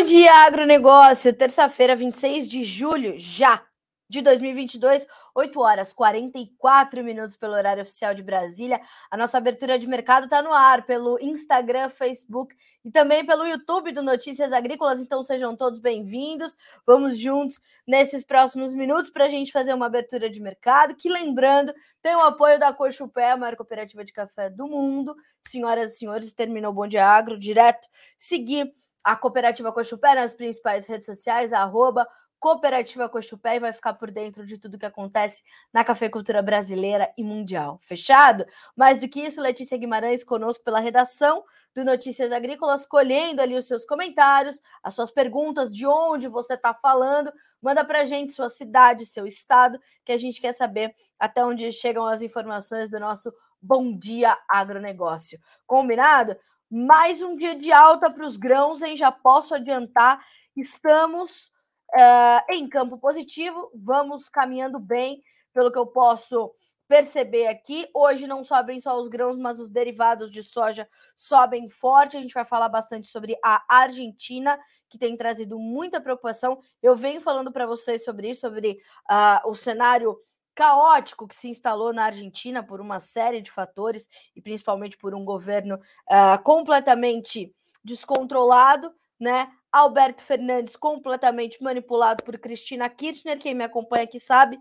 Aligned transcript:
Bom 0.00 0.04
dia, 0.04 0.46
agronegócio. 0.46 1.30
Terça-feira, 1.30 1.94
26 1.94 2.48
de 2.48 2.64
julho, 2.64 3.18
já 3.18 3.62
de 4.08 4.22
2022, 4.22 5.06
8 5.34 5.60
horas 5.60 5.92
44 5.92 7.04
minutos 7.04 7.36
pelo 7.36 7.52
horário 7.52 7.82
oficial 7.82 8.14
de 8.14 8.22
Brasília. 8.22 8.80
A 9.10 9.16
nossa 9.18 9.36
abertura 9.36 9.78
de 9.78 9.86
mercado 9.86 10.24
está 10.24 10.40
no 10.40 10.54
ar 10.54 10.86
pelo 10.86 11.18
Instagram, 11.20 11.90
Facebook 11.90 12.56
e 12.82 12.90
também 12.90 13.26
pelo 13.26 13.46
YouTube 13.46 13.92
do 13.92 14.02
Notícias 14.02 14.54
Agrícolas. 14.54 15.02
Então 15.02 15.22
sejam 15.22 15.54
todos 15.54 15.78
bem-vindos. 15.78 16.56
Vamos 16.86 17.18
juntos 17.18 17.60
nesses 17.86 18.24
próximos 18.24 18.72
minutos 18.72 19.10
para 19.10 19.26
a 19.26 19.28
gente 19.28 19.52
fazer 19.52 19.74
uma 19.74 19.84
abertura 19.84 20.30
de 20.30 20.40
mercado. 20.40 20.96
Que 20.96 21.10
lembrando, 21.10 21.74
tem 22.00 22.16
o 22.16 22.20
apoio 22.20 22.58
da 22.58 22.72
Cochupé, 22.72 23.32
a 23.32 23.36
maior 23.36 23.54
cooperativa 23.54 24.02
de 24.02 24.14
café 24.14 24.48
do 24.48 24.66
mundo. 24.66 25.14
Senhoras 25.46 25.92
e 25.92 25.98
senhores, 25.98 26.32
terminou 26.32 26.70
o 26.70 26.74
Bom 26.74 26.86
Dia 26.86 27.06
Agro 27.06 27.38
direto. 27.38 27.86
Seguir 28.18 28.72
a 29.04 29.16
cooperativa 29.16 29.72
Cochupé 29.72 30.14
nas 30.14 30.34
principais 30.34 30.86
redes 30.86 31.06
sociais, 31.06 31.52
arroba 31.52 32.06
Cooperativa 32.40 33.06
Cochupé 33.06 33.56
e 33.56 33.60
vai 33.60 33.70
ficar 33.70 33.92
por 33.92 34.10
dentro 34.10 34.46
de 34.46 34.56
tudo 34.56 34.78
que 34.78 34.86
acontece 34.86 35.42
na 35.70 35.84
cafeicultura 35.84 36.40
brasileira 36.40 37.12
e 37.16 37.22
mundial. 37.22 37.78
Fechado? 37.82 38.46
Mais 38.74 38.98
do 38.98 39.06
que 39.06 39.20
isso, 39.20 39.42
Letícia 39.42 39.76
Guimarães 39.76 40.24
conosco 40.24 40.64
pela 40.64 40.80
redação 40.80 41.44
do 41.74 41.84
Notícias 41.84 42.32
Agrícolas, 42.32 42.86
colhendo 42.86 43.42
ali 43.42 43.54
os 43.54 43.66
seus 43.66 43.84
comentários, 43.84 44.58
as 44.82 44.94
suas 44.94 45.10
perguntas, 45.10 45.74
de 45.74 45.86
onde 45.86 46.28
você 46.28 46.54
está 46.54 46.72
falando. 46.72 47.30
Manda 47.60 47.84
para 47.84 48.00
a 48.00 48.04
gente 48.06 48.32
sua 48.32 48.48
cidade, 48.48 49.04
seu 49.04 49.26
estado, 49.26 49.78
que 50.02 50.10
a 50.10 50.16
gente 50.16 50.40
quer 50.40 50.52
saber 50.52 50.94
até 51.18 51.44
onde 51.44 51.70
chegam 51.70 52.06
as 52.06 52.22
informações 52.22 52.90
do 52.90 52.98
nosso 52.98 53.30
Bom 53.60 53.94
Dia 53.94 54.38
Agronegócio. 54.48 55.38
Combinado? 55.66 56.34
Mais 56.70 57.20
um 57.20 57.34
dia 57.36 57.56
de 57.56 57.72
alta 57.72 58.10
para 58.10 58.24
os 58.24 58.36
grãos, 58.36 58.80
hein? 58.80 58.96
Já 58.96 59.10
posso 59.10 59.54
adiantar. 59.54 60.24
Estamos 60.56 61.50
Uh, 61.92 62.54
em 62.54 62.68
campo 62.68 62.96
positivo, 62.98 63.68
vamos 63.74 64.28
caminhando 64.28 64.78
bem, 64.78 65.20
pelo 65.52 65.72
que 65.72 65.78
eu 65.78 65.86
posso 65.86 66.52
perceber 66.86 67.48
aqui. 67.48 67.88
Hoje 67.92 68.28
não 68.28 68.44
sobem 68.44 68.78
só 68.78 68.96
os 69.00 69.08
grãos, 69.08 69.36
mas 69.36 69.58
os 69.58 69.68
derivados 69.68 70.30
de 70.30 70.42
soja 70.42 70.88
sobem 71.16 71.68
forte. 71.68 72.16
A 72.16 72.20
gente 72.20 72.34
vai 72.34 72.44
falar 72.44 72.68
bastante 72.68 73.08
sobre 73.08 73.36
a 73.44 73.64
Argentina, 73.68 74.58
que 74.88 74.98
tem 74.98 75.16
trazido 75.16 75.58
muita 75.58 76.00
preocupação. 76.00 76.60
Eu 76.80 76.94
venho 76.94 77.20
falando 77.20 77.50
para 77.50 77.66
vocês 77.66 78.04
sobre 78.04 78.30
isso, 78.30 78.42
sobre 78.42 78.80
uh, 79.10 79.48
o 79.48 79.54
cenário 79.56 80.16
caótico 80.54 81.26
que 81.26 81.34
se 81.34 81.48
instalou 81.48 81.92
na 81.92 82.04
Argentina 82.04 82.62
por 82.62 82.80
uma 82.80 82.98
série 82.98 83.40
de 83.40 83.50
fatores 83.50 84.08
e 84.34 84.40
principalmente 84.40 84.96
por 84.96 85.14
um 85.14 85.24
governo 85.24 85.76
uh, 85.76 86.42
completamente 86.42 87.54
descontrolado, 87.82 88.92
né? 89.18 89.50
Alberto 89.72 90.24
Fernandes 90.24 90.76
completamente 90.76 91.62
manipulado 91.62 92.24
por 92.24 92.38
Cristina 92.38 92.88
Kirchner. 92.88 93.38
Quem 93.38 93.54
me 93.54 93.64
acompanha 93.64 94.04
aqui 94.04 94.18
sabe 94.18 94.58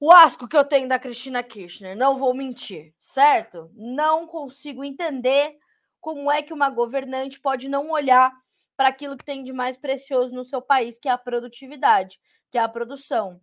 o 0.00 0.10
asco 0.10 0.48
que 0.48 0.56
eu 0.56 0.64
tenho 0.64 0.88
da 0.88 0.98
Cristina 0.98 1.42
Kirchner. 1.42 1.96
Não 1.96 2.18
vou 2.18 2.34
mentir, 2.34 2.92
certo? 2.98 3.70
Não 3.74 4.26
consigo 4.26 4.82
entender 4.82 5.56
como 6.00 6.30
é 6.30 6.42
que 6.42 6.52
uma 6.52 6.68
governante 6.68 7.38
pode 7.38 7.68
não 7.68 7.90
olhar 7.90 8.32
para 8.76 8.88
aquilo 8.88 9.16
que 9.16 9.24
tem 9.24 9.44
de 9.44 9.52
mais 9.52 9.76
precioso 9.76 10.34
no 10.34 10.42
seu 10.42 10.60
país, 10.60 10.98
que 10.98 11.08
é 11.08 11.12
a 11.12 11.18
produtividade, 11.18 12.18
que 12.50 12.58
é 12.58 12.60
a 12.60 12.68
produção. 12.68 13.40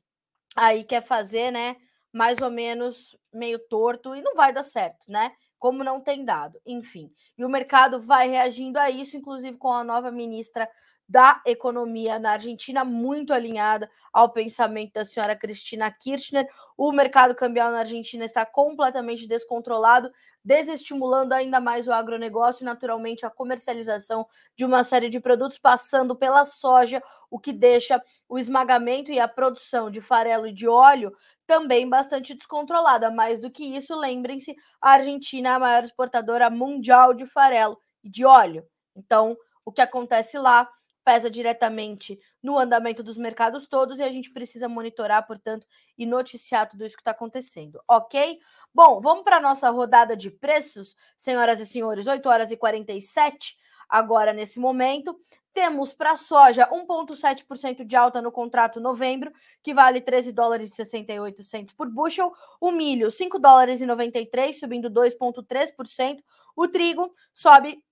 Aí 0.56 0.84
quer 0.84 1.02
fazer, 1.02 1.52
né, 1.52 1.76
mais 2.14 2.42
ou 2.42 2.50
menos 2.50 3.16
meio 3.34 3.60
torto 3.60 4.16
e 4.16 4.22
não 4.22 4.36
vai 4.36 4.52
dar 4.52 4.64
certo, 4.64 5.06
né? 5.10 5.32
como 5.60 5.84
não 5.84 6.00
tem 6.00 6.24
dado, 6.24 6.60
enfim. 6.66 7.12
E 7.38 7.44
o 7.44 7.50
mercado 7.50 8.00
vai 8.00 8.30
reagindo 8.30 8.80
a 8.80 8.90
isso, 8.90 9.18
inclusive 9.18 9.58
com 9.58 9.72
a 9.72 9.84
nova 9.84 10.10
ministra 10.10 10.68
da 11.10 11.42
Economia 11.44 12.20
na 12.20 12.34
Argentina, 12.34 12.86
muito 12.86 13.34
alinhada 13.34 13.90
ao 14.14 14.30
pensamento 14.30 14.94
da 14.94 15.04
senhora 15.04 15.36
Cristina 15.36 15.90
Kirchner. 15.90 16.48
O 16.78 16.92
mercado 16.92 17.34
cambial 17.34 17.72
na 17.72 17.80
Argentina 17.80 18.24
está 18.24 18.46
completamente 18.46 19.28
descontrolado, 19.28 20.12
desestimulando 20.46 21.34
ainda 21.34 21.60
mais 21.60 21.88
o 21.88 21.92
agronegócio 21.92 22.62
e, 22.62 22.66
naturalmente, 22.66 23.26
a 23.26 23.30
comercialização 23.32 24.28
de 24.56 24.64
uma 24.64 24.84
série 24.84 25.10
de 25.10 25.20
produtos, 25.20 25.58
passando 25.58 26.16
pela 26.16 26.46
soja, 26.46 27.02
o 27.32 27.40
que 27.40 27.52
deixa 27.52 28.00
o 28.28 28.38
esmagamento 28.38 29.12
e 29.12 29.20
a 29.20 29.28
produção 29.28 29.90
de 29.90 30.02
farelo 30.02 30.46
e 30.46 30.54
de 30.54 30.68
óleo 30.68 31.12
também 31.48 31.90
bastante 31.90 32.36
descontrolada. 32.36 33.10
Mais 33.10 33.40
do 33.40 33.50
que 33.50 33.66
isso, 33.66 34.00
lembrem-se, 34.00 34.56
a 34.80 34.92
Argentina 34.92 35.50
é 35.50 35.54
a 35.54 35.60
maior 35.60 35.84
exportadora 35.84 36.52
mundial 36.52 37.16
de 37.16 37.26
farelo 37.26 37.80
e 38.04 38.10
de 38.10 38.24
óleo. 38.24 38.64
Então, 38.96 39.36
o 39.66 39.72
que 39.72 39.82
acontece 39.82 40.38
lá 40.38 40.70
pesa 41.10 41.28
diretamente 41.28 42.20
no 42.40 42.60
andamento 42.60 43.02
dos 43.02 43.18
mercados 43.18 43.66
todos 43.66 43.98
e 43.98 44.04
a 44.04 44.12
gente 44.12 44.30
precisa 44.30 44.70
monitorar, 44.70 45.26
portanto, 45.26 45.66
e 45.98 46.06
noticiar 46.06 46.70
tudo 46.70 46.86
isso 46.86 46.96
que 46.96 47.02
está 47.02 47.10
acontecendo, 47.10 47.82
ok? 47.88 48.38
Bom, 48.72 49.02
vamos 49.02 49.24
para 49.24 49.38
a 49.38 49.42
nossa 49.42 49.68
rodada 49.72 50.16
de 50.16 50.30
preços, 50.30 50.96
senhoras 51.18 51.60
e 51.60 51.66
senhores, 51.66 52.06
8 52.06 52.30
horas 52.30 52.52
e 52.52 52.58
47 52.58 53.58
agora 53.90 54.32
nesse 54.32 54.60
momento. 54.60 55.20
Temos 55.52 55.96
para 55.96 56.12
a 56.12 56.18
soja 56.18 56.70
1,7% 56.72 57.84
de 57.84 57.96
alta 57.96 58.22
no 58.22 58.32
contrato 58.32 58.80
novembro, 58.80 59.32
que 59.64 59.74
vale 59.74 60.02
13 60.02 60.32
dólares 60.32 60.70
e 60.70 60.76
68 60.76 61.42
centos 61.42 61.74
por 61.74 61.90
bushel. 61.90 62.32
O 62.62 62.72
milho, 62.72 63.10
5 63.10 63.40
dólares 63.40 63.82
e 63.82 63.86
93, 63.88 64.60
subindo 64.60 64.92
2,3%. 64.92 66.20
O 66.56 66.68
trigo 66.68 67.12
sobe 67.34 67.84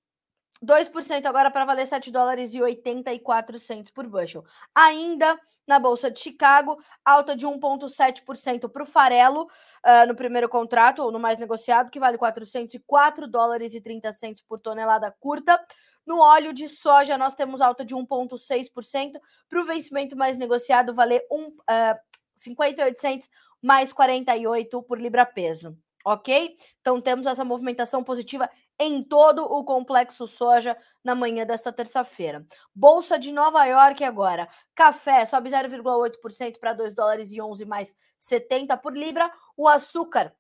2% 0.63 1.25
agora 1.25 1.51
para 1.51 1.65
valer 1.65 1.87
7 1.87 2.11
dólares 2.11 2.53
e 2.53 2.61
84 2.61 3.59
centos 3.59 3.91
por 3.91 4.07
bushel. 4.07 4.43
Ainda 4.73 5.39
na 5.67 5.77
Bolsa 5.79 6.09
de 6.09 6.19
Chicago, 6.19 6.81
alta 7.03 7.35
de 7.35 7.45
1,7% 7.45 8.69
para 8.69 8.83
o 8.83 8.85
farelo 8.85 9.43
uh, 9.43 10.07
no 10.07 10.15
primeiro 10.15 10.47
contrato, 10.47 11.03
ou 11.03 11.11
no 11.11 11.19
mais 11.19 11.37
negociado, 11.37 11.91
que 11.91 11.99
vale 11.99 12.17
404 12.17 13.27
dólares 13.27 13.75
e 13.75 13.81
30 13.81 14.13
centos 14.13 14.41
por 14.41 14.59
tonelada 14.59 15.13
curta. 15.19 15.59
No 16.05 16.21
óleo 16.21 16.53
de 16.53 16.69
soja, 16.69 17.17
nós 17.17 17.35
temos 17.35 17.59
alta 17.59 17.83
de 17.83 17.93
1,6%. 17.93 19.19
Para 19.49 19.61
o 19.61 19.65
vencimento 19.65 20.15
mais 20.15 20.37
negociado, 20.37 20.93
valer 20.93 21.25
um, 21.29 21.47
uh, 21.47 21.99
58 22.33 23.01
centos 23.01 23.29
mais 23.61 23.91
48 23.91 24.81
por 24.83 25.01
libra-peso. 25.01 25.77
Ok? 26.09 26.55
Então 26.79 27.01
temos 27.01 27.27
essa 27.27 27.43
movimentação 27.43 28.01
positiva 28.01 28.49
em 28.79 29.03
todo 29.03 29.43
o 29.43 29.65
complexo 29.65 30.25
soja 30.25 30.77
na 31.03 31.13
manhã 31.13 31.45
desta 31.45 31.69
terça-feira. 31.69 32.47
Bolsa 32.73 33.19
de 33.19 33.33
Nova 33.33 33.65
York 33.65 34.05
agora. 34.05 34.47
Café 34.73 35.25
sobe 35.25 35.49
0,8% 35.49 36.59
para 36.61 36.71
2 36.71 36.95
dólares 36.95 37.33
e 37.33 37.41
11 37.41 37.65
mais 37.65 37.93
70 38.17 38.77
por 38.77 38.97
libra. 38.97 39.29
O 39.57 39.67
açúcar 39.67 40.33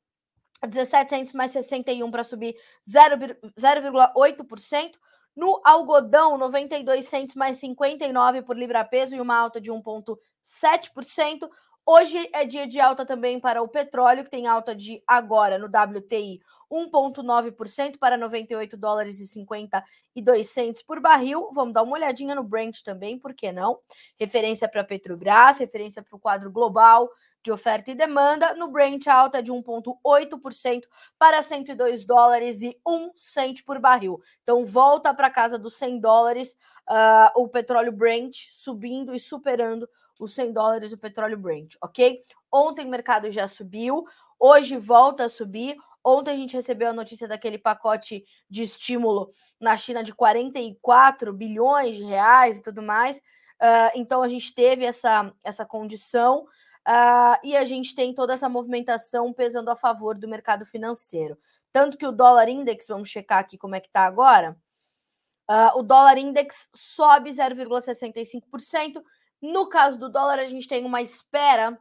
17 0.65 1.09
centos 1.09 1.33
mais 1.33 1.51
61 1.51 2.09
para 2.09 2.23
subir 2.23 2.55
0,8%. 2.89 4.91
No 5.35 5.61
algodão, 5.65 6.37
92 6.37 7.09
centos 7.09 7.35
mais 7.35 7.57
59 7.57 8.41
por 8.43 8.57
libra-peso 8.57 9.17
e 9.17 9.19
uma 9.19 9.35
alta 9.35 9.59
de 9.59 9.69
1,7%. 9.69 11.49
Hoje 11.89 12.29
é 12.33 12.43
dia 12.43 12.67
de 12.67 12.81
alta 12.81 13.05
também 13.05 13.39
para 13.39 13.61
o 13.61 13.67
petróleo, 13.69 14.25
que 14.25 14.29
tem 14.29 14.45
alta 14.45 14.75
de 14.75 15.01
agora 15.07 15.57
no 15.57 15.67
WTI 15.67 16.41
1,9% 16.69 17.97
para 17.97 18.17
98 18.17 18.75
dólares 18.75 19.21
e 19.21 19.25
52 19.25 20.49
centos 20.49 20.81
por 20.81 20.99
barril. 20.99 21.49
Vamos 21.53 21.73
dar 21.73 21.83
uma 21.83 21.93
olhadinha 21.93 22.35
no 22.35 22.43
Brent 22.43 22.81
também, 22.81 23.17
por 23.17 23.33
que 23.33 23.53
não? 23.53 23.79
Referência 24.19 24.67
para 24.67 24.83
Petrobras, 24.83 25.59
referência 25.59 26.03
para 26.03 26.13
o 26.13 26.19
quadro 26.19 26.51
global 26.51 27.09
de 27.41 27.53
oferta 27.53 27.89
e 27.89 27.95
demanda. 27.95 28.53
No 28.53 28.67
Brent, 28.67 29.07
alta 29.07 29.41
de 29.41 29.49
1,8% 29.49 30.83
para 31.17 31.41
102 31.41 32.03
dólares 32.03 32.61
e 32.61 32.77
1 32.85 33.13
cento 33.15 33.63
por 33.63 33.79
barril. 33.79 34.19
Então, 34.43 34.65
volta 34.65 35.13
para 35.13 35.29
casa 35.29 35.57
dos 35.57 35.75
100 35.75 36.01
dólares 36.01 36.57
uh, 36.89 37.41
o 37.41 37.47
petróleo 37.47 37.93
Brent 37.93 38.35
subindo 38.51 39.15
e 39.15 39.19
superando 39.21 39.87
os 40.19 40.33
100 40.33 40.53
dólares 40.53 40.93
o 40.93 40.97
petróleo 40.97 41.37
Brent, 41.37 41.75
ok? 41.81 42.21
Ontem 42.51 42.85
o 42.85 42.89
mercado 42.89 43.29
já 43.31 43.47
subiu, 43.47 44.05
hoje 44.39 44.77
volta 44.77 45.25
a 45.25 45.29
subir. 45.29 45.77
Ontem 46.03 46.31
a 46.31 46.37
gente 46.37 46.55
recebeu 46.55 46.89
a 46.89 46.93
notícia 46.93 47.27
daquele 47.27 47.57
pacote 47.57 48.23
de 48.49 48.63
estímulo 48.63 49.31
na 49.59 49.75
China 49.75 50.01
de 50.01 50.13
44 50.13 51.33
bilhões 51.33 51.97
de 51.97 52.03
reais 52.03 52.59
e 52.59 52.63
tudo 52.63 52.81
mais. 52.81 53.17
Uh, 53.17 53.91
então 53.95 54.21
a 54.21 54.29
gente 54.29 54.53
teve 54.53 54.85
essa, 54.85 55.33
essa 55.43 55.65
condição. 55.65 56.45
Uh, 56.87 57.35
e 57.43 57.57
a 57.57 57.65
gente 57.65 57.93
tem 57.93 58.13
toda 58.13 58.33
essa 58.33 58.47
movimentação 58.47 59.33
pesando 59.33 59.69
a 59.69 59.75
favor 59.75 60.17
do 60.17 60.27
mercado 60.27 60.65
financeiro. 60.65 61.37
Tanto 61.73 61.97
que 61.97 62.07
o 62.07 62.13
dólar 62.13 62.47
index, 62.47 62.87
vamos 62.87 63.09
checar 63.09 63.39
aqui 63.39 63.57
como 63.57 63.75
é 63.75 63.81
que 63.81 63.87
está 63.87 64.05
agora. 64.05 64.57
Uh, 65.49 65.79
o 65.79 65.83
dólar 65.83 66.17
index 66.17 66.69
sobe 66.73 67.31
0,65%. 67.31 69.03
No 69.41 69.67
caso 69.69 69.99
do 69.99 70.09
dólar, 70.09 70.39
a 70.39 70.47
gente 70.47 70.67
tem 70.67 70.85
uma 70.85 71.01
espera 71.01 71.79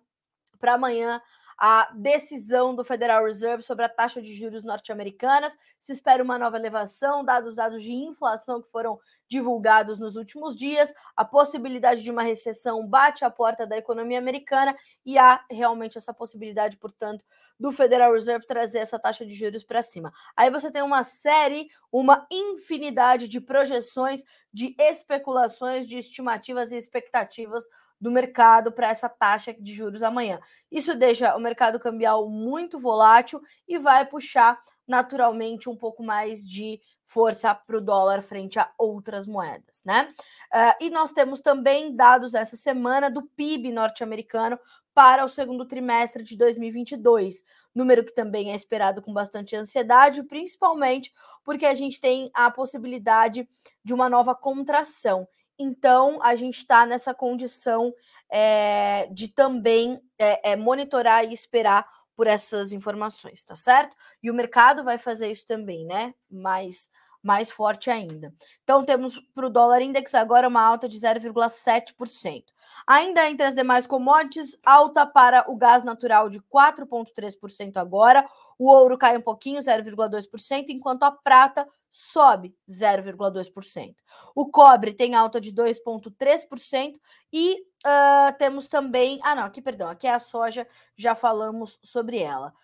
para 0.58 0.74
amanhã 0.74 1.20
a 1.58 1.90
decisão 1.94 2.74
do 2.74 2.84
Federal 2.84 3.24
Reserve 3.24 3.62
sobre 3.62 3.84
a 3.84 3.88
taxa 3.88 4.20
de 4.20 4.34
juros 4.34 4.62
norte-americanas. 4.62 5.56
Se 5.78 5.92
espera 5.92 6.22
uma 6.22 6.38
nova 6.38 6.56
elevação, 6.56 7.24
dados 7.24 7.50
os 7.50 7.56
dados 7.56 7.82
de 7.82 7.92
inflação 7.92 8.60
que 8.60 8.70
foram 8.70 8.98
divulgados 9.28 9.98
nos 9.98 10.16
últimos 10.16 10.54
dias. 10.54 10.92
A 11.16 11.24
possibilidade 11.24 12.02
de 12.02 12.10
uma 12.10 12.22
recessão 12.22 12.86
bate 12.86 13.24
a 13.24 13.30
porta 13.30 13.66
da 13.66 13.76
economia 13.76 14.18
americana 14.18 14.76
e 15.04 15.18
há 15.18 15.44
realmente 15.50 15.96
essa 15.96 16.12
possibilidade, 16.12 16.76
portanto, 16.76 17.24
do 17.58 17.72
Federal 17.72 18.12
Reserve 18.12 18.46
trazer 18.46 18.78
essa 18.78 18.98
taxa 18.98 19.24
de 19.24 19.34
juros 19.34 19.64
para 19.64 19.82
cima. 19.82 20.12
Aí 20.36 20.50
você 20.50 20.70
tem 20.70 20.82
uma 20.82 21.02
série, 21.02 21.68
uma 21.90 22.26
infinidade 22.30 23.28
de 23.28 23.40
projeções, 23.40 24.22
de 24.52 24.74
especulações, 24.78 25.86
de 25.88 25.96
estimativas 25.96 26.70
e 26.70 26.76
expectativas 26.76 27.66
do 28.00 28.10
mercado 28.10 28.70
para 28.70 28.88
essa 28.88 29.08
taxa 29.08 29.54
de 29.58 29.74
juros 29.74 30.02
amanhã. 30.02 30.38
Isso 30.70 30.94
deixa 30.94 31.34
o 31.36 31.40
mercado 31.40 31.78
cambial 31.78 32.28
muito 32.28 32.78
volátil 32.78 33.40
e 33.66 33.78
vai 33.78 34.04
puxar 34.04 34.60
naturalmente 34.86 35.68
um 35.68 35.76
pouco 35.76 36.02
mais 36.02 36.46
de 36.46 36.80
força 37.04 37.54
para 37.54 37.76
o 37.76 37.80
dólar 37.80 38.22
frente 38.22 38.58
a 38.58 38.70
outras 38.76 39.26
moedas, 39.26 39.82
né? 39.84 40.12
Uh, 40.52 40.84
e 40.84 40.90
nós 40.90 41.12
temos 41.12 41.40
também 41.40 41.94
dados 41.94 42.34
essa 42.34 42.56
semana 42.56 43.08
do 43.08 43.22
PIB 43.22 43.72
norte-americano 43.72 44.58
para 44.92 45.24
o 45.24 45.28
segundo 45.28 45.66
trimestre 45.66 46.22
de 46.22 46.36
2022, 46.36 47.44
número 47.74 48.04
que 48.04 48.14
também 48.14 48.50
é 48.50 48.54
esperado 48.54 49.02
com 49.02 49.12
bastante 49.12 49.54
ansiedade, 49.54 50.22
principalmente 50.22 51.12
porque 51.44 51.66
a 51.66 51.74
gente 51.74 52.00
tem 52.00 52.30
a 52.32 52.50
possibilidade 52.50 53.48
de 53.84 53.92
uma 53.92 54.08
nova 54.08 54.34
contração. 54.34 55.28
Então, 55.58 56.22
a 56.22 56.34
gente 56.34 56.58
está 56.58 56.84
nessa 56.84 57.14
condição 57.14 57.92
é, 58.30 59.08
de 59.12 59.28
também 59.28 60.00
é, 60.18 60.52
é, 60.52 60.56
monitorar 60.56 61.24
e 61.24 61.32
esperar 61.32 61.86
por 62.14 62.26
essas 62.26 62.72
informações, 62.72 63.44
tá 63.44 63.54
certo? 63.54 63.96
E 64.22 64.30
o 64.30 64.34
mercado 64.34 64.82
vai 64.82 64.98
fazer 64.98 65.30
isso 65.30 65.46
também, 65.46 65.84
né? 65.84 66.14
Mais, 66.30 66.88
mais 67.26 67.50
forte 67.50 67.90
ainda. 67.90 68.32
Então, 68.62 68.84
temos 68.84 69.18
para 69.34 69.46
o 69.46 69.50
dólar 69.50 69.82
index 69.82 70.14
agora 70.14 70.46
uma 70.46 70.62
alta 70.62 70.88
de 70.88 70.96
0,7%. 70.96 72.44
Ainda 72.86 73.28
entre 73.28 73.44
as 73.44 73.54
demais 73.54 73.84
commodities, 73.84 74.56
alta 74.64 75.04
para 75.04 75.44
o 75.50 75.56
gás 75.56 75.82
natural 75.82 76.28
de 76.28 76.40
4,3% 76.40 77.76
agora. 77.78 78.24
O 78.56 78.70
ouro 78.70 78.96
cai 78.96 79.16
um 79.16 79.20
pouquinho, 79.20 79.60
0,2%, 79.60 80.66
enquanto 80.68 81.02
a 81.02 81.10
prata 81.10 81.66
sobe 81.90 82.54
0,2%. 82.68 83.94
O 84.32 84.48
cobre 84.48 84.92
tem 84.92 85.16
alta 85.16 85.40
de 85.40 85.52
2,3% 85.52 86.94
e 87.32 87.56
uh, 87.84 88.38
temos 88.38 88.68
também. 88.68 89.18
Ah, 89.24 89.34
não, 89.34 89.42
aqui, 89.42 89.60
perdão, 89.60 89.88
aqui 89.88 90.06
é 90.06 90.14
a 90.14 90.20
soja, 90.20 90.66
já 90.96 91.16
falamos 91.16 91.76
sobre 91.82 92.18
ela. 92.18 92.54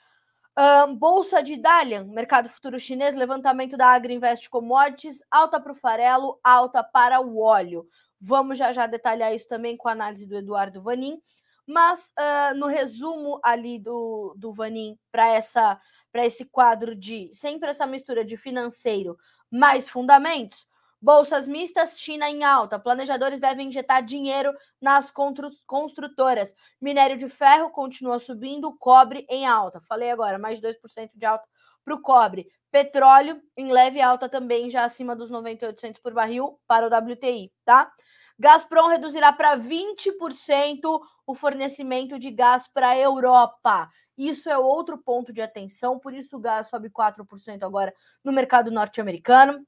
Uh, 0.58 0.94
Bolsa 0.94 1.42
de 1.42 1.56
Dalian, 1.56 2.04
mercado 2.04 2.50
futuro 2.50 2.78
chinês, 2.78 3.14
levantamento 3.14 3.74
da 3.74 3.88
Agriinvest 3.88 4.50
Commodities, 4.50 5.20
alta 5.30 5.58
para 5.58 5.72
o 5.72 5.74
farelo, 5.74 6.38
alta 6.44 6.84
para 6.84 7.20
o 7.20 7.40
óleo. 7.40 7.88
Vamos 8.20 8.58
já 8.58 8.70
já 8.72 8.86
detalhar 8.86 9.34
isso 9.34 9.48
também 9.48 9.76
com 9.76 9.88
a 9.88 9.92
análise 9.92 10.26
do 10.26 10.36
Eduardo 10.36 10.80
Vanin. 10.80 11.20
Mas 11.66 12.12
uh, 12.18 12.54
no 12.56 12.66
resumo 12.66 13.40
ali 13.42 13.78
do, 13.78 14.34
do 14.36 14.52
Vanin 14.52 14.98
para 15.10 16.26
esse 16.26 16.44
quadro 16.44 16.94
de 16.94 17.30
sempre 17.32 17.70
essa 17.70 17.86
mistura 17.86 18.24
de 18.24 18.36
financeiro 18.36 19.16
mais 19.50 19.88
fundamentos, 19.88 20.66
bolsas 21.02 21.48
mistas, 21.48 21.98
China 21.98 22.30
em 22.30 22.44
alta, 22.44 22.78
planejadores 22.78 23.40
devem 23.40 23.66
injetar 23.66 24.04
dinheiro 24.04 24.54
nas 24.80 25.12
construtoras, 25.66 26.54
minério 26.80 27.16
de 27.16 27.28
ferro 27.28 27.70
continua 27.70 28.20
subindo, 28.20 28.72
cobre 28.78 29.26
em 29.28 29.44
alta, 29.44 29.80
falei 29.80 30.12
agora, 30.12 30.38
mais 30.38 30.60
de 30.60 30.68
2% 30.68 31.10
de 31.14 31.26
alta 31.26 31.44
para 31.84 31.94
o 31.94 32.00
cobre, 32.00 32.48
petróleo 32.70 33.42
em 33.56 33.72
leve 33.72 34.00
alta 34.00 34.28
também, 34.28 34.70
já 34.70 34.84
acima 34.84 35.16
dos 35.16 35.28
98 35.28 36.00
por 36.00 36.14
barril 36.14 36.60
para 36.68 36.86
o 36.86 37.12
WTI, 37.12 37.52
tá? 37.64 37.92
Gazprom 38.38 38.88
reduzirá 38.88 39.32
para 39.32 39.56
20% 39.56 41.00
o 41.26 41.34
fornecimento 41.34 42.18
de 42.18 42.30
gás 42.30 42.66
para 42.66 42.90
a 42.90 42.98
Europa. 42.98 43.90
Isso 44.16 44.48
é 44.48 44.56
outro 44.56 44.98
ponto 44.98 45.32
de 45.32 45.42
atenção, 45.42 45.98
por 45.98 46.14
isso 46.14 46.36
o 46.36 46.40
gás 46.40 46.68
sobe 46.68 46.90
4% 46.90 47.62
agora 47.62 47.92
no 48.22 48.32
mercado 48.32 48.70
norte-americano. 48.70 49.66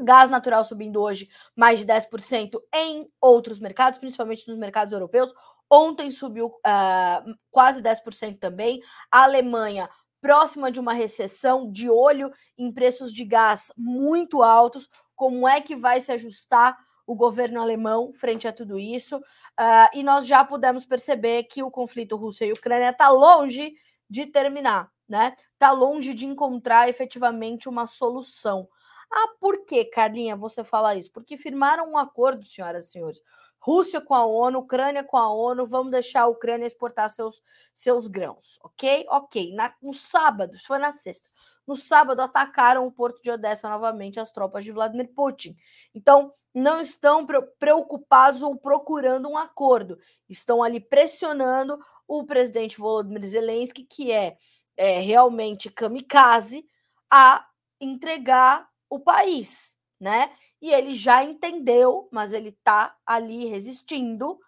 Gás 0.00 0.30
natural 0.30 0.64
subindo 0.64 1.00
hoje 1.00 1.28
mais 1.54 1.80
de 1.80 1.86
10% 1.86 2.60
em 2.74 3.08
outros 3.20 3.60
mercados, 3.60 3.98
principalmente 3.98 4.46
nos 4.48 4.56
mercados 4.56 4.92
europeus. 4.92 5.32
Ontem 5.70 6.10
subiu 6.10 6.46
uh, 6.46 7.34
quase 7.50 7.82
10% 7.82 8.38
também. 8.38 8.80
A 9.10 9.24
Alemanha 9.24 9.88
próxima 10.20 10.70
de 10.70 10.80
uma 10.80 10.92
recessão, 10.92 11.70
de 11.70 11.88
olho 11.88 12.32
em 12.56 12.72
preços 12.72 13.12
de 13.12 13.24
gás 13.24 13.72
muito 13.76 14.42
altos. 14.42 14.88
Como 15.14 15.46
é 15.48 15.60
que 15.60 15.76
vai 15.76 16.00
se 16.00 16.12
ajustar 16.12 16.76
o 17.08 17.14
governo 17.14 17.62
alemão 17.62 18.12
frente 18.12 18.46
a 18.46 18.52
tudo 18.52 18.78
isso. 18.78 19.16
Uh, 19.16 19.88
e 19.94 20.02
nós 20.02 20.26
já 20.26 20.44
pudemos 20.44 20.84
perceber 20.84 21.44
que 21.44 21.62
o 21.62 21.70
conflito 21.70 22.16
Rússia 22.16 22.44
e 22.44 22.52
Ucrânia 22.52 22.90
está 22.90 23.08
longe 23.08 23.72
de 24.10 24.26
terminar, 24.26 24.90
né? 25.08 25.34
Está 25.54 25.70
longe 25.70 26.12
de 26.12 26.26
encontrar 26.26 26.86
efetivamente 26.86 27.66
uma 27.66 27.86
solução. 27.86 28.68
Ah, 29.10 29.28
por 29.40 29.64
que, 29.64 29.84
Carlinha, 29.86 30.36
você 30.36 30.62
fala 30.62 30.94
isso? 30.94 31.10
Porque 31.10 31.36
firmaram 31.36 31.90
um 31.90 31.98
acordo, 31.98 32.44
senhoras 32.44 32.86
e 32.86 32.90
senhores. 32.90 33.22
Rússia 33.58 34.00
com 34.00 34.14
a 34.14 34.24
ONU, 34.24 34.60
Ucrânia 34.60 35.02
com 35.02 35.16
a 35.16 35.32
ONU, 35.32 35.66
vamos 35.66 35.90
deixar 35.90 36.22
a 36.22 36.26
Ucrânia 36.26 36.66
exportar 36.66 37.10
seus, 37.10 37.42
seus 37.74 38.06
grãos, 38.06 38.58
ok? 38.62 39.04
Ok. 39.08 39.52
Na, 39.54 39.74
no 39.82 39.92
sábado, 39.92 40.54
isso 40.54 40.66
foi 40.66 40.78
na 40.78 40.92
sexta. 40.92 41.28
No 41.66 41.74
sábado, 41.74 42.20
atacaram 42.20 42.86
o 42.86 42.92
porto 42.92 43.20
de 43.20 43.30
Odessa 43.30 43.68
novamente 43.68 44.20
as 44.20 44.30
tropas 44.30 44.64
de 44.64 44.72
Vladimir 44.72 45.12
Putin. 45.12 45.56
Então, 45.94 46.32
não 46.54 46.80
estão 46.80 47.26
preocupados 47.58 48.42
ou 48.42 48.56
procurando 48.56 49.28
um 49.28 49.36
acordo. 49.36 49.98
Estão 50.28 50.62
ali 50.62 50.80
pressionando 50.80 51.78
o 52.06 52.24
presidente 52.24 52.78
Volodymyr 52.78 53.26
Zelensky, 53.26 53.84
que 53.84 54.10
é, 54.12 54.38
é 54.76 55.00
realmente 55.00 55.70
kamikaze, 55.70 56.64
a 57.10 57.46
entregar 57.80 58.68
o 58.88 59.00
país, 59.00 59.76
né? 60.00 60.30
E 60.60 60.72
ele 60.72 60.94
já 60.94 61.22
entendeu, 61.22 62.08
mas 62.10 62.32
ele 62.32 62.50
está 62.50 62.96
ali 63.06 63.46
resistindo 63.46 64.38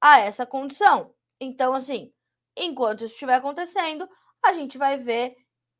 a 0.00 0.20
essa 0.20 0.46
condição. 0.46 1.12
Então, 1.40 1.74
assim, 1.74 2.12
enquanto 2.56 3.04
isso 3.04 3.14
estiver 3.14 3.34
acontecendo, 3.34 4.08
a 4.42 4.52
gente 4.52 4.78
vai 4.78 4.96
ver 4.96 5.36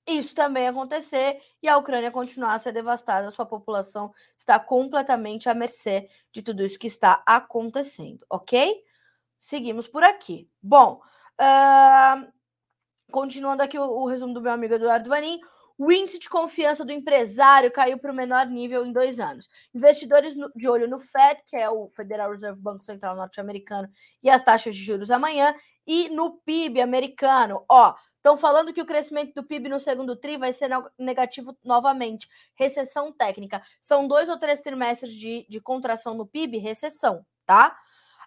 isso 0.08 0.34
também 0.34 0.66
acontecer 0.66 1.40
e 1.62 1.68
a 1.68 1.76
Ucrânia 1.76 2.10
continuar 2.10 2.54
a 2.54 2.58
ser 2.58 2.72
devastada, 2.72 3.30
sua 3.30 3.44
população 3.44 4.12
está 4.38 4.58
completamente 4.58 5.48
à 5.48 5.54
mercê 5.54 6.08
de 6.32 6.40
tudo 6.40 6.64
isso 6.64 6.78
que 6.78 6.86
está 6.86 7.22
acontecendo, 7.26 8.24
ok? 8.30 8.82
Seguimos 9.38 9.86
por 9.86 10.02
aqui. 10.02 10.48
Bom, 10.62 11.00
uh, 11.38 12.32
continuando 13.12 13.62
aqui 13.62 13.78
o, 13.78 13.84
o, 13.84 14.06
resumo 14.06 14.32
do 14.32 14.40
meu 14.40 14.52
amigo 14.52 14.74
Eduardo 14.74 15.10
Vanin, 15.10 15.40
o 15.78 15.92
índice 15.92 16.18
de 16.18 16.28
confiança 16.28 16.84
do 16.84 16.92
empresário 16.92 17.70
caiu 17.70 17.98
para 17.98 18.12
o 18.12 18.14
menor 18.14 18.46
nível 18.46 18.84
em 18.84 18.92
dois 18.92 19.20
anos. 19.20 19.48
Investidores 19.72 20.34
de 20.56 20.68
olho 20.68 20.88
no 20.88 20.98
Fed, 20.98 21.40
que 21.46 21.56
é 21.56 21.70
o 21.70 21.88
Federal 21.90 22.32
Reserve 22.32 22.60
Banco 22.60 22.82
Central 22.82 23.14
Norte-Americano, 23.14 23.88
e 24.22 24.28
as 24.28 24.42
taxas 24.42 24.74
de 24.74 24.82
juros 24.82 25.10
amanhã, 25.10 25.54
e 25.86 26.08
no 26.10 26.40
PIB 26.44 26.80
americano. 26.80 27.64
Ó, 27.68 27.94
Estão 28.18 28.36
falando 28.36 28.72
que 28.74 28.82
o 28.82 28.84
crescimento 28.84 29.32
do 29.32 29.44
PIB 29.44 29.68
no 29.68 29.78
segundo 29.78 30.16
TRI 30.16 30.36
vai 30.36 30.52
ser 30.52 30.68
negativo 30.98 31.56
novamente. 31.64 32.28
Recessão 32.56 33.12
técnica. 33.12 33.62
São 33.80 34.08
dois 34.08 34.28
ou 34.28 34.36
três 34.36 34.60
trimestres 34.60 35.14
de, 35.14 35.46
de 35.48 35.60
contração 35.60 36.14
no 36.14 36.26
PIB, 36.26 36.58
recessão, 36.58 37.24
tá? 37.46 37.74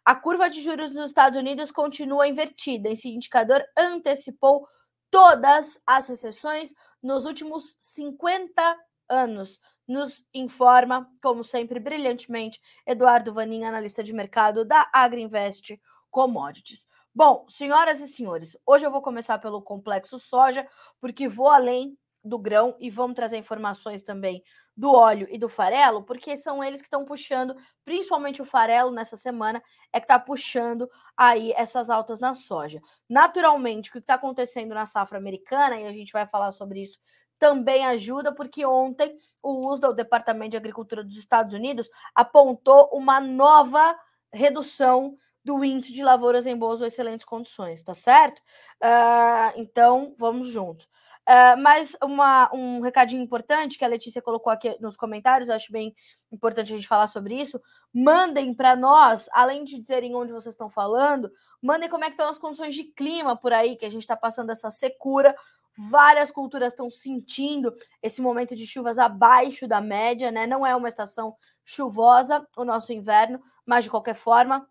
A 0.04 0.16
curva 0.16 0.50
de 0.50 0.62
juros 0.62 0.94
nos 0.94 1.10
Estados 1.10 1.38
Unidos 1.38 1.72
continua 1.72 2.28
invertida. 2.28 2.90
Esse 2.90 3.10
indicador 3.10 3.64
antecipou 3.78 4.66
todas 5.12 5.80
as 5.86 6.08
recessões 6.08 6.74
nos 7.04 7.26
últimos 7.26 7.76
50 7.80 8.78
anos. 9.10 9.60
Nos 9.88 10.26
informa, 10.34 11.08
como 11.22 11.44
sempre, 11.44 11.80
brilhantemente, 11.80 12.62
Eduardo 12.88 13.34
Vanin, 13.34 13.66
analista 13.66 14.04
de 14.04 14.14
mercado 14.14 14.64
da 14.64 14.90
Agriinvest 14.94 15.78
Commodities. 16.10 16.88
Bom, 17.14 17.46
senhoras 17.50 18.00
e 18.00 18.08
senhores, 18.08 18.56
hoje 18.66 18.86
eu 18.86 18.92
vou 18.92 19.02
começar 19.02 19.38
pelo 19.38 19.62
complexo 19.62 20.18
soja, 20.18 20.66
porque 21.02 21.28
vou 21.28 21.50
além 21.50 21.98
do 22.24 22.38
grão 22.38 22.76
e 22.80 22.90
vamos 22.90 23.16
trazer 23.16 23.38
informações 23.38 24.02
também 24.02 24.44
do 24.76 24.94
óleo 24.94 25.28
e 25.30 25.38
do 25.38 25.50
farelo, 25.50 26.04
porque 26.04 26.38
são 26.38 26.64
eles 26.64 26.82
que 26.82 26.88
estão 26.88 27.04
puxando, 27.04 27.56
principalmente 27.84 28.42
o 28.42 28.46
farelo 28.46 28.92
nessa 28.92 29.16
semana, 29.16 29.62
é 29.92 30.00
que 30.00 30.06
está 30.06 30.18
puxando 30.18 30.90
aí 31.16 31.52
essas 31.54 31.90
altas 31.90 32.20
na 32.20 32.34
soja. 32.34 32.82
Naturalmente, 33.10 33.90
o 33.90 33.94
que 33.94 34.00
está 34.00 34.16
acontecendo 34.16 34.74
na 34.74 34.86
safra 34.86 35.18
americana, 35.18 35.80
e 35.80 35.88
a 35.88 35.92
gente 35.92 36.14
vai 36.14 36.26
falar 36.26 36.52
sobre 36.52 36.82
isso, 36.82 37.00
também 37.38 37.86
ajuda, 37.86 38.34
porque 38.34 38.66
ontem 38.66 39.18
o 39.42 39.68
USDA, 39.68 39.90
o 39.90 39.94
Departamento 39.94 40.52
de 40.52 40.58
Agricultura 40.58 41.04
dos 41.04 41.18
Estados 41.18 41.54
Unidos, 41.54 41.90
apontou 42.14 42.90
uma 42.94 43.20
nova 43.20 43.98
redução 44.32 45.18
do 45.44 45.64
índice 45.64 45.92
de 45.92 46.04
lavouras 46.04 46.46
em 46.46 46.56
boas 46.56 46.82
ou 46.82 46.88
excelentes 46.88 47.26
condições, 47.26 47.82
tá 47.82 47.94
certo? 47.94 48.40
Uh, 48.80 49.58
então, 49.58 50.14
vamos 50.18 50.50
juntos. 50.50 50.88
Uh, 51.28 51.56
mas 51.62 51.96
uma, 52.04 52.50
um 52.54 52.82
recadinho 52.82 53.22
importante 53.22 53.78
que 53.78 53.86
a 53.86 53.88
Letícia 53.88 54.22
colocou 54.22 54.52
aqui 54.52 54.76
nos 54.80 54.98
comentários, 54.98 55.50
acho 55.50 55.72
bem 55.72 55.96
importante 56.32 56.74
a 56.74 56.76
gente 56.76 56.88
falar 56.88 57.08
sobre 57.08 57.36
isso. 57.36 57.62
Mandem 57.94 58.54
para 58.54 58.76
nós, 58.76 59.30
além 59.32 59.64
de 59.64 59.80
dizerem 59.80 60.16
onde 60.16 60.32
vocês 60.32 60.54
estão 60.54 60.70
falando, 60.70 61.32
mandem 61.62 61.90
como 61.90 62.04
é 62.04 62.08
que 62.08 62.14
estão 62.14 62.30
as 62.30 62.40
condições 62.40 62.74
de 62.74 62.86
clima 62.86 63.36
por 63.38 63.54
aí, 63.54 63.76
que 63.76 63.86
a 63.86 63.90
gente 63.90 64.02
está 64.02 64.18
passando 64.18 64.50
essa 64.50 64.72
secura. 64.72 65.36
Várias 65.78 66.32
culturas 66.32 66.74
estão 66.74 66.90
sentindo 66.90 67.74
esse 68.02 68.22
momento 68.22 68.56
de 68.56 68.66
chuvas 68.66 68.98
abaixo 68.98 69.68
da 69.68 69.80
média, 69.80 70.32
né? 70.32 70.48
Não 70.48 70.66
é 70.66 70.76
uma 70.76 70.90
estação 70.90 71.36
chuvosa 71.64 72.46
o 72.58 72.66
nosso 72.66 72.92
inverno, 72.92 73.42
mas 73.66 73.84
de 73.84 73.90
qualquer 73.90 74.16
forma, 74.16 74.68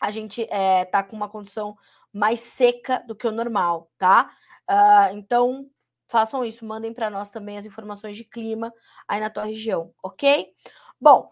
a 0.00 0.10
gente 0.10 0.42
está 0.42 1.00
eh, 1.00 1.02
com 1.02 1.16
uma 1.16 1.28
condição 1.28 1.76
mais 2.12 2.40
seca 2.40 3.04
do 3.06 3.14
que 3.14 3.26
o 3.26 3.32
normal, 3.32 3.90
tá? 3.98 4.30
Uh, 4.70 5.16
então, 5.16 5.68
façam 6.10 6.44
isso, 6.44 6.64
mandem 6.64 6.92
para 6.92 7.08
nós 7.08 7.30
também 7.30 7.56
as 7.56 7.64
informações 7.64 8.16
de 8.16 8.24
clima 8.24 8.74
aí 9.06 9.20
na 9.20 9.30
tua 9.30 9.44
região, 9.44 9.94
ok? 10.02 10.52
Bom, 11.00 11.30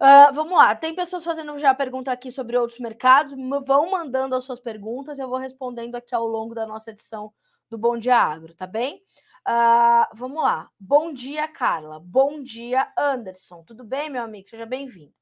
uh, 0.00 0.32
vamos 0.34 0.52
lá. 0.52 0.74
Tem 0.74 0.94
pessoas 0.94 1.24
fazendo 1.24 1.56
já 1.56 1.74
pergunta 1.74 2.12
aqui 2.12 2.30
sobre 2.30 2.56
outros 2.56 2.78
mercados, 2.78 3.34
vão 3.64 3.90
mandando 3.90 4.34
as 4.34 4.44
suas 4.44 4.60
perguntas, 4.60 5.18
eu 5.18 5.28
vou 5.28 5.38
respondendo 5.38 5.94
aqui 5.94 6.14
ao 6.14 6.26
longo 6.26 6.54
da 6.54 6.66
nossa 6.66 6.90
edição 6.90 7.32
do 7.70 7.78
Bom 7.78 7.96
Dia 7.96 8.16
Agro, 8.16 8.54
tá 8.54 8.66
bem? 8.66 9.02
Uh, 9.48 10.04
vamos 10.14 10.42
lá. 10.42 10.68
Bom 10.78 11.10
dia, 11.12 11.48
Carla. 11.48 11.98
Bom 11.98 12.42
dia, 12.42 12.92
Anderson. 12.98 13.62
Tudo 13.64 13.82
bem, 13.82 14.10
meu 14.10 14.22
amigo? 14.22 14.46
Seja 14.46 14.66
bem-vindo. 14.66 15.14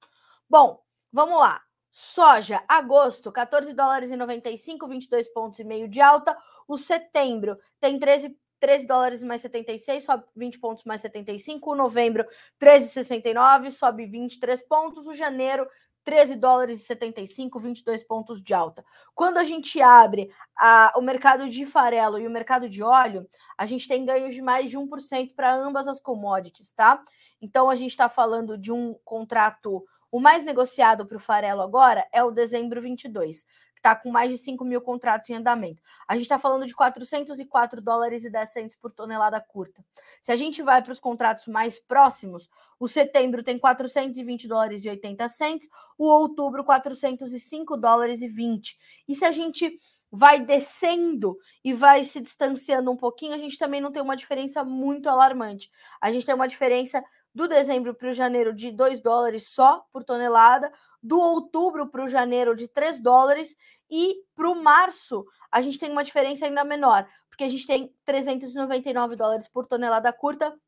Bom, 0.50 0.82
vamos 1.12 1.38
lá. 1.38 1.62
Soja, 1.92 2.62
agosto, 2.68 3.30
14 3.30 3.72
dólares 3.72 4.10
e 4.10 4.16
95, 4.16 4.86
22 4.88 5.28
pontos 5.32 5.60
e 5.60 5.64
meio 5.64 5.88
de 5.88 6.00
alta. 6.00 6.36
O 6.66 6.76
setembro 6.76 7.56
tem 7.80 7.98
13 7.98 8.36
13 8.60 8.86
dólares 8.86 9.22
mais 9.22 9.40
76, 9.42 10.04
sobe 10.04 10.24
20 10.34 10.58
pontos 10.58 10.84
mais 10.84 11.00
75. 11.00 11.72
O 11.72 11.74
novembro, 11.74 12.24
13,69, 12.60 13.70
sobe 13.70 14.06
23 14.06 14.62
pontos. 14.62 15.06
O 15.06 15.12
janeiro, 15.12 15.66
13 16.06 16.36
dólares 16.36 16.80
e 16.80 16.84
75, 16.84 17.58
22 17.58 18.04
pontos 18.04 18.40
de 18.40 18.54
alta. 18.54 18.84
Quando 19.12 19.38
a 19.38 19.44
gente 19.44 19.82
abre 19.82 20.30
a, 20.56 20.92
o 20.96 21.02
mercado 21.02 21.48
de 21.48 21.66
farelo 21.66 22.18
e 22.18 22.26
o 22.26 22.30
mercado 22.30 22.68
de 22.68 22.80
óleo, 22.80 23.28
a 23.58 23.66
gente 23.66 23.88
tem 23.88 24.04
ganhos 24.04 24.32
de 24.32 24.40
mais 24.40 24.70
de 24.70 24.78
1% 24.78 25.34
para 25.34 25.52
ambas 25.52 25.88
as 25.88 26.00
commodities, 26.00 26.72
tá? 26.72 27.02
Então 27.42 27.68
a 27.68 27.74
gente 27.74 27.90
está 27.90 28.08
falando 28.08 28.56
de 28.56 28.70
um 28.70 28.94
contrato. 29.04 29.84
O 30.10 30.20
mais 30.20 30.44
negociado 30.44 31.04
para 31.04 31.16
o 31.16 31.20
farelo 31.20 31.60
agora 31.60 32.06
é 32.12 32.22
o 32.22 32.30
dezembro 32.30 32.80
22 32.80 33.44
está 33.76 33.94
com 33.94 34.10
mais 34.10 34.30
de 34.30 34.38
5 34.38 34.64
mil 34.64 34.80
contratos 34.80 35.30
em 35.30 35.34
andamento. 35.34 35.82
A 36.08 36.14
gente 36.14 36.24
está 36.24 36.38
falando 36.38 36.66
de 36.66 36.74
404 36.74 37.80
dólares 37.80 38.24
e 38.24 38.30
10 38.30 38.52
centos 38.52 38.76
por 38.76 38.92
tonelada 38.92 39.40
curta. 39.40 39.84
Se 40.20 40.32
a 40.32 40.36
gente 40.36 40.62
vai 40.62 40.82
para 40.82 40.92
os 40.92 41.00
contratos 41.00 41.46
mais 41.46 41.78
próximos, 41.78 42.48
o 42.78 42.88
setembro 42.88 43.42
tem 43.42 43.58
420 43.58 44.48
dólares 44.48 44.84
e 44.84 44.88
80 44.88 45.28
centos, 45.28 45.68
o 45.96 46.06
outubro 46.06 46.64
405 46.64 47.76
dólares 47.76 48.22
e 48.22 48.28
20. 48.28 48.76
E 49.08 49.14
se 49.14 49.24
a 49.24 49.30
gente 49.30 49.78
vai 50.10 50.40
descendo 50.40 51.36
e 51.64 51.72
vai 51.72 52.04
se 52.04 52.20
distanciando 52.20 52.90
um 52.90 52.96
pouquinho, 52.96 53.34
a 53.34 53.38
gente 53.38 53.58
também 53.58 53.80
não 53.80 53.92
tem 53.92 54.02
uma 54.02 54.16
diferença 54.16 54.64
muito 54.64 55.08
alarmante. 55.08 55.70
A 56.00 56.10
gente 56.10 56.24
tem 56.24 56.34
uma 56.34 56.48
diferença 56.48 57.04
do 57.36 57.46
dezembro 57.46 57.94
para 57.94 58.08
o 58.08 58.14
janeiro 58.14 58.54
de 58.54 58.70
2 58.70 59.02
dólares 59.02 59.50
só 59.50 59.84
por 59.92 60.02
tonelada, 60.02 60.72
do 61.02 61.20
outubro 61.20 61.86
para 61.86 62.02
o 62.02 62.08
janeiro 62.08 62.56
de 62.56 62.66
3 62.66 62.98
dólares 62.98 63.54
e 63.90 64.24
para 64.34 64.48
o 64.48 64.54
março 64.54 65.22
a 65.52 65.60
gente 65.60 65.78
tem 65.78 65.92
uma 65.92 66.02
diferença 66.02 66.46
ainda 66.46 66.64
menor, 66.64 67.06
porque 67.28 67.44
a 67.44 67.48
gente 67.50 67.66
tem 67.66 67.94
399 68.06 69.16
dólares 69.16 69.46
por 69.46 69.66
tonelada 69.66 70.10
curta. 70.14 70.58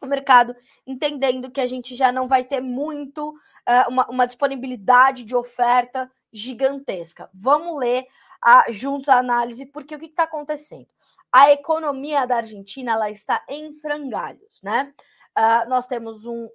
O 0.00 0.06
mercado 0.06 0.54
entendendo 0.86 1.50
que 1.50 1.60
a 1.60 1.66
gente 1.66 1.96
já 1.96 2.12
não 2.12 2.28
vai 2.28 2.44
ter 2.44 2.60
muito 2.60 3.30
uh, 3.30 3.88
uma, 3.88 4.06
uma, 4.08 4.26
disponibilidade 4.26 5.24
de 5.24 5.34
oferta 5.34 6.08
gigantesca. 6.32 7.28
Vamos 7.34 7.80
ler 7.80 8.06
a, 8.40 8.70
juntos 8.70 9.08
a 9.08 9.18
análise, 9.18 9.66
porque 9.66 9.96
o 9.96 9.98
que 9.98 10.06
está 10.06 10.22
acontecendo? 10.22 10.86
A 11.32 11.50
economia 11.50 12.26
da 12.26 12.36
Argentina 12.36 12.92
ela 12.92 13.10
está 13.10 13.44
em 13.48 13.72
frangalhos, 13.74 14.60
né? 14.62 14.92
Uh, 15.38 15.68
nós 15.68 15.86
temos 15.86 16.24
um, 16.26 16.48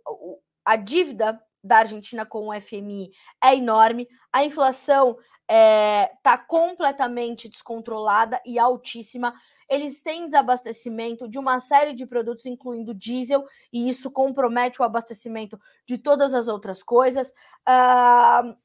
a 0.65 0.75
dívida 0.75 1.41
da 1.63 1.77
Argentina 1.77 2.25
com 2.25 2.49
o 2.49 2.61
FMI 2.61 3.11
é 3.43 3.55
enorme, 3.55 4.07
a 4.31 4.43
inflação 4.43 5.17
está 5.49 5.53
é, 5.55 6.11
tá 6.21 6.37
completamente 6.37 7.49
descontrolada 7.49 8.39
e 8.45 8.59
altíssima. 8.59 9.33
Eles 9.69 10.01
têm 10.01 10.25
desabastecimento 10.25 11.27
de 11.27 11.39
uma 11.39 11.59
série 11.59 11.93
de 11.93 12.05
produtos, 12.05 12.45
incluindo 12.45 12.93
diesel, 12.93 13.45
e 13.71 13.87
isso 13.87 14.11
compromete 14.11 14.81
o 14.81 14.85
abastecimento 14.85 15.59
de 15.85 15.97
todas 15.97 16.33
as 16.33 16.47
outras 16.47 16.83
coisas. 16.83 17.29
Uh, 17.67 18.55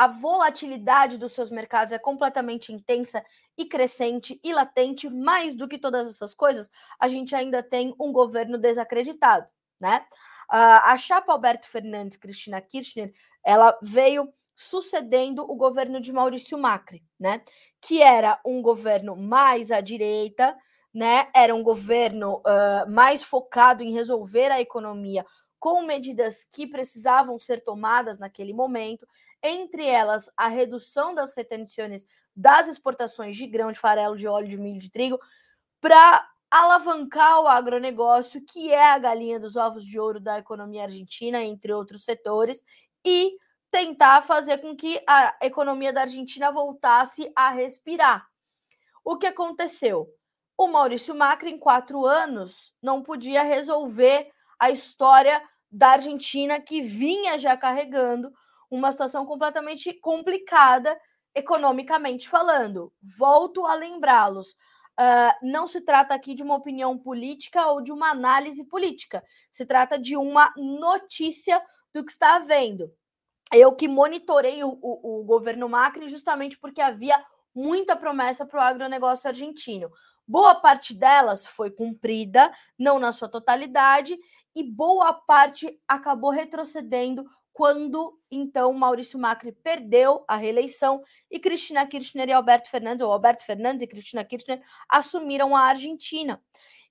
a 0.00 0.06
volatilidade 0.06 1.18
dos 1.18 1.32
seus 1.32 1.50
mercados 1.50 1.92
é 1.92 1.98
completamente 1.98 2.72
intensa 2.72 3.22
e 3.54 3.66
crescente 3.66 4.40
e 4.42 4.50
latente. 4.50 5.10
Mais 5.10 5.54
do 5.54 5.68
que 5.68 5.76
todas 5.76 6.08
essas 6.08 6.32
coisas, 6.32 6.70
a 6.98 7.06
gente 7.06 7.36
ainda 7.36 7.62
tem 7.62 7.94
um 8.00 8.10
governo 8.10 8.56
desacreditado, 8.56 9.46
né? 9.78 10.06
A 10.48 10.96
chapa 10.96 11.30
Alberto 11.30 11.68
Fernandes 11.68 12.16
Cristina 12.16 12.62
Kirchner, 12.62 13.12
ela 13.44 13.78
veio 13.82 14.32
sucedendo 14.56 15.42
o 15.42 15.54
governo 15.54 16.00
de 16.00 16.10
Maurício 16.14 16.56
Macri, 16.56 17.04
né? 17.18 17.42
Que 17.78 18.00
era 18.00 18.40
um 18.42 18.62
governo 18.62 19.14
mais 19.14 19.70
à 19.70 19.82
direita, 19.82 20.56
né? 20.94 21.28
Era 21.36 21.54
um 21.54 21.62
governo 21.62 22.38
uh, 22.38 22.90
mais 22.90 23.22
focado 23.22 23.82
em 23.82 23.92
resolver 23.92 24.50
a 24.50 24.62
economia 24.62 25.26
com 25.60 25.82
medidas 25.82 26.42
que 26.50 26.66
precisavam 26.66 27.38
ser 27.38 27.62
tomadas 27.62 28.18
naquele 28.18 28.54
momento, 28.54 29.06
entre 29.42 29.84
elas 29.84 30.30
a 30.36 30.48
redução 30.48 31.14
das 31.14 31.34
retenções 31.34 32.06
das 32.34 32.68
exportações 32.68 33.36
de 33.36 33.46
grão, 33.46 33.70
de 33.70 33.78
farelo, 33.78 34.16
de 34.16 34.26
óleo, 34.26 34.48
de 34.48 34.56
milho, 34.56 34.80
de 34.80 34.90
trigo, 34.90 35.20
para 35.80 36.26
alavancar 36.50 37.40
o 37.40 37.46
agronegócio, 37.46 38.42
que 38.44 38.72
é 38.72 38.90
a 38.90 38.98
galinha 38.98 39.38
dos 39.38 39.54
ovos 39.54 39.84
de 39.84 40.00
ouro 40.00 40.18
da 40.18 40.38
economia 40.38 40.84
argentina, 40.84 41.42
entre 41.42 41.72
outros 41.72 42.02
setores, 42.02 42.64
e 43.04 43.36
tentar 43.70 44.22
fazer 44.22 44.58
com 44.58 44.74
que 44.74 45.00
a 45.06 45.36
economia 45.42 45.92
da 45.92 46.02
Argentina 46.02 46.50
voltasse 46.50 47.30
a 47.36 47.50
respirar. 47.50 48.26
O 49.04 49.16
que 49.16 49.26
aconteceu? 49.26 50.08
O 50.56 50.66
Maurício 50.66 51.14
Macri, 51.14 51.52
em 51.52 51.58
quatro 51.58 52.04
anos, 52.04 52.74
não 52.82 53.02
podia 53.02 53.42
resolver 53.42 54.30
a 54.60 54.70
história 54.70 55.42
da 55.72 55.92
Argentina, 55.92 56.60
que 56.60 56.82
vinha 56.82 57.38
já 57.38 57.56
carregando 57.56 58.32
uma 58.70 58.92
situação 58.92 59.26
completamente 59.26 59.92
complicada 59.94 60.96
economicamente 61.34 62.28
falando. 62.28 62.92
Volto 63.02 63.66
a 63.66 63.74
lembrá-los. 63.74 64.50
Uh, 65.00 65.32
não 65.42 65.66
se 65.66 65.80
trata 65.80 66.14
aqui 66.14 66.34
de 66.34 66.42
uma 66.42 66.56
opinião 66.56 66.98
política 66.98 67.66
ou 67.68 67.80
de 67.80 67.90
uma 67.90 68.10
análise 68.10 68.62
política. 68.64 69.24
Se 69.50 69.64
trata 69.64 69.98
de 69.98 70.16
uma 70.16 70.52
notícia 70.56 71.60
do 71.92 72.04
que 72.04 72.12
está 72.12 72.36
havendo 72.36 72.92
eu 73.52 73.74
que 73.74 73.88
monitorei 73.88 74.62
o, 74.62 74.78
o, 74.80 75.20
o 75.20 75.24
governo 75.24 75.68
Macri 75.68 76.08
justamente 76.08 76.56
porque 76.58 76.80
havia 76.80 77.22
muita 77.54 77.96
promessa 77.96 78.46
para 78.46 78.60
o 78.60 78.62
agronegócio 78.62 79.28
argentino. 79.28 79.90
Boa 80.26 80.54
parte 80.54 80.94
delas 80.94 81.44
foi 81.44 81.70
cumprida, 81.70 82.52
não 82.78 83.00
na 83.00 83.10
sua 83.10 83.28
totalidade, 83.28 84.16
e 84.54 84.62
boa 84.62 85.12
parte 85.12 85.80
acabou 85.86 86.30
retrocedendo 86.30 87.24
quando 87.52 88.18
então 88.30 88.72
Maurício 88.72 89.18
Macri 89.18 89.52
perdeu 89.52 90.24
a 90.26 90.36
reeleição 90.36 91.02
e 91.30 91.38
Cristina 91.38 91.86
Kirchner 91.86 92.28
e 92.28 92.32
Alberto 92.32 92.70
Fernandes, 92.70 93.02
ou 93.04 93.12
Alberto 93.12 93.44
Fernandes 93.44 93.82
e 93.82 93.86
Cristina 93.86 94.24
Kirchner, 94.24 94.62
assumiram 94.88 95.54
a 95.54 95.62
Argentina. 95.62 96.42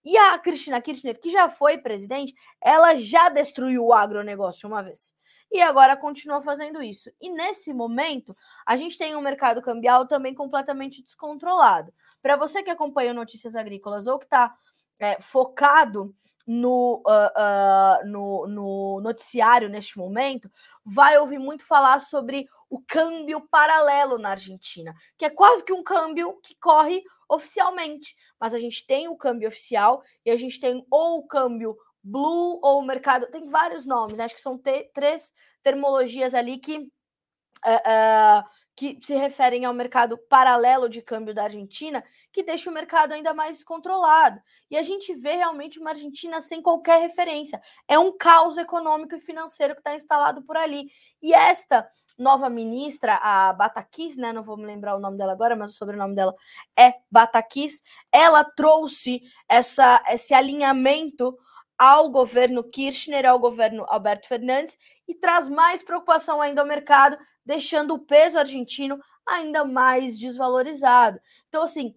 E 0.03 0.17
a 0.17 0.37
Cristina 0.39 0.79
Kirchner, 0.79 1.19
que 1.19 1.29
já 1.29 1.49
foi 1.49 1.77
presidente, 1.77 2.33
ela 2.61 2.95
já 2.95 3.29
destruiu 3.29 3.85
o 3.85 3.93
agronegócio 3.93 4.67
uma 4.67 4.81
vez 4.81 5.13
e 5.51 5.61
agora 5.61 5.97
continua 5.97 6.41
fazendo 6.41 6.81
isso. 6.81 7.11
E 7.19 7.29
nesse 7.29 7.73
momento, 7.73 8.35
a 8.65 8.75
gente 8.77 8.97
tem 8.97 9.15
um 9.15 9.21
mercado 9.21 9.61
cambial 9.61 10.07
também 10.07 10.33
completamente 10.33 11.03
descontrolado. 11.03 11.93
Para 12.21 12.35
você 12.35 12.61
que 12.61 12.69
acompanha 12.69 13.13
notícias 13.13 13.55
agrícolas 13.55 14.05
ou 14.07 14.19
que 14.19 14.25
está 14.25 14.55
é, 14.99 15.19
focado 15.21 16.15
no, 16.51 17.03
uh, 17.05 18.01
uh, 18.01 18.07
no, 18.07 18.47
no, 18.47 19.01
noticiário 19.01 19.69
neste 19.69 19.99
momento, 19.99 20.51
vai 20.83 21.15
ouvir 21.19 21.37
muito 21.37 21.63
falar 21.63 21.99
sobre 21.99 22.49
o 22.67 22.81
câmbio 22.81 23.47
paralelo 23.51 24.17
na 24.17 24.31
Argentina, 24.31 24.95
que 25.15 25.25
é 25.25 25.29
quase 25.29 25.63
que 25.63 25.71
um 25.71 25.83
câmbio 25.83 26.41
que 26.41 26.55
corre 26.55 27.03
oficialmente. 27.29 28.15
Mas 28.39 28.55
a 28.55 28.59
gente 28.59 28.83
tem 28.87 29.07
o 29.07 29.15
câmbio 29.15 29.47
oficial 29.47 30.01
e 30.25 30.31
a 30.31 30.35
gente 30.35 30.59
tem 30.59 30.83
ou 30.89 31.19
o 31.19 31.27
câmbio 31.27 31.77
Blue 32.01 32.59
ou 32.63 32.81
mercado, 32.81 33.27
tem 33.27 33.45
vários 33.45 33.85
nomes, 33.85 34.19
acho 34.19 34.33
que 34.33 34.41
são 34.41 34.57
te, 34.57 34.85
três 34.91 35.31
termologias 35.61 36.33
ali 36.33 36.57
que, 36.57 36.79
uh, 36.79 38.43
que 38.79 38.97
se 39.01 39.13
referem 39.13 39.65
ao 39.65 39.73
mercado 39.73 40.17
paralelo 40.17 40.87
de 40.87 41.01
câmbio 41.01 41.33
da 41.33 41.43
Argentina, 41.43 42.01
que 42.31 42.41
deixa 42.41 42.69
o 42.69 42.73
mercado 42.73 43.11
ainda 43.11 43.33
mais 43.33 43.57
descontrolado. 43.57 44.41
E 44.71 44.77
a 44.77 44.83
gente 44.83 45.13
vê 45.15 45.35
realmente 45.35 45.77
uma 45.77 45.89
Argentina 45.89 46.39
sem 46.39 46.61
qualquer 46.61 47.01
referência. 47.01 47.61
É 47.89 47.99
um 47.99 48.17
caos 48.17 48.55
econômico 48.57 49.15
e 49.15 49.19
financeiro 49.19 49.73
que 49.73 49.81
está 49.81 49.93
instalado 49.93 50.43
por 50.43 50.55
ali. 50.55 50.89
E 51.21 51.33
esta 51.33 51.91
nova 52.17 52.49
ministra, 52.49 53.15
a 53.15 53.51
Batakis, 53.51 54.15
né? 54.15 54.31
Não 54.31 54.43
vou 54.43 54.55
me 54.55 54.65
lembrar 54.65 54.95
o 54.95 54.99
nome 55.01 55.17
dela 55.17 55.33
agora, 55.33 55.57
mas 55.57 55.71
o 55.71 55.75
sobrenome 55.75 56.15
dela 56.15 56.33
é 56.77 56.93
Batakis. 57.11 57.83
Ela 58.09 58.45
trouxe 58.45 59.21
essa, 59.49 60.01
esse 60.07 60.33
alinhamento 60.33 61.37
ao 61.79 62.09
governo 62.09 62.61
Kirchner, 62.61 63.25
ao 63.25 63.39
governo 63.39 63.85
Alberto 63.87 64.27
Fernandes, 64.27 64.77
e 65.07 65.15
traz 65.15 65.47
mais 65.47 65.81
preocupação 65.81 66.41
ainda 66.41 66.59
ao 66.59 66.67
mercado, 66.67 67.17
deixando 67.45 67.93
o 67.93 67.99
peso 67.99 68.37
argentino 68.37 68.99
ainda 69.25 69.63
mais 69.63 70.19
desvalorizado. 70.19 71.21
Então, 71.47 71.63
assim, 71.63 71.95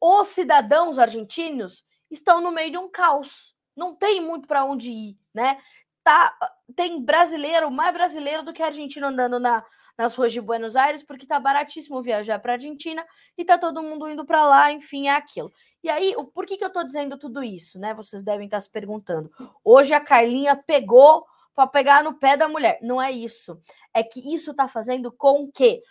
os 0.00 0.28
cidadãos 0.28 1.00
argentinos 1.00 1.84
estão 2.08 2.40
no 2.40 2.52
meio 2.52 2.70
de 2.70 2.78
um 2.78 2.88
caos. 2.88 3.56
Não 3.74 3.92
tem 3.96 4.20
muito 4.20 4.46
para 4.46 4.64
onde 4.64 4.90
ir, 4.90 5.18
né? 5.34 5.58
Tá, 6.04 6.36
tem 6.76 7.02
brasileiro, 7.02 7.70
mais 7.72 7.92
brasileiro 7.92 8.44
do 8.44 8.52
que 8.52 8.62
argentino 8.62 9.08
andando 9.08 9.40
na, 9.40 9.64
nas 9.96 10.14
ruas 10.14 10.32
de 10.32 10.40
Buenos 10.40 10.76
Aires, 10.76 11.02
porque 11.02 11.26
tá 11.26 11.38
baratíssimo 11.38 12.02
viajar 12.02 12.38
para 12.38 12.54
Argentina 12.54 13.04
e 13.38 13.44
tá 13.44 13.56
todo 13.56 13.82
mundo 13.82 14.08
indo 14.08 14.24
para 14.24 14.44
lá, 14.44 14.72
enfim, 14.72 15.08
é 15.08 15.12
aquilo. 15.14 15.52
E 15.82 15.90
aí, 15.90 16.14
o, 16.16 16.24
por 16.24 16.46
que, 16.46 16.56
que 16.56 16.64
eu 16.64 16.72
tô 16.72 16.82
dizendo 16.82 17.18
tudo 17.18 17.42
isso, 17.42 17.78
né? 17.78 17.94
Vocês 17.94 18.22
devem 18.22 18.46
estar 18.46 18.60
se 18.60 18.70
perguntando. 18.70 19.30
Hoje 19.64 19.92
a 19.92 20.00
Carlinha 20.00 20.56
pegou 20.56 21.26
para 21.54 21.66
pegar 21.66 22.02
no 22.02 22.14
pé 22.14 22.36
da 22.36 22.48
mulher. 22.48 22.78
Não 22.82 23.00
é 23.00 23.12
isso. 23.12 23.60
É 23.92 24.02
que 24.02 24.34
isso 24.34 24.52
tá 24.52 24.66
fazendo 24.66 25.12
com 25.12 25.50
que 25.50 25.82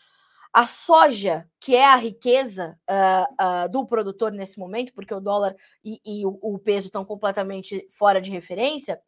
a 0.51 0.67
soja, 0.67 1.49
que 1.59 1.75
é 1.75 1.85
a 1.85 1.95
riqueza 1.95 2.77
uh, 2.87 3.65
uh, 3.65 3.69
do 3.69 3.85
produtor 3.87 4.31
nesse 4.31 4.59
momento, 4.59 4.93
porque 4.93 5.13
o 5.13 5.19
dólar 5.19 5.55
e, 5.83 5.99
e 6.05 6.25
o, 6.27 6.37
o 6.43 6.59
peso 6.59 6.87
estão 6.87 7.03
completamente 7.03 7.87
fora 7.89 8.21
de 8.21 8.29
referência, 8.29 9.01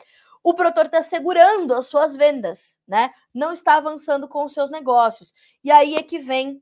o 0.46 0.54
produtor 0.54 0.86
está 0.86 1.02
segurando 1.02 1.74
as 1.74 1.88
suas 1.88 2.16
vendas, 2.16 2.78
né? 2.88 3.10
Não 3.34 3.52
está 3.52 3.78
avançando 3.78 4.28
com 4.28 4.46
os 4.46 4.54
seus 4.54 4.70
negócios. 4.70 5.34
E 5.64 5.72
aí 5.72 5.96
é 5.96 6.04
que 6.04 6.20
vem 6.20 6.62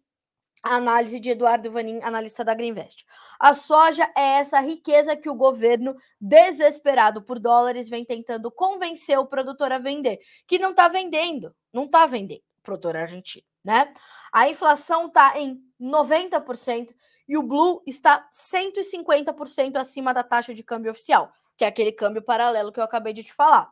a 0.63 0.75
análise 0.77 1.19
de 1.19 1.31
Eduardo 1.31 1.69
Vanin, 1.69 1.99
analista 2.01 2.45
da 2.45 2.53
Greenvest. 2.53 3.05
A 3.37 3.53
soja 3.53 4.09
é 4.15 4.39
essa 4.39 4.61
riqueza 4.61 5.17
que 5.17 5.29
o 5.29 5.35
governo, 5.35 5.97
desesperado 6.17 7.21
por 7.21 7.39
dólares, 7.39 7.89
vem 7.89 8.05
tentando 8.05 8.49
convencer 8.49 9.19
o 9.19 9.27
produtor 9.27 9.73
a 9.73 9.79
vender, 9.79 10.17
que 10.47 10.57
não 10.57 10.69
está 10.69 10.87
vendendo, 10.87 11.53
não 11.73 11.83
está 11.83 12.05
vendendo, 12.05 12.41
produtor 12.63 12.95
argentino, 12.95 13.43
né? 13.65 13.91
A 14.31 14.47
inflação 14.47 15.07
está 15.07 15.37
em 15.37 15.59
90% 15.77 16.95
e 17.27 17.37
o 17.37 17.43
Blue 17.43 17.83
está 17.85 18.29
150% 18.31 19.75
acima 19.75 20.13
da 20.13 20.23
taxa 20.23 20.53
de 20.53 20.63
câmbio 20.63 20.91
oficial 20.91 21.33
que 21.57 21.63
é 21.63 21.67
aquele 21.67 21.91
câmbio 21.91 22.21
paralelo 22.21 22.71
que 22.71 22.79
eu 22.79 22.83
acabei 22.83 23.13
de 23.13 23.23
te 23.23 23.33
falar. 23.33 23.71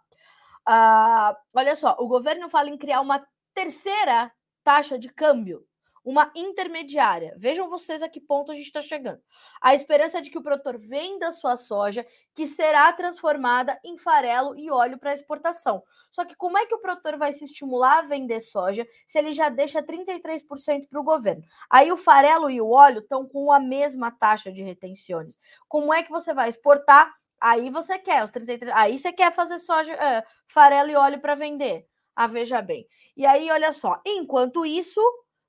Ah, 0.66 1.36
olha 1.54 1.76
só, 1.76 1.96
o 2.00 2.08
governo 2.08 2.50
fala 2.50 2.70
em 2.70 2.78
criar 2.78 3.02
uma 3.02 3.26
terceira 3.54 4.32
taxa 4.64 4.98
de 4.98 5.10
câmbio, 5.10 5.66
uma 6.04 6.32
intermediária. 6.36 7.36
Vejam 7.38 7.70
vocês 7.70 8.02
a 8.02 8.10
que 8.10 8.20
ponto 8.20 8.52
a 8.52 8.56
gente 8.56 8.66
está 8.66 8.82
chegando. 8.82 9.22
A 9.62 9.76
esperança 9.76 10.18
é 10.18 10.22
de 10.22 10.30
que 10.30 10.38
o 10.38 10.42
produtor 10.42 10.78
venda 10.78 11.32
sua 11.32 11.56
soja, 11.58 12.06
que 12.34 12.48
será 12.48 12.92
transformada 12.94 13.80
em 13.84 13.98
farelo 13.98 14.58
e 14.58 14.72
óleo 14.72 14.98
para 14.98 15.14
exportação. 15.14 15.84
Só 16.10 16.26
que 16.26 16.36
como 16.36 16.58
é 16.58 16.66
que 16.66 16.74
o 16.74 16.80
produtor 16.80 17.18
vai 17.18 17.32
se 17.34 17.44
estimular 17.44 18.00
a 18.00 18.02
vender 18.04 18.40
soja 18.40 18.88
se 19.06 19.20
ele 19.20 19.32
já 19.32 19.50
deixa 19.50 19.82
33% 19.82 20.88
para 20.90 21.00
o 21.00 21.04
governo? 21.04 21.44
Aí 21.70 21.92
o 21.92 21.98
farelo 21.98 22.50
e 22.50 22.60
o 22.60 22.70
óleo 22.70 23.00
estão 23.00 23.28
com 23.28 23.52
a 23.52 23.60
mesma 23.60 24.12
taxa 24.12 24.52
de 24.52 24.64
retenções. 24.64 25.40
Como 25.68 25.94
é 25.94 26.02
que 26.02 26.12
você 26.12 26.34
vai 26.34 26.50
exportar 26.50 27.14
Aí 27.42 27.70
você 27.70 27.98
quer 27.98 28.24
os 28.24 28.30
33. 28.30 28.72
Aí 28.76 28.98
você 29.00 29.12
quer 29.12 29.34
fazer 29.34 29.58
soja, 29.60 29.94
uh, 29.94 30.24
farelo 30.48 30.92
e 30.92 30.96
óleo 30.96 31.20
para 31.20 31.36
vender. 31.36 31.86
Ah, 32.16 32.28
veja 32.28 32.62
bem. 32.62 32.86
E 33.18 33.26
aí, 33.26 33.50
olha 33.52 33.74
só, 33.74 34.00
enquanto 34.06 34.66
isso 34.66 35.02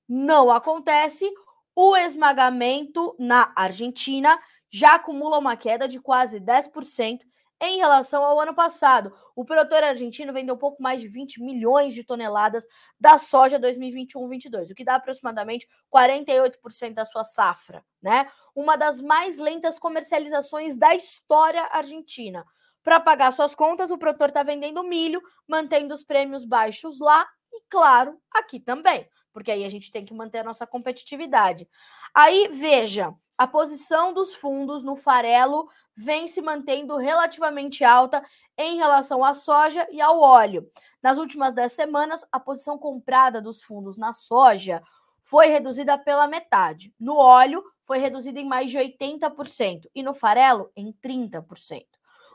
não 0.08 0.50
acontece, 0.50 1.30
o 1.76 1.96
esmagamento 1.96 3.14
na 3.18 3.52
Argentina 3.56 4.38
já 4.70 4.94
acumula 4.94 5.38
uma 5.38 5.56
queda 5.56 5.86
de 5.86 6.00
quase 6.00 6.40
10% 6.40 7.20
em 7.62 7.78
relação 7.78 8.24
ao 8.24 8.40
ano 8.40 8.52
passado. 8.52 9.14
O 9.36 9.44
produtor 9.44 9.84
argentino 9.84 10.32
vendeu 10.32 10.56
pouco 10.56 10.82
mais 10.82 11.00
de 11.00 11.06
20 11.06 11.40
milhões 11.40 11.94
de 11.94 12.02
toneladas 12.02 12.66
da 12.98 13.16
soja 13.16 13.58
2021-22, 13.58 14.72
o 14.72 14.74
que 14.74 14.84
dá 14.84 14.96
aproximadamente 14.96 15.68
48% 15.94 16.92
da 16.92 17.04
sua 17.04 17.22
safra, 17.22 17.84
né? 18.02 18.28
Uma 18.54 18.76
das 18.76 19.00
mais 19.00 19.38
lentas 19.38 19.78
comercializações 19.78 20.76
da 20.76 20.92
história 20.94 21.62
argentina. 21.70 22.44
Para 22.82 22.98
pagar 22.98 23.32
suas 23.32 23.54
contas, 23.54 23.92
o 23.92 23.98
produtor 23.98 24.30
está 24.30 24.42
vendendo 24.42 24.82
milho, 24.82 25.22
mantendo 25.46 25.94
os 25.94 26.02
prêmios 26.02 26.44
baixos 26.44 26.98
lá 26.98 27.24
e, 27.52 27.62
claro, 27.70 28.18
aqui 28.32 28.58
também, 28.58 29.08
porque 29.32 29.52
aí 29.52 29.64
a 29.64 29.68
gente 29.68 29.92
tem 29.92 30.04
que 30.04 30.12
manter 30.12 30.38
a 30.38 30.44
nossa 30.44 30.66
competitividade. 30.66 31.68
Aí, 32.12 32.48
veja, 32.48 33.14
a 33.36 33.46
posição 33.46 34.12
dos 34.12 34.34
fundos 34.34 34.82
no 34.82 34.94
farelo 34.94 35.68
vem 35.96 36.28
se 36.28 36.40
mantendo 36.40 36.96
relativamente 36.96 37.84
alta 37.84 38.24
em 38.56 38.76
relação 38.76 39.24
à 39.24 39.32
soja 39.32 39.86
e 39.90 40.00
ao 40.00 40.20
óleo. 40.20 40.70
Nas 41.02 41.18
últimas 41.18 41.52
10 41.52 41.72
semanas, 41.72 42.24
a 42.30 42.38
posição 42.38 42.78
comprada 42.78 43.40
dos 43.40 43.62
fundos 43.62 43.96
na 43.96 44.12
soja 44.12 44.82
foi 45.22 45.46
reduzida 45.46 45.96
pela 45.98 46.26
metade. 46.26 46.94
No 46.98 47.16
óleo, 47.16 47.62
foi 47.82 47.98
reduzida 47.98 48.38
em 48.38 48.46
mais 48.46 48.70
de 48.70 48.78
80% 48.78 49.88
e 49.94 50.02
no 50.02 50.14
farelo, 50.14 50.70
em 50.76 50.92
30%. 50.92 51.84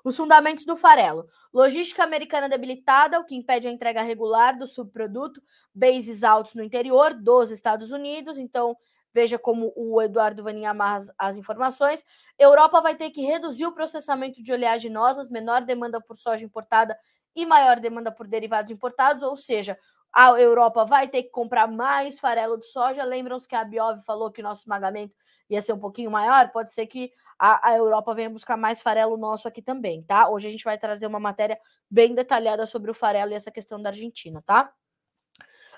Os 0.04 0.16
fundamentos 0.16 0.66
do 0.66 0.76
farelo. 0.76 1.28
Logística 1.54 2.04
americana 2.04 2.48
debilitada, 2.48 3.20
o 3.20 3.26
que 3.26 3.36
impede 3.36 3.68
a 3.68 3.72
entrega 3.72 4.02
regular 4.02 4.58
do 4.58 4.68
subproduto, 4.68 5.42
bases 5.74 6.24
altos 6.24 6.54
no 6.54 6.64
interior 6.64 7.14
dos 7.14 7.52
Estados 7.52 7.92
Unidos, 7.92 8.38
então 8.38 8.78
Veja 9.17 9.39
como 9.39 9.73
o 9.75 9.99
Eduardo 9.99 10.43
Vanin 10.43 10.67
amarra 10.67 10.97
as, 10.97 11.12
as 11.17 11.38
informações. 11.38 12.06
Europa 12.38 12.80
vai 12.82 12.93
ter 12.93 13.10
que 13.10 13.25
reduzir 13.25 13.65
o 13.65 13.71
processamento 13.71 14.43
de 14.43 14.53
oleaginosas, 14.53 15.27
menor 15.27 15.63
demanda 15.63 15.99
por 15.99 16.15
soja 16.15 16.45
importada 16.45 16.95
e 17.36 17.43
maior 17.43 17.80
demanda 17.80 18.12
por 18.12 18.27
derivados 18.27 18.69
importados, 18.69 19.23
ou 19.23 19.36
seja, 19.36 19.75
a 20.13 20.39
Europa 20.39 20.86
vai 20.86 21.08
ter 21.08 21.23
que 21.23 21.32
comprar 21.32 21.67
mais 21.67 22.19
farelo 22.19 22.60
de 22.60 22.67
soja. 22.67 23.03
Lembram-se 23.03 23.47
que 23.47 23.56
a 23.56 23.63
Biov 23.63 24.03
falou 24.06 24.30
que 24.32 24.43
nosso 24.43 24.62
esmagamento 24.62 25.15
ia 25.49 25.63
ser 25.63 25.73
um 25.73 25.80
pouquinho 25.80 26.12
maior? 26.12 26.51
Pode 26.51 26.71
ser 26.71 26.86
que 26.86 27.12
a, 27.39 27.71
a, 27.71 27.75
Europa 27.75 28.13
venha 28.13 28.30
buscar 28.30 28.56
mais 28.56 28.82
farelo 28.82 29.17
nosso 29.17 29.47
aqui 29.47 29.63
também, 29.63 30.03
tá? 30.03 30.30
Hoje 30.30 30.47
a 30.47 30.51
gente 30.51 30.63
vai 30.63 30.77
trazer 30.77 31.08
uma 31.08 31.19
matéria 31.19 31.60
bem 31.89 32.13
detalhada 32.13 32.67
sobre 32.67 32.91
o 32.91 32.93
farelo 32.93 33.32
e 33.32 33.34
essa 33.34 33.49
questão 33.49 33.82
da 33.82 33.89
Argentina, 33.89 34.43
tá? 34.45 34.71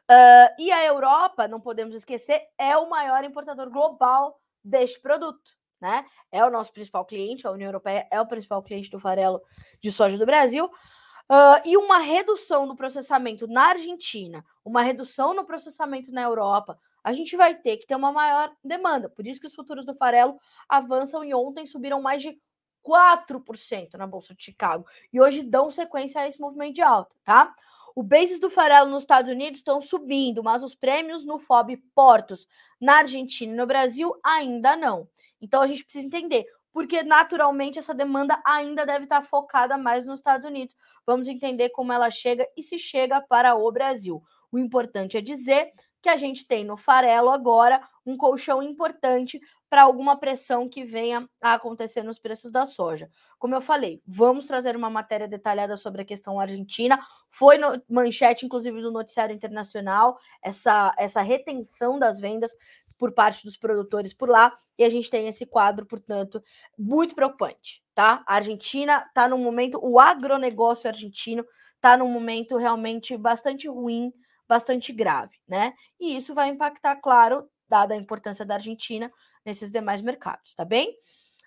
Uh, 0.09 0.49
e 0.57 0.71
a 0.71 0.83
Europa, 0.83 1.47
não 1.47 1.61
podemos 1.61 1.93
esquecer, 1.93 2.41
é 2.57 2.75
o 2.75 2.89
maior 2.89 3.23
importador 3.23 3.69
global 3.69 4.41
deste 4.63 4.99
produto. 4.99 5.51
Né? 5.79 6.03
É 6.31 6.43
o 6.43 6.49
nosso 6.49 6.73
principal 6.73 7.05
cliente, 7.05 7.45
a 7.45 7.51
União 7.51 7.67
Europeia 7.67 8.07
é 8.11 8.19
o 8.19 8.25
principal 8.25 8.61
cliente 8.63 8.89
do 8.89 8.99
farelo 8.99 9.41
de 9.79 9.91
soja 9.91 10.17
do 10.17 10.25
Brasil. 10.25 10.65
Uh, 10.65 11.61
e 11.63 11.77
uma 11.77 11.99
redução 11.99 12.65
no 12.65 12.75
processamento 12.75 13.47
na 13.47 13.67
Argentina, 13.69 14.43
uma 14.65 14.81
redução 14.81 15.33
no 15.35 15.45
processamento 15.45 16.11
na 16.11 16.23
Europa, 16.23 16.79
a 17.03 17.13
gente 17.13 17.37
vai 17.37 17.53
ter 17.53 17.77
que 17.77 17.85
ter 17.85 17.95
uma 17.95 18.11
maior 18.11 18.51
demanda. 18.63 19.07
Por 19.09 19.27
isso 19.27 19.39
que 19.39 19.45
os 19.45 19.53
futuros 19.53 19.85
do 19.85 19.95
farelo 19.95 20.39
avançam 20.67 21.23
e 21.23 21.33
ontem 21.35 21.67
subiram 21.67 22.01
mais 22.01 22.23
de 22.23 22.35
4% 22.83 23.93
na 23.93 24.07
Bolsa 24.07 24.33
de 24.33 24.43
Chicago. 24.43 24.85
E 25.13 25.21
hoje 25.21 25.43
dão 25.43 25.69
sequência 25.69 26.19
a 26.19 26.27
esse 26.27 26.39
movimento 26.41 26.75
de 26.75 26.81
alta, 26.81 27.15
tá? 27.23 27.53
O 27.99 28.03
basis 28.03 28.39
do 28.39 28.49
farelo 28.49 28.89
nos 28.89 29.03
Estados 29.03 29.29
Unidos 29.29 29.59
estão 29.59 29.81
subindo, 29.81 30.41
mas 30.41 30.63
os 30.63 30.73
prêmios 30.73 31.25
no 31.25 31.37
FOB 31.37 31.75
Portos 31.93 32.47
na 32.79 32.99
Argentina 32.99 33.51
e 33.51 33.55
no 33.57 33.67
Brasil 33.67 34.15
ainda 34.23 34.77
não. 34.77 35.05
Então 35.41 35.61
a 35.61 35.67
gente 35.67 35.83
precisa 35.83 36.07
entender, 36.07 36.45
porque 36.71 37.03
naturalmente 37.03 37.77
essa 37.77 37.93
demanda 37.93 38.41
ainda 38.45 38.85
deve 38.85 39.03
estar 39.03 39.21
focada 39.21 39.77
mais 39.77 40.05
nos 40.05 40.19
Estados 40.19 40.47
Unidos. 40.47 40.77
Vamos 41.05 41.27
entender 41.27 41.71
como 41.71 41.91
ela 41.91 42.09
chega 42.09 42.47
e 42.55 42.63
se 42.63 42.79
chega 42.79 43.19
para 43.19 43.53
o 43.55 43.69
Brasil. 43.69 44.23
O 44.49 44.57
importante 44.57 45.17
é 45.17 45.21
dizer 45.21 45.73
que 46.01 46.07
a 46.07 46.15
gente 46.15 46.47
tem 46.47 46.63
no 46.63 46.77
farelo 46.77 47.29
agora 47.29 47.85
um 48.05 48.15
colchão 48.15 48.63
importante 48.63 49.41
para 49.69 49.83
alguma 49.83 50.17
pressão 50.17 50.67
que 50.67 50.83
venha 50.83 51.29
a 51.41 51.53
acontecer 51.53 52.03
nos 52.03 52.17
preços 52.17 52.51
da 52.51 52.65
soja. 52.65 53.09
Como 53.37 53.53
eu 53.53 53.61
falei, 53.61 54.01
vamos 54.05 54.45
trazer 54.45 54.75
uma 54.75 54.89
matéria 54.89 55.27
detalhada 55.27 55.77
sobre 55.77 56.01
a 56.01 56.05
questão 56.05 56.39
argentina. 56.39 56.99
Foi 57.29 57.57
no, 57.57 57.81
manchete, 57.87 58.45
inclusive, 58.45 58.81
do 58.81 58.91
noticiário 58.91 59.35
internacional, 59.35 60.17
essa, 60.41 60.93
essa 60.97 61.21
retenção 61.21 61.99
das 61.99 62.19
vendas 62.19 62.55
por 62.97 63.13
parte 63.13 63.45
dos 63.45 63.55
produtores 63.55 64.13
por 64.13 64.27
lá, 64.27 64.57
e 64.77 64.83
a 64.83 64.89
gente 64.89 65.09
tem 65.09 65.27
esse 65.27 65.45
quadro, 65.45 65.85
portanto, 65.85 66.43
muito 66.77 67.15
preocupante, 67.15 67.81
tá? 67.93 68.23
A 68.27 68.35
Argentina 68.35 69.05
está 69.07 69.27
num 69.27 69.37
momento, 69.37 69.79
o 69.81 69.99
agronegócio 69.99 70.89
argentino 70.89 71.45
está 71.75 71.95
num 71.95 72.09
momento 72.09 72.57
realmente 72.57 73.15
bastante 73.15 73.69
ruim 73.69 74.11
bastante 74.49 74.91
grave, 74.91 75.37
né? 75.47 75.73
E 75.99 76.17
isso 76.17 76.33
vai 76.33 76.49
impactar, 76.49 76.95
claro, 76.95 77.47
dada 77.69 77.93
a 77.93 77.97
importância 77.97 78.43
da 78.43 78.55
Argentina 78.55 79.11
nesses 79.49 79.71
demais 79.71 80.01
mercados, 80.01 80.53
tá 80.53 80.63
bem? 80.63 80.95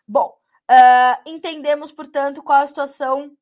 Bom, 0.07 0.37
uh, 0.71 1.31
entendemos, 1.31 1.93
portanto, 1.93 2.43
qual 2.43 2.61
a 2.61 2.67
situação 2.67 3.37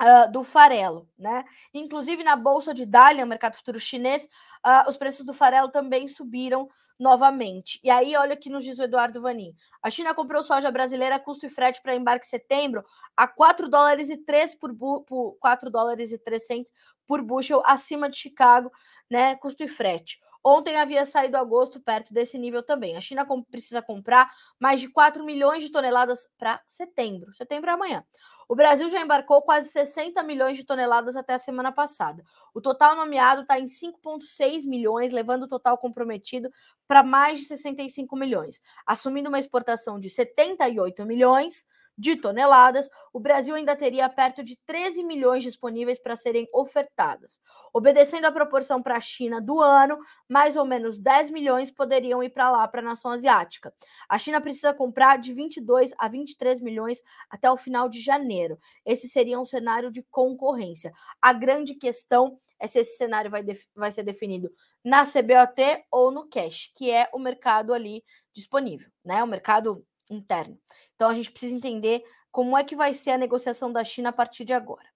Uh, 0.00 0.30
do 0.30 0.44
farelo, 0.44 1.08
né? 1.18 1.44
Inclusive 1.74 2.22
na 2.22 2.36
bolsa 2.36 2.72
de 2.72 2.86
Dalian, 2.86 3.26
mercado 3.26 3.56
futuro 3.56 3.80
chinês, 3.80 4.28
uh, 4.64 4.88
os 4.88 4.96
preços 4.96 5.26
do 5.26 5.34
farelo 5.34 5.70
também 5.70 6.06
subiram 6.06 6.68
novamente. 6.96 7.80
E 7.82 7.90
aí, 7.90 8.14
olha 8.14 8.36
que 8.36 8.48
nos 8.48 8.62
diz 8.62 8.78
o 8.78 8.84
Eduardo 8.84 9.20
Vanin. 9.20 9.52
A 9.82 9.90
China 9.90 10.14
comprou 10.14 10.40
soja 10.40 10.70
brasileira 10.70 11.18
custo 11.18 11.46
e 11.46 11.48
frete 11.48 11.82
para 11.82 11.96
embarque 11.96 12.26
em 12.26 12.28
setembro 12.28 12.84
a 13.16 13.26
4 13.26 13.68
dólares 13.68 14.08
e 14.08 14.16
3 14.16 14.54
por, 14.54 14.72
por 15.02 15.36
4 15.40 15.68
dólares 15.68 16.12
e 16.12 16.18
300 16.18 16.70
por 17.04 17.20
bushel 17.20 17.60
acima 17.66 18.08
de 18.08 18.16
Chicago, 18.16 18.70
né? 19.10 19.34
Custo 19.34 19.64
e 19.64 19.68
frete. 19.68 20.20
Ontem 20.44 20.76
havia 20.76 21.04
saído 21.04 21.36
agosto 21.36 21.80
perto 21.80 22.12
desse 22.12 22.38
nível 22.38 22.62
também. 22.62 22.96
A 22.96 23.00
China 23.00 23.26
precisa 23.50 23.82
comprar 23.82 24.30
mais 24.58 24.80
de 24.80 24.88
4 24.88 25.24
milhões 25.24 25.62
de 25.62 25.70
toneladas 25.70 26.28
para 26.38 26.60
setembro. 26.66 27.34
Setembro 27.34 27.70
é 27.70 27.72
amanhã. 27.74 28.04
O 28.48 28.56
Brasil 28.56 28.88
já 28.88 29.00
embarcou 29.00 29.42
quase 29.42 29.68
60 29.68 30.22
milhões 30.22 30.56
de 30.56 30.64
toneladas 30.64 31.16
até 31.16 31.34
a 31.34 31.38
semana 31.38 31.70
passada. 31.70 32.24
O 32.54 32.62
total 32.62 32.96
nomeado 32.96 33.42
está 33.42 33.60
em 33.60 33.66
5,6 33.66 34.66
milhões, 34.66 35.12
levando 35.12 35.42
o 35.42 35.48
total 35.48 35.76
comprometido 35.76 36.50
para 36.86 37.02
mais 37.02 37.40
de 37.40 37.44
65 37.44 38.16
milhões, 38.16 38.62
assumindo 38.86 39.28
uma 39.28 39.38
exportação 39.38 40.00
de 40.00 40.08
78 40.08 41.04
milhões 41.04 41.66
de 41.98 42.14
toneladas, 42.14 42.88
o 43.12 43.18
Brasil 43.18 43.56
ainda 43.56 43.74
teria 43.74 44.08
perto 44.08 44.44
de 44.44 44.56
13 44.64 45.02
milhões 45.02 45.42
disponíveis 45.42 45.98
para 45.98 46.14
serem 46.14 46.46
ofertadas. 46.54 47.40
Obedecendo 47.74 48.26
a 48.26 48.32
proporção 48.32 48.80
para 48.80 48.96
a 48.96 49.00
China 49.00 49.40
do 49.40 49.60
ano, 49.60 49.98
mais 50.28 50.56
ou 50.56 50.64
menos 50.64 50.96
10 50.96 51.30
milhões 51.30 51.72
poderiam 51.72 52.22
ir 52.22 52.30
para 52.30 52.50
lá, 52.50 52.68
para 52.68 52.80
a 52.80 52.84
nação 52.84 53.10
asiática. 53.10 53.74
A 54.08 54.16
China 54.16 54.40
precisa 54.40 54.72
comprar 54.72 55.18
de 55.18 55.32
22 55.32 55.92
a 55.98 56.06
23 56.06 56.60
milhões 56.60 57.02
até 57.28 57.50
o 57.50 57.56
final 57.56 57.88
de 57.88 58.00
janeiro. 58.00 58.58
Esse 58.86 59.08
seria 59.08 59.40
um 59.40 59.44
cenário 59.44 59.90
de 59.90 60.04
concorrência. 60.04 60.92
A 61.20 61.32
grande 61.32 61.74
questão 61.74 62.38
é 62.60 62.66
se 62.66 62.78
esse 62.78 62.96
cenário 62.96 63.30
vai, 63.30 63.44
vai 63.74 63.90
ser 63.90 64.04
definido 64.04 64.52
na 64.84 65.04
CBOT 65.04 65.84
ou 65.90 66.10
no 66.12 66.28
cash, 66.28 66.70
que 66.74 66.90
é 66.90 67.08
o 67.12 67.18
mercado 67.18 67.72
ali 67.72 68.04
disponível, 68.32 68.88
né? 69.04 69.22
O 69.22 69.26
mercado 69.26 69.84
interno. 70.10 70.58
Então 70.98 71.08
a 71.08 71.14
gente 71.14 71.30
precisa 71.30 71.54
entender 71.54 72.04
como 72.32 72.58
é 72.58 72.64
que 72.64 72.74
vai 72.74 72.92
ser 72.92 73.12
a 73.12 73.18
negociação 73.18 73.72
da 73.72 73.84
China 73.84 74.08
a 74.08 74.12
partir 74.12 74.44
de 74.44 74.52
agora. 74.52 74.88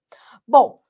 Bom, 0.45 0.83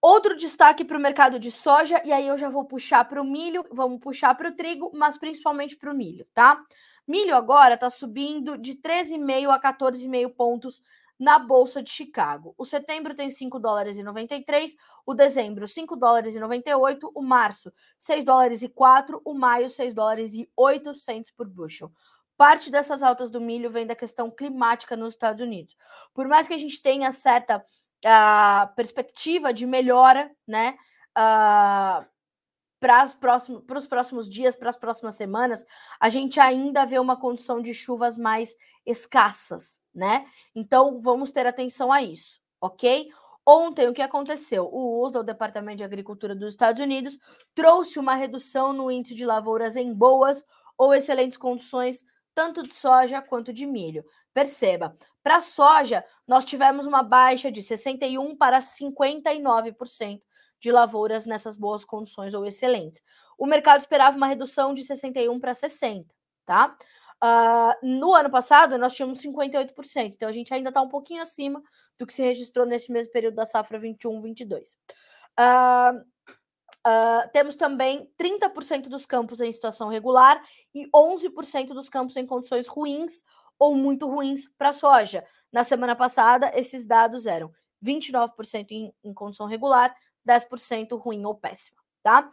outro 0.00 0.36
destaque 0.36 0.84
para 0.84 0.96
o 0.96 1.00
mercado 1.00 1.36
de 1.36 1.50
soja, 1.50 2.00
e 2.04 2.12
aí 2.12 2.28
eu 2.28 2.38
já 2.38 2.48
vou 2.48 2.64
puxar 2.64 3.04
para 3.06 3.20
o 3.20 3.24
milho, 3.24 3.66
vamos 3.72 3.98
puxar 3.98 4.36
para 4.36 4.50
o 4.50 4.54
trigo, 4.54 4.92
mas 4.94 5.18
principalmente 5.18 5.76
para 5.76 5.90
o 5.90 5.94
milho, 5.94 6.24
tá? 6.32 6.64
Milho 7.08 7.34
agora 7.34 7.74
está 7.74 7.90
subindo 7.90 8.56
de 8.56 8.76
13,5 8.76 9.50
a 9.50 9.58
14,5 9.58 10.30
pontos 10.30 10.80
na 11.18 11.40
Bolsa 11.40 11.82
de 11.82 11.90
Chicago. 11.90 12.54
O 12.56 12.64
setembro 12.64 13.16
tem 13.16 13.30
5 13.30 13.58
dólares 13.58 13.96
e 13.98 14.02
93, 14.04 14.76
o 15.04 15.12
dezembro 15.12 15.66
5 15.66 15.96
dólares 15.96 16.36
e 16.36 16.40
98, 16.40 17.10
o 17.12 17.20
março 17.20 17.72
6 17.98 18.24
dólares 18.24 18.62
e 18.62 18.68
4, 18.68 19.20
o 19.24 19.34
maio 19.34 19.68
6 19.68 19.92
dólares 19.92 20.34
e 20.34 20.48
800 20.56 21.32
por 21.32 21.48
bushel. 21.48 21.90
Parte 22.42 22.72
dessas 22.72 23.04
altas 23.04 23.30
do 23.30 23.40
milho 23.40 23.70
vem 23.70 23.86
da 23.86 23.94
questão 23.94 24.28
climática 24.28 24.96
nos 24.96 25.14
Estados 25.14 25.40
Unidos. 25.40 25.76
Por 26.12 26.26
mais 26.26 26.48
que 26.48 26.54
a 26.54 26.58
gente 26.58 26.82
tenha 26.82 27.08
certa 27.12 27.58
uh, 27.58 28.74
perspectiva 28.74 29.52
de 29.52 29.64
melhora, 29.64 30.28
né? 30.44 30.76
Uh, 31.16 32.04
para 32.80 33.04
os 33.04 33.14
próximos, 33.14 33.86
próximos 33.86 34.28
dias, 34.28 34.56
para 34.56 34.70
as 34.70 34.76
próximas 34.76 35.14
semanas, 35.14 35.64
a 36.00 36.08
gente 36.08 36.40
ainda 36.40 36.84
vê 36.84 36.98
uma 36.98 37.16
condição 37.16 37.62
de 37.62 37.72
chuvas 37.72 38.18
mais 38.18 38.56
escassas, 38.84 39.78
né? 39.94 40.26
Então 40.52 41.00
vamos 41.00 41.30
ter 41.30 41.46
atenção 41.46 41.92
a 41.92 42.02
isso, 42.02 42.40
ok? 42.60 43.08
Ontem, 43.46 43.86
o 43.86 43.92
que 43.92 44.02
aconteceu? 44.02 44.68
O 44.68 45.00
USDA, 45.00 45.20
o 45.20 45.22
Departamento 45.22 45.76
de 45.76 45.84
Agricultura 45.84 46.34
dos 46.34 46.54
Estados 46.54 46.82
Unidos, 46.82 47.16
trouxe 47.54 48.00
uma 48.00 48.16
redução 48.16 48.72
no 48.72 48.90
índice 48.90 49.14
de 49.14 49.24
lavouras 49.24 49.76
em 49.76 49.94
boas 49.94 50.44
ou 50.76 50.92
excelentes 50.92 51.36
condições 51.36 52.02
tanto 52.34 52.62
de 52.62 52.74
soja 52.74 53.20
quanto 53.22 53.52
de 53.52 53.66
milho. 53.66 54.04
Perceba, 54.32 54.96
para 55.22 55.40
soja, 55.40 56.04
nós 56.26 56.44
tivemos 56.44 56.86
uma 56.86 57.02
baixa 57.02 57.50
de 57.50 57.62
61% 57.62 58.36
para 58.36 58.58
59% 58.58 60.20
de 60.60 60.70
lavouras 60.70 61.26
nessas 61.26 61.56
boas 61.56 61.84
condições 61.84 62.34
ou 62.34 62.46
excelentes. 62.46 63.02
O 63.36 63.46
mercado 63.46 63.80
esperava 63.80 64.16
uma 64.16 64.26
redução 64.28 64.72
de 64.72 64.82
61% 64.82 65.40
para 65.40 65.52
60%, 65.52 66.06
tá? 66.44 66.76
Uh, 67.22 67.86
no 67.86 68.14
ano 68.14 68.30
passado, 68.30 68.76
nós 68.76 68.94
tínhamos 68.94 69.22
58%, 69.22 70.14
então 70.14 70.28
a 70.28 70.32
gente 70.32 70.52
ainda 70.52 70.70
está 70.70 70.82
um 70.82 70.88
pouquinho 70.88 71.22
acima 71.22 71.62
do 71.96 72.04
que 72.04 72.12
se 72.12 72.22
registrou 72.22 72.66
nesse 72.66 72.90
mesmo 72.90 73.12
período 73.12 73.34
da 73.34 73.46
safra 73.46 73.78
21-22. 73.78 74.76
Uh, 75.38 76.04
Uh, 76.86 77.30
temos 77.32 77.54
também 77.54 78.10
30% 78.18 78.88
dos 78.88 79.06
campos 79.06 79.40
em 79.40 79.52
situação 79.52 79.88
regular 79.88 80.42
e 80.74 80.90
11% 80.90 81.68
dos 81.68 81.88
campos 81.88 82.16
em 82.16 82.26
condições 82.26 82.66
ruins 82.66 83.22
ou 83.56 83.76
muito 83.76 84.08
ruins 84.08 84.48
para 84.58 84.72
soja. 84.72 85.24
Na 85.52 85.62
semana 85.62 85.94
passada, 85.94 86.50
esses 86.54 86.84
dados 86.84 87.24
eram 87.24 87.52
29% 87.84 88.66
em, 88.70 88.92
em, 89.04 89.14
condição 89.14 89.46
regular, 89.46 89.94
10% 90.28 90.98
ruim 90.98 91.24
ou 91.24 91.36
péssima, 91.36 91.78
tá? 92.02 92.28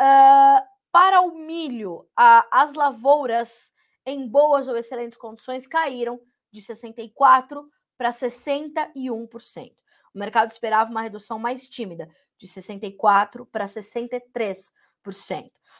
Uh, 0.00 0.76
para 0.92 1.22
o 1.22 1.34
milho, 1.34 2.00
uh, 2.18 2.46
as 2.50 2.74
lavouras 2.74 3.72
em 4.04 4.28
boas 4.28 4.68
ou 4.68 4.76
excelentes 4.76 5.16
condições 5.16 5.66
caíram 5.66 6.20
de 6.52 6.60
64% 6.60 7.66
para 7.96 8.10
61%. 8.10 9.72
O 10.14 10.18
mercado 10.18 10.50
esperava 10.50 10.90
uma 10.90 11.02
redução 11.02 11.38
mais 11.38 11.68
tímida, 11.68 12.08
de 12.38 12.46
64% 12.46 13.46
para 13.50 13.64
63%. 13.66 14.70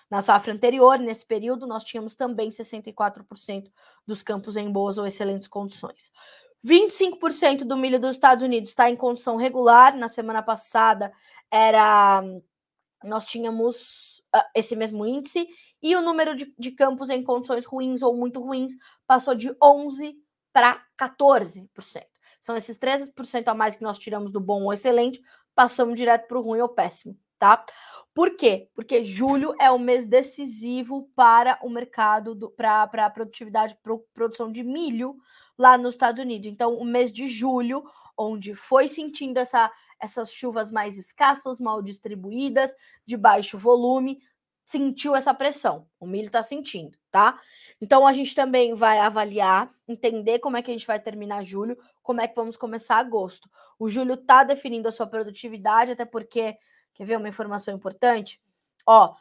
Na 0.09 0.23
safra 0.23 0.53
anterior, 0.53 0.99
nesse 0.99 1.27
período, 1.27 1.67
nós 1.67 1.83
tínhamos 1.83 2.15
também 2.15 2.49
64% 2.51 3.71
dos 4.07 4.23
campos 4.23 4.57
em 4.57 4.71
boas 4.71 4.99
ou 4.99 5.07
excelentes 5.07 5.49
condições. 5.49 6.13
25% 6.65 7.65
do 7.65 7.77
milho 7.77 8.01
dos 8.01 8.15
Estados 8.15 8.43
Unidos 8.43 8.71
está 8.71 8.91
em 8.91 8.97
condição 8.97 9.37
regular. 9.37 9.97
Na 9.97 10.09
semana 10.09 10.43
passada 10.43 11.13
era 11.51 12.23
nós 13.05 13.25
tínhamos 13.25 14.19
uh, 14.35 14.43
esse 14.55 14.75
mesmo 14.75 15.07
índice 15.07 15.47
e 15.83 15.95
o 15.95 16.03
número 16.03 16.35
de, 16.35 16.53
de, 16.59 16.73
campos 16.73 17.11
em 17.11 17.23
condições 17.23 17.65
ruins 17.65 18.03
ou 18.03 18.17
muito 18.17 18.41
ruins 18.41 18.73
passou 19.07 19.35
de 19.35 19.55
11 19.63 20.17
para 20.53 20.83
14%. 20.99 21.69
São 22.41 22.57
esses 22.57 22.79
13% 22.79 23.49
a 23.49 23.55
mais 23.55 23.77
que 23.77 23.83
nós 23.83 23.99
tiramos 23.99 24.33
do 24.33 24.41
bom 24.41 24.65
ou 24.65 24.73
excelente 24.73 25.21
passamos 25.57 25.97
direto 25.97 26.29
para 26.29 26.39
o 26.39 26.43
ruim 26.43 26.61
ou 26.61 26.69
péssimo, 26.69 27.19
tá? 27.39 27.65
Por 28.15 28.37
quê? 28.37 28.69
Porque 28.75 29.03
julho 29.03 29.55
é 29.61 29.71
o 29.71 29.79
mês 29.79 30.07
decisivo 30.07 31.11
para 31.17 31.59
o 31.63 31.69
mercado, 31.69 32.51
para 32.57 32.85
a 32.85 33.11
produtividade, 33.11 33.77
pro, 33.83 34.07
produção 34.15 34.53
de 34.53 34.63
milho 34.63 35.17
lá 35.59 35.77
nos 35.77 35.95
Estados 35.95 36.23
Unidos. 36.23 36.47
Então, 36.47 36.77
o 36.77 36.85
mês 36.85 37.13
de 37.13 37.27
julho, 37.27 37.83
onde 38.17 38.55
foi 38.55 38.87
sentindo 38.87 39.39
essa, 39.39 39.71
essas 40.01 40.31
chuvas 40.31 40.71
mais 40.71 40.97
escassas, 40.97 41.59
mal 41.59 41.83
distribuídas, 41.83 42.75
de 43.05 43.17
baixo 43.17 43.59
volume, 43.59 44.21
sentiu 44.67 45.15
essa 45.15 45.33
pressão. 45.33 45.87
O 45.99 46.07
milho 46.07 46.27
está 46.27 46.43
sentindo, 46.43 46.99
tá? 47.11 47.41
Então 47.81 48.07
a 48.07 48.13
gente 48.13 48.35
também 48.35 48.75
vai 48.75 48.99
avaliar, 48.99 49.71
entender 49.87 50.41
como 50.41 50.57
é 50.57 50.63
que 50.63 50.71
a 50.71 50.75
gente 50.75 50.87
vai 50.87 50.99
terminar 50.99 51.45
julho, 51.45 51.79
como 52.07 52.21
é 52.21 52.29
que 52.29 52.37
vamos 52.37 52.57
começar 52.57 52.99
agosto. 52.99 53.51
O 53.79 53.91
julho 53.91 54.15
está 54.15 54.45
definindo 54.45 54.89
a 54.89 54.93
sua 54.93 55.09
produtividade, 55.09 55.91
até 55.91 56.05
porque, 56.05 56.57
quer 56.95 57.05
ver 57.05 57.19
uma 57.19 57.29
informação 57.29 57.75
importante? 57.75 58.41
Ó, 58.87 59.13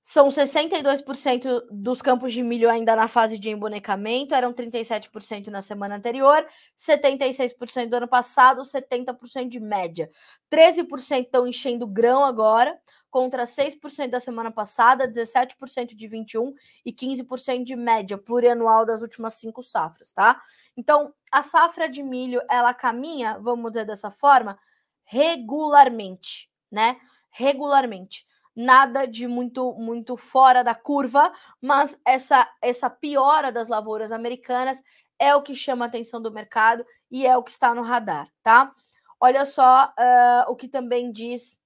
são 0.00 0.28
62% 0.28 1.66
dos 1.72 2.00
campos 2.00 2.32
de 2.32 2.40
milho 2.40 2.70
ainda 2.70 2.94
na 2.94 3.08
fase 3.08 3.36
de 3.36 3.50
embonecamento, 3.50 4.32
eram 4.32 4.54
37% 4.54 5.48
na 5.48 5.60
semana 5.60 5.96
anterior, 5.96 6.46
76% 6.78 7.88
do 7.88 7.96
ano 7.96 8.08
passado, 8.08 8.62
70% 8.62 9.48
de 9.48 9.58
média. 9.58 10.08
13% 10.48 11.24
estão 11.24 11.48
enchendo 11.48 11.84
grão 11.84 12.24
agora, 12.24 12.78
contra 13.10 13.44
6% 13.44 14.08
da 14.08 14.20
semana 14.20 14.50
passada, 14.50 15.08
17% 15.08 15.94
de 15.94 16.06
21 16.06 16.54
e 16.84 16.92
15% 16.92 17.64
de 17.64 17.74
média 17.74 18.16
plurianual 18.16 18.86
das 18.86 19.02
últimas 19.02 19.34
cinco 19.34 19.62
safras, 19.62 20.12
tá? 20.12 20.40
Então, 20.76 21.12
a 21.30 21.42
safra 21.42 21.88
de 21.88 22.02
milho, 22.02 22.40
ela 22.48 22.72
caminha, 22.72 23.38
vamos 23.38 23.72
dizer 23.72 23.84
dessa 23.84 24.10
forma, 24.10 24.58
regularmente, 25.04 26.48
né? 26.70 26.96
Regularmente. 27.30 28.26
Nada 28.54 29.06
de 29.06 29.26
muito 29.26 29.72
muito 29.74 30.16
fora 30.16 30.62
da 30.62 30.74
curva, 30.74 31.32
mas 31.62 31.98
essa 32.04 32.48
essa 32.60 32.90
piora 32.90 33.52
das 33.52 33.68
lavouras 33.68 34.10
americanas 34.10 34.82
é 35.18 35.34
o 35.34 35.42
que 35.42 35.54
chama 35.54 35.84
a 35.84 35.88
atenção 35.88 36.20
do 36.20 36.32
mercado 36.32 36.84
e 37.10 37.26
é 37.26 37.36
o 37.36 37.42
que 37.42 37.50
está 37.50 37.74
no 37.74 37.82
radar, 37.82 38.28
tá? 38.42 38.74
Olha 39.20 39.44
só 39.44 39.86
uh, 39.86 40.50
o 40.50 40.56
que 40.56 40.66
também 40.66 41.12
diz 41.12 41.56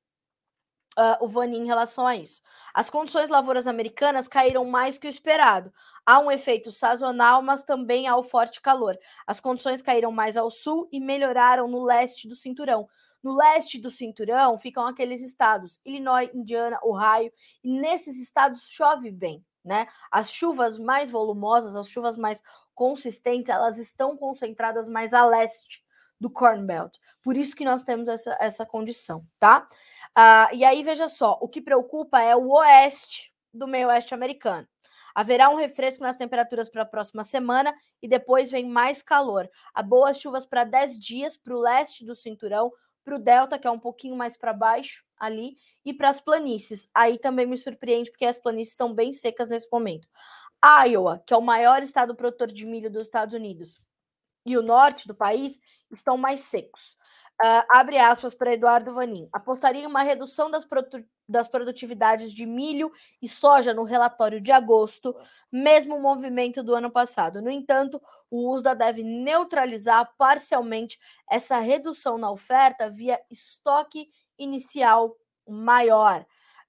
uh, 0.99 1.25
o 1.25 1.29
Vani 1.29 1.59
em 1.59 1.67
relação 1.67 2.07
a 2.07 2.17
isso. 2.17 2.43
As 2.73 2.91
condições 2.91 3.29
lavouras 3.29 3.67
americanas 3.67 4.27
caíram 4.27 4.65
mais 4.65 4.99
que 4.99 5.07
o 5.07 5.11
esperado. 5.11 5.73
Há 6.05 6.19
um 6.19 6.31
efeito 6.31 6.71
sazonal, 6.71 7.41
mas 7.43 7.63
também 7.65 8.07
há 8.07 8.17
o 8.17 8.23
forte 8.23 8.61
calor. 8.61 8.99
As 9.27 9.41
condições 9.41 9.81
caíram 9.81 10.13
mais 10.13 10.37
ao 10.37 10.51
sul 10.51 10.89
e 10.93 11.01
melhoraram 11.01 11.69
no 11.69 11.83
leste 11.85 12.29
do 12.29 12.35
cinturão. 12.35 12.89
No 13.23 13.35
leste 13.35 13.79
do 13.79 13.91
cinturão 13.91 14.59
ficam 14.59 14.87
aqueles 14.87 15.23
estados: 15.23 15.81
Illinois, 15.85 16.31
Indiana, 16.35 16.79
Ohio, 16.83 17.33
e 17.63 17.71
nesses 17.71 18.21
estados 18.21 18.69
chove 18.69 19.11
bem, 19.11 19.43
né? 19.65 19.87
As 20.11 20.31
chuvas 20.31 20.79
mais 20.79 21.11
volumosas, 21.11 21.75
as 21.75 21.89
chuvas 21.89 22.19
mais 22.19 22.43
consistentes, 22.75 23.49
elas 23.49 23.79
estão 23.79 24.17
concentradas 24.17 24.89
mais 24.89 25.15
a 25.15 25.25
leste 25.25 25.84
do 26.21 26.31
Corn 26.31 26.65
Belt. 26.65 26.97
Por 27.23 27.37
isso 27.37 27.57
que 27.57 27.65
nós 27.65 27.83
temos 27.83 28.09
essa, 28.09 28.37
essa 28.41 28.67
condição, 28.67 29.27
tá? 29.39 29.69
Ah, 30.15 30.49
e 30.53 30.65
aí, 30.65 30.83
veja 30.83 31.09
só, 31.09 31.39
o 31.41 31.49
que 31.49 31.61
preocupa 31.61 32.21
é 32.21 32.37
o 32.37 32.49
oeste 32.53 33.33
do 33.53 33.67
meio 33.67 33.89
oeste 33.89 34.15
americano. 34.15 34.67
Haverá 35.15 35.49
um 35.49 35.57
refresco 35.57 36.03
nas 36.03 36.17
temperaturas 36.17 36.69
para 36.69 36.83
a 36.83 36.87
próxima 36.87 37.23
semana 37.23 37.73
e 38.03 38.09
depois 38.09 38.51
vem 38.51 38.69
mais 38.69 39.03
calor. 39.03 39.49
Há 39.73 39.83
boas 39.83 40.19
chuvas 40.19 40.45
para 40.45 40.65
10 40.65 40.99
dias 40.99 41.37
para 41.37 41.55
o 41.55 41.61
leste 41.61 42.05
do 42.05 42.17
cinturão, 42.17 42.73
para 43.05 43.15
o 43.15 43.19
delta, 43.19 43.59
que 43.59 43.67
é 43.67 43.71
um 43.71 43.79
pouquinho 43.79 44.17
mais 44.17 44.37
para 44.37 44.53
baixo 44.53 45.05
ali, 45.17 45.57
e 45.85 45.93
para 45.93 46.09
as 46.09 46.21
planícies. 46.21 46.89
Aí 46.93 47.19
também 47.19 47.47
me 47.47 47.57
surpreende, 47.57 48.11
porque 48.11 48.25
as 48.25 48.39
planícies 48.39 48.73
estão 48.73 48.93
bem 48.93 49.13
secas 49.13 49.47
nesse 49.47 49.69
momento. 49.71 50.09
Iowa, 50.89 51.23
que 51.27 51.35
é 51.35 51.37
o 51.37 51.43
maior 51.43 51.83
estado 51.83 52.17
produtor 52.17 52.51
de 52.51 52.65
milho 52.65 52.91
dos 52.91 53.07
Estados 53.07 53.35
Unidos, 53.35 53.79
e 54.47 54.57
o 54.57 54.63
norte 54.63 55.07
do 55.07 55.15
país 55.15 55.61
estão 55.95 56.17
mais 56.17 56.43
secos. 56.43 56.97
Uh, 57.43 57.67
abre 57.69 57.99
aspas 57.99 58.33
para 58.35 58.53
Eduardo 58.53 58.95
Vanin. 58.95 59.29
Apostaria 59.33 59.83
em 59.83 59.87
uma 59.87 60.03
redução 60.03 60.49
das, 60.49 60.65
produ 60.65 61.05
das 61.29 61.49
produtividades 61.49 62.33
de 62.33 62.47
milho 62.47 62.93
e 63.21 63.29
soja 63.29 63.75
no 63.75 63.83
relatório 63.83 64.41
de 64.41 64.53
agosto, 64.53 65.17
mesmo 65.51 65.99
movimento 65.99 66.63
do 66.63 66.75
ano 66.75 66.91
passado. 66.91 67.43
No 67.43 67.51
entanto, 67.51 68.01
o 68.31 68.55
USDA 68.55 68.75
deve 68.75 69.03
neutralizar 69.03 70.13
parcialmente 70.17 70.99
essa 71.29 71.59
redução 71.59 72.19
na 72.19 72.31
oferta 72.31 72.89
via 72.89 73.21
estoque 73.31 74.09
inicial 74.39 75.17
maior, 75.49 76.25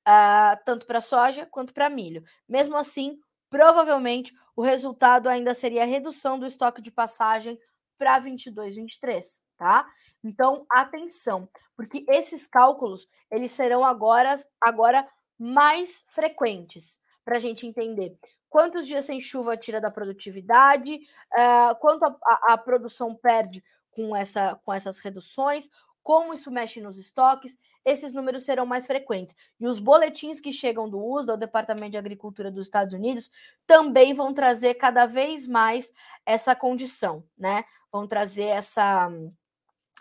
uh, 0.08 0.64
tanto 0.66 0.88
para 0.88 1.02
soja 1.02 1.46
quanto 1.46 1.74
para 1.74 1.90
milho. 1.90 2.24
Mesmo 2.50 2.76
assim, 2.76 3.20
provavelmente 3.50 4.34
o 4.56 4.64
resultado 4.64 5.30
ainda 5.30 5.54
seria 5.54 5.84
a 5.84 5.88
redução 5.88 6.40
do 6.40 6.46
estoque 6.46 6.82
de 6.82 6.92
passagem 6.92 7.60
para 7.98 8.20
22, 8.20 8.76
23, 8.76 9.42
tá? 9.58 9.88
Então, 10.24 10.66
atenção, 10.70 11.50
porque 11.76 12.06
esses 12.10 12.48
cálculos 12.48 13.08
eles 13.32 13.52
serão 13.52 13.84
agora, 13.84 14.36
agora 14.62 15.08
mais 15.38 16.04
frequentes 16.10 17.00
para 17.24 17.38
a 17.38 17.40
gente 17.40 17.66
entender 17.66 18.18
quantos 18.56 18.88
dias 18.88 19.04
sem 19.04 19.22
chuva 19.22 19.58
tira 19.58 19.82
da 19.82 19.92
produtividade, 19.92 20.96
uh, 21.34 21.76
quanto 21.82 22.06
a, 22.06 22.18
a, 22.24 22.54
a, 22.54 22.58
produção 22.58 23.14
perde 23.14 23.62
com, 23.92 24.16
essa, 24.16 24.56
com 24.64 24.74
essas 24.74 24.98
reduções, 25.00 25.70
como 26.02 26.34
isso 26.34 26.50
mexe 26.50 26.80
nos 26.80 26.98
estoques, 26.98 27.58
esses 27.86 28.14
números 28.14 28.44
serão 28.44 28.66
mais 28.66 28.88
frequentes. 28.88 29.36
E 29.60 29.68
os 29.68 29.80
boletins 29.80 30.40
que 30.40 30.52
chegam 30.52 30.90
do 30.90 31.00
USDA, 31.00 31.36
o 31.36 31.38
Departamento 31.38 31.92
de 31.92 31.98
Agricultura 31.98 32.52
dos 32.52 32.66
Estados 32.66 32.94
Unidos, 32.94 33.30
também 33.68 34.14
vão 34.14 34.34
trazer 34.34 34.74
cada 34.74 35.06
vez 35.06 35.46
mais 35.46 35.94
essa 36.26 36.56
condição, 36.56 37.24
né? 37.38 37.64
Vão 37.92 38.08
trazer 38.08 38.46
essa 38.46 39.10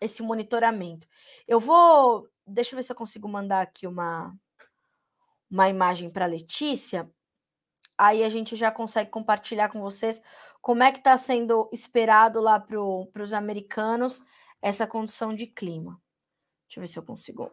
esse 0.00 0.22
monitoramento. 0.22 1.06
Eu 1.46 1.60
vou, 1.60 2.28
deixa 2.46 2.74
eu 2.74 2.76
ver 2.76 2.82
se 2.82 2.90
eu 2.92 2.96
consigo 2.96 3.28
mandar 3.28 3.60
aqui 3.62 3.86
uma 3.86 4.34
uma 5.50 5.68
imagem 5.68 6.10
para 6.10 6.26
Letícia. 6.26 7.08
Aí 7.96 8.24
a 8.24 8.28
gente 8.28 8.56
já 8.56 8.72
consegue 8.72 9.10
compartilhar 9.10 9.68
com 9.68 9.80
vocês 9.80 10.20
como 10.60 10.82
é 10.82 10.90
que 10.90 10.98
está 10.98 11.16
sendo 11.16 11.68
esperado 11.72 12.40
lá 12.40 12.58
para 12.58 13.22
os 13.22 13.32
americanos 13.32 14.22
essa 14.60 14.86
condição 14.86 15.32
de 15.32 15.46
clima. 15.46 16.00
Deixa 16.66 16.80
eu 16.80 16.82
ver 16.82 16.86
se 16.88 16.98
eu 16.98 17.02
consigo. 17.04 17.52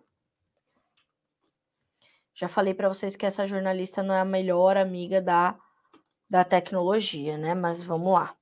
Já 2.33 2.47
falei 2.47 2.73
para 2.73 2.87
vocês 2.87 3.15
que 3.15 3.25
essa 3.25 3.45
jornalista 3.45 4.01
não 4.01 4.15
é 4.15 4.19
a 4.21 4.25
melhor 4.25 4.77
amiga 4.77 5.21
da, 5.21 5.57
da 6.29 6.43
tecnologia, 6.43 7.37
né? 7.37 7.53
Mas 7.53 7.83
vamos 7.83 8.13
lá. 8.13 8.35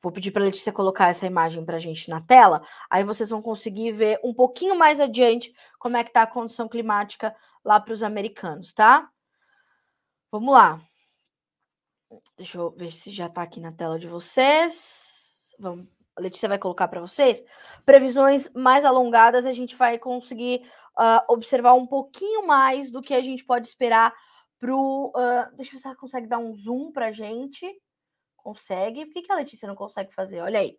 Vou 0.00 0.12
pedir 0.12 0.30
para 0.30 0.42
a 0.42 0.46
Letícia 0.46 0.72
colocar 0.72 1.08
essa 1.08 1.26
imagem 1.26 1.64
para 1.64 1.76
a 1.76 1.80
gente 1.80 2.08
na 2.08 2.20
tela. 2.20 2.62
Aí 2.88 3.02
vocês 3.02 3.30
vão 3.30 3.42
conseguir 3.42 3.92
ver 3.92 4.20
um 4.22 4.32
pouquinho 4.32 4.76
mais 4.76 5.00
adiante 5.00 5.52
como 5.78 5.96
é 5.96 6.04
que 6.04 6.10
está 6.10 6.22
a 6.22 6.26
condição 6.26 6.68
climática 6.68 7.34
lá 7.64 7.80
para 7.80 7.92
os 7.92 8.02
americanos, 8.02 8.72
tá? 8.72 9.10
Vamos 10.30 10.54
lá. 10.54 10.80
Deixa 12.36 12.58
eu 12.58 12.70
ver 12.70 12.92
se 12.92 13.10
já 13.10 13.26
está 13.26 13.42
aqui 13.42 13.60
na 13.60 13.72
tela 13.72 13.98
de 13.98 14.06
vocês. 14.06 15.54
Vamos 15.58 15.97
a 16.18 16.20
Letícia 16.20 16.48
vai 16.48 16.58
colocar 16.58 16.88
para 16.88 17.00
vocês, 17.00 17.42
previsões 17.86 18.52
mais 18.52 18.84
alongadas, 18.84 19.46
a 19.46 19.52
gente 19.52 19.76
vai 19.76 19.98
conseguir 19.98 20.62
uh, 20.98 21.32
observar 21.32 21.74
um 21.74 21.86
pouquinho 21.86 22.46
mais 22.46 22.90
do 22.90 23.00
que 23.00 23.14
a 23.14 23.22
gente 23.22 23.44
pode 23.44 23.66
esperar 23.66 24.12
para 24.58 24.74
o. 24.74 25.08
Uh, 25.10 25.56
deixa 25.56 25.70
eu 25.70 25.76
ver 25.76 25.78
se 25.78 25.86
ela 25.86 25.96
consegue 25.96 26.26
dar 26.26 26.38
um 26.38 26.52
zoom 26.52 26.90
para 26.90 27.06
a 27.06 27.12
gente. 27.12 27.66
Consegue. 28.36 29.06
Por 29.06 29.14
que, 29.14 29.22
que 29.22 29.32
a 29.32 29.36
Letícia 29.36 29.68
não 29.68 29.76
consegue 29.76 30.12
fazer? 30.12 30.40
Olha 30.40 30.58
aí. 30.58 30.76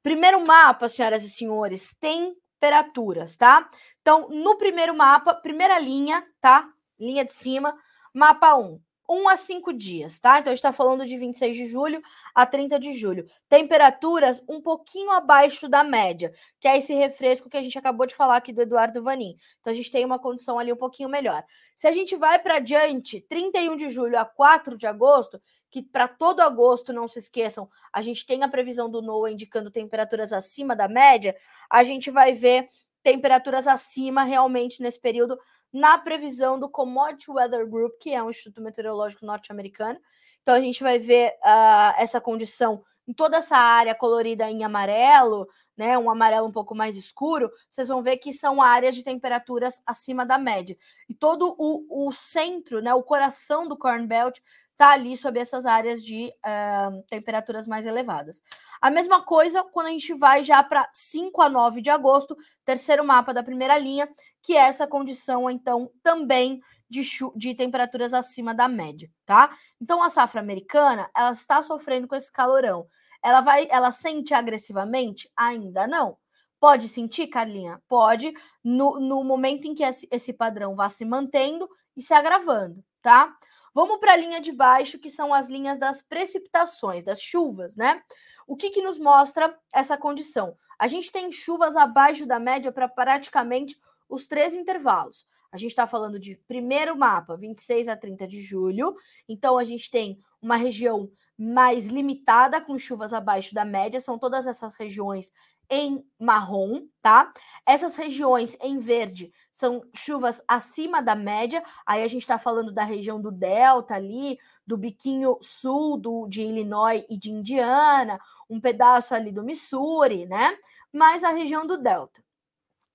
Primeiro 0.00 0.44
mapa, 0.46 0.88
senhoras 0.88 1.24
e 1.24 1.30
senhores, 1.30 1.92
temperaturas, 1.98 3.36
tá? 3.36 3.68
Então, 4.00 4.28
no 4.28 4.56
primeiro 4.56 4.96
mapa, 4.96 5.34
primeira 5.34 5.78
linha, 5.80 6.24
tá? 6.40 6.70
Linha 6.98 7.24
de 7.24 7.32
cima, 7.32 7.76
mapa 8.14 8.54
1. 8.54 8.80
1 9.08 9.28
a 9.28 9.36
5 9.36 9.72
dias, 9.72 10.18
tá? 10.18 10.38
Então 10.38 10.50
a 10.50 10.54
gente 10.54 10.58
está 10.58 10.72
falando 10.72 11.06
de 11.06 11.16
26 11.16 11.56
de 11.56 11.66
julho 11.66 12.02
a 12.34 12.44
30 12.44 12.78
de 12.78 12.92
julho. 12.92 13.26
Temperaturas 13.48 14.42
um 14.48 14.60
pouquinho 14.60 15.10
abaixo 15.10 15.68
da 15.68 15.82
média, 15.82 16.32
que 16.60 16.68
é 16.68 16.76
esse 16.76 16.92
refresco 16.92 17.48
que 17.48 17.56
a 17.56 17.62
gente 17.62 17.78
acabou 17.78 18.06
de 18.06 18.14
falar 18.14 18.36
aqui 18.36 18.52
do 18.52 18.60
Eduardo 18.60 19.02
Vanin. 19.02 19.36
Então 19.60 19.72
a 19.72 19.74
gente 19.74 19.90
tem 19.90 20.04
uma 20.04 20.18
condição 20.18 20.58
ali 20.58 20.72
um 20.72 20.76
pouquinho 20.76 21.08
melhor. 21.08 21.42
Se 21.74 21.86
a 21.86 21.92
gente 21.92 22.16
vai 22.16 22.38
para 22.38 22.58
diante, 22.58 23.20
31 23.22 23.76
de 23.76 23.88
julho 23.88 24.18
a 24.18 24.24
4 24.24 24.76
de 24.76 24.86
agosto, 24.86 25.40
que 25.70 25.82
para 25.82 26.08
todo 26.08 26.40
agosto, 26.40 26.92
não 26.92 27.06
se 27.06 27.18
esqueçam, 27.18 27.68
a 27.92 28.00
gente 28.00 28.26
tem 28.26 28.42
a 28.42 28.48
previsão 28.48 28.90
do 28.90 29.02
NOAA 29.02 29.32
indicando 29.32 29.70
temperaturas 29.70 30.32
acima 30.32 30.74
da 30.74 30.88
média, 30.88 31.36
a 31.70 31.84
gente 31.84 32.10
vai 32.10 32.32
ver 32.32 32.68
temperaturas 33.08 33.66
acima 33.66 34.22
realmente 34.22 34.82
nesse 34.82 35.00
período 35.00 35.38
na 35.72 35.96
previsão 35.96 36.60
do 36.60 36.68
Commodity 36.68 37.30
Weather 37.30 37.66
Group, 37.66 37.94
que 37.98 38.12
é 38.12 38.22
um 38.22 38.28
instituto 38.28 38.60
meteorológico 38.60 39.24
norte-americano. 39.24 39.98
Então 40.42 40.54
a 40.54 40.60
gente 40.60 40.82
vai 40.82 40.98
ver 40.98 41.30
uh, 41.42 41.94
essa 41.96 42.20
condição 42.20 42.84
em 43.06 43.14
toda 43.14 43.38
essa 43.38 43.56
área 43.56 43.94
colorida 43.94 44.50
em 44.50 44.62
amarelo, 44.62 45.48
né, 45.74 45.96
um 45.96 46.10
amarelo 46.10 46.46
um 46.46 46.52
pouco 46.52 46.74
mais 46.74 46.98
escuro, 46.98 47.50
vocês 47.70 47.88
vão 47.88 48.02
ver 48.02 48.18
que 48.18 48.30
são 48.30 48.60
áreas 48.60 48.94
de 48.94 49.02
temperaturas 49.02 49.80
acima 49.86 50.26
da 50.26 50.36
média. 50.36 50.76
E 51.08 51.14
todo 51.14 51.56
o, 51.58 52.08
o 52.08 52.12
centro, 52.12 52.82
né, 52.82 52.92
o 52.92 53.02
coração 53.02 53.66
do 53.66 53.78
Corn 53.78 54.06
Belt 54.06 54.38
está 54.78 54.92
ali 54.92 55.16
sob 55.16 55.40
essas 55.40 55.66
áreas 55.66 56.04
de 56.04 56.32
uh, 56.46 57.02
temperaturas 57.10 57.66
mais 57.66 57.84
elevadas. 57.84 58.40
A 58.80 58.88
mesma 58.88 59.20
coisa 59.24 59.64
quando 59.64 59.88
a 59.88 59.90
gente 59.90 60.14
vai 60.14 60.44
já 60.44 60.62
para 60.62 60.88
5 60.92 61.42
a 61.42 61.48
9 61.48 61.82
de 61.82 61.90
agosto, 61.90 62.36
terceiro 62.64 63.04
mapa 63.04 63.34
da 63.34 63.42
primeira 63.42 63.76
linha, 63.76 64.08
que 64.40 64.56
é 64.56 64.60
essa 64.60 64.86
condição, 64.86 65.50
então, 65.50 65.90
também 66.00 66.60
de, 66.88 67.02
de 67.34 67.54
temperaturas 67.54 68.14
acima 68.14 68.54
da 68.54 68.68
média, 68.68 69.10
tá? 69.26 69.50
Então, 69.80 70.00
a 70.00 70.08
safra 70.08 70.40
americana, 70.40 71.10
ela 71.14 71.32
está 71.32 71.60
sofrendo 71.60 72.06
com 72.06 72.14
esse 72.14 72.30
calorão. 72.30 72.86
Ela 73.20 73.40
vai, 73.40 73.66
ela 73.70 73.90
sente 73.90 74.32
agressivamente? 74.32 75.28
Ainda 75.36 75.88
não. 75.88 76.16
Pode 76.60 76.88
sentir, 76.88 77.26
Carlinha? 77.26 77.82
Pode, 77.88 78.32
no, 78.62 79.00
no 79.00 79.24
momento 79.24 79.66
em 79.66 79.74
que 79.74 79.82
esse, 79.82 80.08
esse 80.10 80.32
padrão 80.32 80.76
vá 80.76 80.88
se 80.88 81.04
mantendo 81.04 81.68
e 81.96 82.02
se 82.02 82.14
agravando, 82.14 82.82
tá? 83.02 83.36
Vamos 83.74 83.98
para 83.98 84.12
a 84.12 84.16
linha 84.16 84.40
de 84.40 84.52
baixo, 84.52 84.98
que 84.98 85.10
são 85.10 85.32
as 85.32 85.48
linhas 85.48 85.78
das 85.78 86.02
precipitações, 86.02 87.04
das 87.04 87.20
chuvas, 87.20 87.76
né? 87.76 88.02
O 88.46 88.56
que, 88.56 88.70
que 88.70 88.82
nos 88.82 88.98
mostra 88.98 89.56
essa 89.72 89.96
condição? 89.96 90.56
A 90.78 90.86
gente 90.86 91.12
tem 91.12 91.30
chuvas 91.30 91.76
abaixo 91.76 92.26
da 92.26 92.38
média 92.38 92.72
para 92.72 92.88
praticamente 92.88 93.78
os 94.08 94.26
três 94.26 94.54
intervalos. 94.54 95.26
A 95.50 95.56
gente 95.56 95.70
está 95.70 95.86
falando 95.86 96.18
de 96.18 96.36
primeiro 96.46 96.96
mapa, 96.96 97.36
26 97.36 97.88
a 97.88 97.96
30 97.96 98.26
de 98.26 98.40
julho. 98.40 98.94
Então, 99.28 99.58
a 99.58 99.64
gente 99.64 99.90
tem 99.90 100.20
uma 100.40 100.56
região 100.56 101.10
mais 101.36 101.86
limitada, 101.86 102.60
com 102.60 102.78
chuvas 102.78 103.12
abaixo 103.12 103.54
da 103.54 103.64
média, 103.64 104.00
são 104.00 104.18
todas 104.18 104.46
essas 104.46 104.74
regiões 104.74 105.32
em 105.70 106.04
marrom, 106.18 106.86
tá? 107.00 107.32
Essas 107.66 107.96
regiões 107.96 108.56
em 108.60 108.78
verde 108.78 109.32
são 109.58 109.82
chuvas 109.92 110.40
acima 110.46 111.02
da 111.02 111.16
média. 111.16 111.64
Aí 111.84 112.04
a 112.04 112.06
gente 112.06 112.22
está 112.22 112.38
falando 112.38 112.70
da 112.70 112.84
região 112.84 113.20
do 113.20 113.32
Delta 113.32 113.92
ali, 113.96 114.38
do 114.64 114.76
biquinho 114.76 115.36
sul 115.40 115.98
do, 115.98 116.28
de 116.28 116.42
Illinois 116.42 117.04
e 117.10 117.16
de 117.18 117.32
Indiana, 117.32 118.20
um 118.48 118.60
pedaço 118.60 119.16
ali 119.16 119.32
do 119.32 119.42
Missouri, 119.42 120.26
né? 120.26 120.56
Mais 120.92 121.24
a 121.24 121.30
região 121.30 121.66
do 121.66 121.76
Delta. 121.76 122.22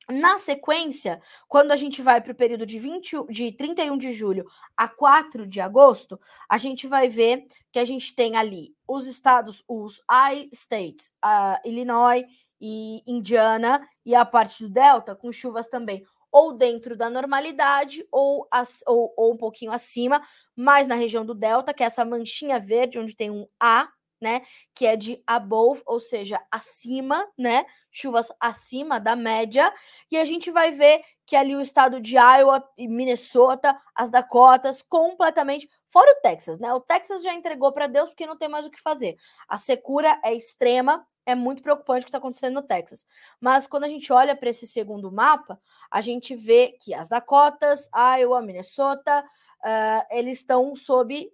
Na 0.09 0.37
sequência, 0.37 1.21
quando 1.49 1.73
a 1.73 1.75
gente 1.75 2.01
vai 2.01 2.21
para 2.21 2.31
o 2.31 2.35
período 2.35 2.65
de, 2.65 2.79
20, 2.79 3.27
de 3.29 3.51
31 3.51 3.97
de 3.97 4.13
julho 4.13 4.45
a 4.77 4.87
4 4.87 5.45
de 5.45 5.59
agosto, 5.59 6.17
a 6.47 6.57
gente 6.57 6.87
vai 6.87 7.09
ver 7.09 7.45
que 7.73 7.79
a 7.79 7.85
gente 7.85 8.15
tem 8.15 8.37
ali 8.37 8.73
os 8.87 9.05
estados, 9.05 9.61
os 9.67 10.01
I-states, 10.31 11.11
uh, 11.25 11.67
Illinois 11.67 12.23
e 12.61 13.03
Indiana, 13.05 13.85
e 14.05 14.15
a 14.15 14.23
parte 14.23 14.63
do 14.63 14.69
Delta, 14.69 15.13
com 15.13 15.29
chuvas 15.29 15.67
também 15.67 16.05
ou 16.33 16.51
dentro 16.51 16.97
da 16.97 17.11
normalidade 17.11 18.05
ou, 18.11 18.47
ou, 18.87 19.13
ou 19.15 19.33
um 19.33 19.37
pouquinho 19.37 19.71
acima, 19.71 20.19
mais 20.55 20.87
na 20.87 20.95
região 20.95 21.23
do 21.23 21.35
Delta, 21.35 21.73
que 21.73 21.83
é 21.83 21.85
essa 21.85 22.03
manchinha 22.03 22.59
verde, 22.59 22.97
onde 22.97 23.15
tem 23.15 23.29
um 23.29 23.47
A, 23.59 23.87
né? 24.19 24.41
Que 24.73 24.87
é 24.87 24.95
de 24.95 25.21
above, 25.27 25.83
ou 25.85 25.99
seja, 25.99 26.41
acima, 26.49 27.29
né? 27.37 27.65
Chuvas 27.91 28.29
acima 28.39 28.99
da 28.99 29.15
média. 29.15 29.71
E 30.09 30.17
a 30.17 30.25
gente 30.25 30.49
vai 30.49 30.71
ver 30.71 31.03
que 31.25 31.35
ali 31.35 31.55
o 31.55 31.61
estado 31.61 31.99
de 32.01 32.15
Iowa 32.15 32.67
e 32.77 32.87
Minnesota, 32.87 33.77
as 33.93 34.09
Dakotas, 34.09 34.81
completamente. 34.81 35.69
Fora 35.89 36.11
o 36.11 36.21
Texas, 36.21 36.57
né? 36.57 36.73
O 36.73 36.79
Texas 36.79 37.21
já 37.21 37.33
entregou 37.33 37.71
para 37.71 37.85
Deus 37.85 38.09
porque 38.09 38.25
não 38.25 38.37
tem 38.37 38.49
mais 38.49 38.65
o 38.65 38.71
que 38.71 38.81
fazer. 38.81 39.17
A 39.47 39.57
secura 39.57 40.19
é 40.23 40.33
extrema, 40.33 41.05
é 41.25 41.35
muito 41.35 41.61
preocupante 41.61 42.01
o 42.01 42.05
que 42.05 42.09
está 42.09 42.17
acontecendo 42.17 42.55
no 42.55 42.61
Texas. 42.61 43.05
Mas 43.39 43.65
quando 43.65 43.85
a 43.85 43.87
gente 43.87 44.11
olha 44.11 44.35
para 44.35 44.49
esse 44.49 44.67
segundo 44.67 45.11
mapa, 45.11 45.59
a 45.89 46.01
gente 46.01 46.35
vê 46.35 46.77
que 46.79 46.93
as 46.93 47.07
Dakotas, 47.07 47.89
Iowa, 47.93 48.41
Minnesota, 48.41 49.23
uh, 49.23 50.05
eles 50.11 50.39
estão 50.39 50.75
sob 50.75 51.31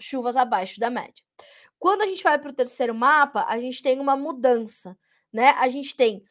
chuvas 0.00 0.36
abaixo 0.36 0.78
da 0.80 0.90
média. 0.90 1.24
Quando 1.78 2.02
a 2.02 2.06
gente 2.06 2.22
vai 2.22 2.38
para 2.38 2.50
o 2.50 2.54
terceiro 2.54 2.94
mapa, 2.94 3.44
a 3.48 3.58
gente 3.58 3.82
tem 3.82 3.98
uma 3.98 4.16
mudança, 4.16 4.96
né? 5.32 5.50
A 5.58 5.68
gente 5.68 5.96
tem 5.96 6.22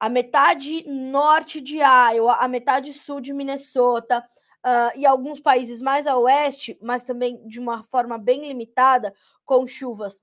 a 0.00 0.08
metade 0.08 0.86
norte 0.88 1.60
de 1.60 1.78
Iowa, 1.78 2.36
a 2.36 2.48
metade 2.48 2.92
sul 2.92 3.20
de 3.20 3.32
Minnesota 3.32 4.26
uh, 4.64 4.98
e 4.98 5.06
alguns 5.06 5.40
países 5.40 5.80
mais 5.80 6.06
a 6.06 6.16
oeste, 6.16 6.78
mas 6.82 7.04
também 7.04 7.46
de 7.46 7.60
uma 7.60 7.82
forma 7.82 8.18
bem 8.18 8.46
limitada, 8.46 9.14
com 9.44 9.66
chuvas 9.66 10.22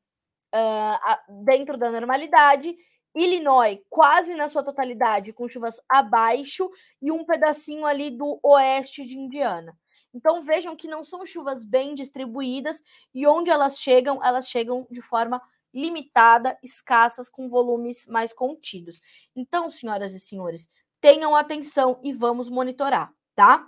uh, 0.54 1.44
dentro 1.44 1.78
da 1.78 1.90
normalidade. 1.90 2.76
Illinois, 3.16 3.80
quase 3.90 4.34
na 4.34 4.50
sua 4.50 4.64
totalidade, 4.64 5.34
com 5.34 5.48
chuvas 5.48 5.80
abaixo, 5.88 6.70
e 7.02 7.12
um 7.12 7.24
pedacinho 7.24 7.86
ali 7.86 8.10
do 8.10 8.40
oeste 8.44 9.06
de 9.06 9.18
Indiana. 9.18 9.78
Então 10.14 10.42
vejam 10.42 10.76
que 10.76 10.88
não 10.88 11.04
são 11.04 11.26
chuvas 11.26 11.64
bem 11.64 11.96
distribuídas 11.96 12.84
e 13.14 13.26
onde 13.26 13.50
elas 13.50 13.80
chegam, 13.80 14.24
elas 14.24 14.48
chegam 14.48 14.88
de 14.90 15.02
forma 15.02 15.42
limitada, 15.74 16.58
escassas, 16.62 17.28
com 17.28 17.50
volumes 17.50 18.06
mais 18.06 18.32
contidos. 18.32 19.02
Então, 19.36 19.70
senhoras 19.70 20.14
e 20.14 20.20
senhores, 20.20 20.70
tenham 21.02 21.36
atenção 21.36 22.00
e 22.04 22.14
vamos 22.14 22.48
monitorar, 22.48 23.12
tá? 23.36 23.68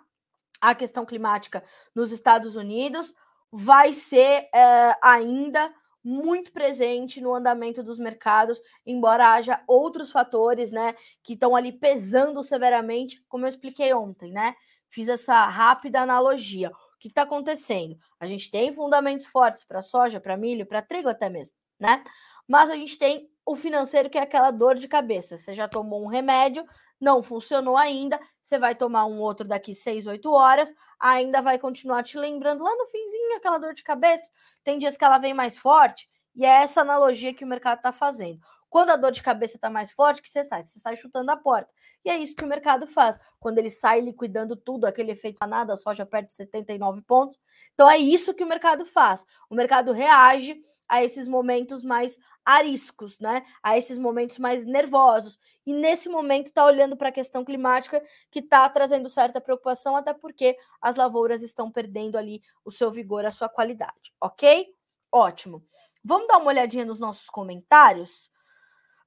A 0.61 0.75
questão 0.75 1.05
climática 1.05 1.63
nos 1.95 2.11
Estados 2.11 2.55
Unidos 2.55 3.13
vai 3.51 3.91
ser 3.91 4.47
é, 4.53 4.95
ainda 5.01 5.73
muito 6.05 6.53
presente 6.53 7.19
no 7.19 7.33
andamento 7.33 7.81
dos 7.81 7.99
mercados, 7.99 8.61
embora 8.85 9.33
haja 9.33 9.61
outros 9.67 10.11
fatores, 10.11 10.71
né, 10.71 10.93
que 11.23 11.33
estão 11.33 11.55
ali 11.55 11.71
pesando 11.71 12.43
severamente, 12.43 13.21
como 13.27 13.45
eu 13.45 13.49
expliquei 13.49 13.93
ontem, 13.93 14.31
né? 14.31 14.55
fiz 14.95 15.09
essa 15.09 15.45
rápida 15.45 16.01
analogia. 16.01 16.69
O 16.69 16.99
que 16.99 17.09
está 17.09 17.23
acontecendo? 17.23 17.97
A 18.19 18.25
gente 18.25 18.49
tem 18.49 18.73
fundamentos 18.73 19.25
fortes 19.25 19.63
para 19.63 19.81
soja, 19.81 20.19
para 20.19 20.37
milho, 20.37 20.65
para 20.65 20.81
trigo 20.81 21.09
até 21.09 21.29
mesmo, 21.29 21.53
né? 21.77 22.01
Mas 22.47 22.69
a 22.69 22.75
gente 22.75 22.97
tem 22.97 23.29
o 23.45 23.55
financeiro 23.55 24.09
que 24.09 24.17
é 24.17 24.21
aquela 24.21 24.51
dor 24.51 24.75
de 24.75 24.87
cabeça. 24.87 25.35
Você 25.35 25.53
já 25.53 25.67
tomou 25.67 26.03
um 26.03 26.07
remédio, 26.07 26.65
não 26.99 27.21
funcionou 27.21 27.77
ainda, 27.77 28.19
você 28.41 28.57
vai 28.57 28.75
tomar 28.75 29.05
um 29.05 29.19
outro 29.19 29.47
daqui 29.47 29.75
6, 29.75 30.07
8 30.07 30.31
horas, 30.31 30.73
ainda 30.99 31.41
vai 31.41 31.57
continuar 31.57 32.03
te 32.03 32.17
lembrando 32.17 32.63
lá 32.63 32.75
no 32.75 32.87
finzinho 32.87 33.35
aquela 33.35 33.57
dor 33.57 33.73
de 33.73 33.83
cabeça. 33.83 34.29
Tem 34.63 34.77
dias 34.77 34.97
que 34.97 35.03
ela 35.03 35.17
vem 35.17 35.33
mais 35.33 35.57
forte, 35.57 36.07
e 36.35 36.45
é 36.45 36.63
essa 36.63 36.81
analogia 36.81 37.33
que 37.33 37.45
o 37.45 37.47
mercado 37.47 37.77
está 37.77 37.91
fazendo. 37.91 38.39
Quando 38.69 38.89
a 38.89 38.97
dor 38.97 39.11
de 39.11 39.23
cabeça 39.23 39.55
está 39.55 39.69
mais 39.69 39.89
forte, 39.89 40.21
que 40.21 40.27
você 40.27 40.43
sai? 40.43 40.63
Você 40.63 40.79
sai 40.79 40.97
chutando 40.97 41.31
a 41.31 41.37
porta. 41.37 41.71
E 42.03 42.09
é 42.09 42.17
isso 42.17 42.35
que 42.35 42.43
o 42.43 42.47
mercado 42.47 42.85
faz. 42.85 43.17
Quando 43.39 43.57
ele 43.57 43.69
sai 43.69 44.01
liquidando 44.01 44.53
tudo, 44.55 44.85
aquele 44.85 45.13
efeito 45.13 45.37
a 45.39 45.47
nada, 45.47 45.73
a 45.73 45.77
soja 45.77 46.05
perde 46.05 46.33
79 46.33 47.01
pontos. 47.03 47.39
Então 47.73 47.89
é 47.89 47.97
isso 47.97 48.33
que 48.33 48.43
o 48.43 48.47
mercado 48.47 48.85
faz. 48.85 49.25
O 49.49 49.55
mercado 49.55 49.93
reage 49.93 50.61
a 50.89 51.01
esses 51.01 51.25
momentos 51.25 51.83
mais 51.83 52.19
ariscos, 52.45 53.19
né? 53.19 53.43
A 53.63 53.77
esses 53.77 53.97
momentos 53.97 54.37
mais 54.37 54.63
nervosos. 54.63 55.39
E 55.65 55.73
nesse 55.73 56.07
momento 56.07 56.47
está 56.47 56.63
olhando 56.63 56.95
para 56.95 57.09
a 57.09 57.11
questão 57.11 57.43
climática 57.43 58.01
que 58.29 58.39
está 58.39 58.69
trazendo 58.69 59.09
certa 59.09 59.41
preocupação, 59.41 59.95
até 59.95 60.13
porque 60.13 60.55
as 60.79 60.95
lavouras 60.95 61.41
estão 61.41 61.71
perdendo 61.71 62.17
ali 62.17 62.41
o 62.63 62.69
seu 62.69 62.91
vigor, 62.91 63.25
a 63.25 63.31
sua 63.31 63.49
qualidade, 63.49 64.13
ok? 64.21 64.73
Ótimo. 65.11 65.65
Vamos 66.03 66.27
dar 66.27 66.37
uma 66.37 66.47
olhadinha 66.47 66.85
nos 66.85 66.99
nossos 66.99 67.29
comentários. 67.29 68.29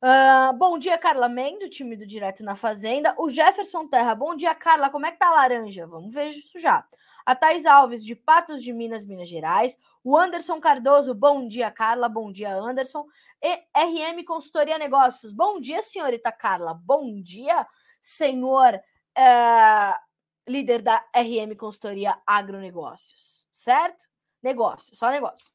Uh, 0.02 0.52
bom 0.56 0.78
dia, 0.78 0.96
Carla 0.96 1.28
Mendes, 1.28 1.70
time 1.70 1.96
do 1.96 2.06
Direto 2.06 2.44
na 2.44 2.54
Fazenda. 2.56 3.14
O 3.18 3.28
Jefferson 3.28 3.86
Terra, 3.88 4.14
bom 4.14 4.34
dia, 4.34 4.54
Carla. 4.54 4.90
Como 4.90 5.06
é 5.06 5.12
que 5.12 5.18
tá 5.18 5.28
a 5.28 5.34
laranja? 5.34 5.86
Vamos 5.86 6.14
ver 6.14 6.30
isso 6.30 6.58
já. 6.58 6.84
A 7.28 7.34
Thais 7.34 7.66
Alves, 7.66 8.02
de 8.02 8.14
Patos 8.14 8.62
de 8.62 8.72
Minas, 8.72 9.04
Minas 9.04 9.28
Gerais. 9.28 9.76
O 10.02 10.16
Anderson 10.16 10.58
Cardoso, 10.58 11.14
bom 11.14 11.46
dia, 11.46 11.70
Carla. 11.70 12.08
Bom 12.08 12.32
dia, 12.32 12.54
Anderson. 12.54 13.04
E 13.42 13.54
RM 13.76 14.24
Consultoria 14.24 14.78
Negócios, 14.78 15.30
bom 15.30 15.60
dia, 15.60 15.82
senhorita 15.82 16.32
Carla. 16.32 16.72
Bom 16.72 17.20
dia, 17.20 17.68
senhor 18.00 18.74
uh, 18.74 20.50
líder 20.50 20.80
da 20.80 21.04
RM 21.14 21.54
Consultoria 21.54 22.18
Agronegócios. 22.26 23.46
Certo? 23.52 24.08
Negócio, 24.42 24.96
só 24.96 25.10
negócio. 25.10 25.52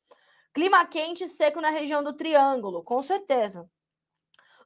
Clima 0.53 0.85
quente 0.85 1.23
e 1.23 1.27
seco 1.27 1.59
na 1.59 1.71
região 1.71 2.03
do 2.03 2.13
Triângulo, 2.13 2.83
com 2.83 3.01
certeza. 3.01 3.67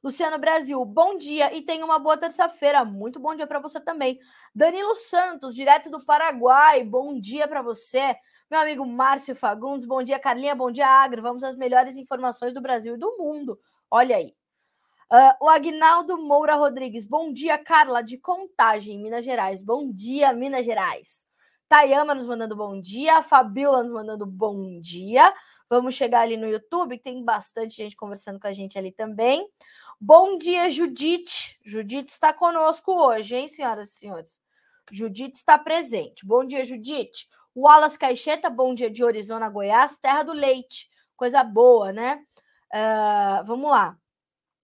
Luciano 0.02 0.38
Brasil, 0.38 0.84
bom 0.84 1.16
dia 1.16 1.52
e 1.54 1.62
tenha 1.62 1.84
uma 1.84 1.98
boa 1.98 2.16
terça-feira. 2.16 2.84
Muito 2.84 3.18
bom 3.18 3.34
dia 3.34 3.46
para 3.46 3.58
você 3.58 3.80
também. 3.80 4.18
Danilo 4.54 4.94
Santos, 4.94 5.54
direto 5.54 5.90
do 5.90 6.04
Paraguai, 6.04 6.84
bom 6.84 7.18
dia 7.18 7.48
para 7.48 7.62
você. 7.62 8.16
Meu 8.50 8.60
amigo 8.60 8.86
Márcio 8.86 9.34
Fagundes, 9.34 9.84
bom 9.84 10.02
dia, 10.02 10.18
Carlinha, 10.18 10.54
bom 10.54 10.70
dia, 10.70 10.86
Agro. 10.86 11.20
Vamos 11.20 11.44
às 11.44 11.56
melhores 11.56 11.96
informações 11.96 12.54
do 12.54 12.60
Brasil 12.60 12.94
e 12.94 12.98
do 12.98 13.16
mundo. 13.18 13.58
Olha 13.90 14.16
aí. 14.16 14.34
Uh, 15.10 15.44
o 15.44 15.48
Agnaldo 15.48 16.18
Moura 16.18 16.54
Rodrigues, 16.54 17.06
bom 17.06 17.32
dia, 17.32 17.56
Carla, 17.56 18.02
de 18.02 18.18
Contagem, 18.18 19.02
Minas 19.02 19.24
Gerais. 19.24 19.62
Bom 19.62 19.90
dia, 19.90 20.32
Minas 20.32 20.64
Gerais. 20.64 21.26
Tayama 21.68 22.14
nos 22.14 22.26
mandando 22.26 22.56
bom 22.56 22.80
dia, 22.80 23.22
Fabiola 23.22 23.82
nos 23.82 23.92
mandando 23.92 24.24
bom 24.24 24.80
dia. 24.80 25.32
Vamos 25.70 25.94
chegar 25.94 26.22
ali 26.22 26.36
no 26.36 26.46
YouTube, 26.46 26.96
que 26.96 27.04
tem 27.04 27.22
bastante 27.22 27.76
gente 27.76 27.94
conversando 27.94 28.40
com 28.40 28.46
a 28.46 28.52
gente 28.52 28.78
ali 28.78 28.90
também. 28.90 29.46
Bom 30.00 30.38
dia, 30.38 30.70
Judite. 30.70 31.58
Judite 31.64 32.12
está 32.12 32.32
conosco 32.32 32.92
hoje, 32.92 33.34
hein, 33.34 33.48
senhoras 33.48 33.90
e 33.90 33.98
senhores? 33.98 34.40
Judite 34.92 35.36
está 35.36 35.58
presente. 35.58 36.24
Bom 36.24 36.44
dia, 36.44 36.64
Judite. 36.64 37.28
Wallace 37.54 37.98
Caixeta, 37.98 38.48
bom 38.48 38.74
dia 38.74 38.88
de 38.88 39.04
Arizona, 39.04 39.48
Goiás, 39.48 39.98
terra 39.98 40.22
do 40.22 40.32
leite. 40.32 40.88
Coisa 41.16 41.42
boa, 41.42 41.92
né? 41.92 42.22
Uh, 42.72 43.44
vamos 43.44 43.68
lá. 43.72 43.98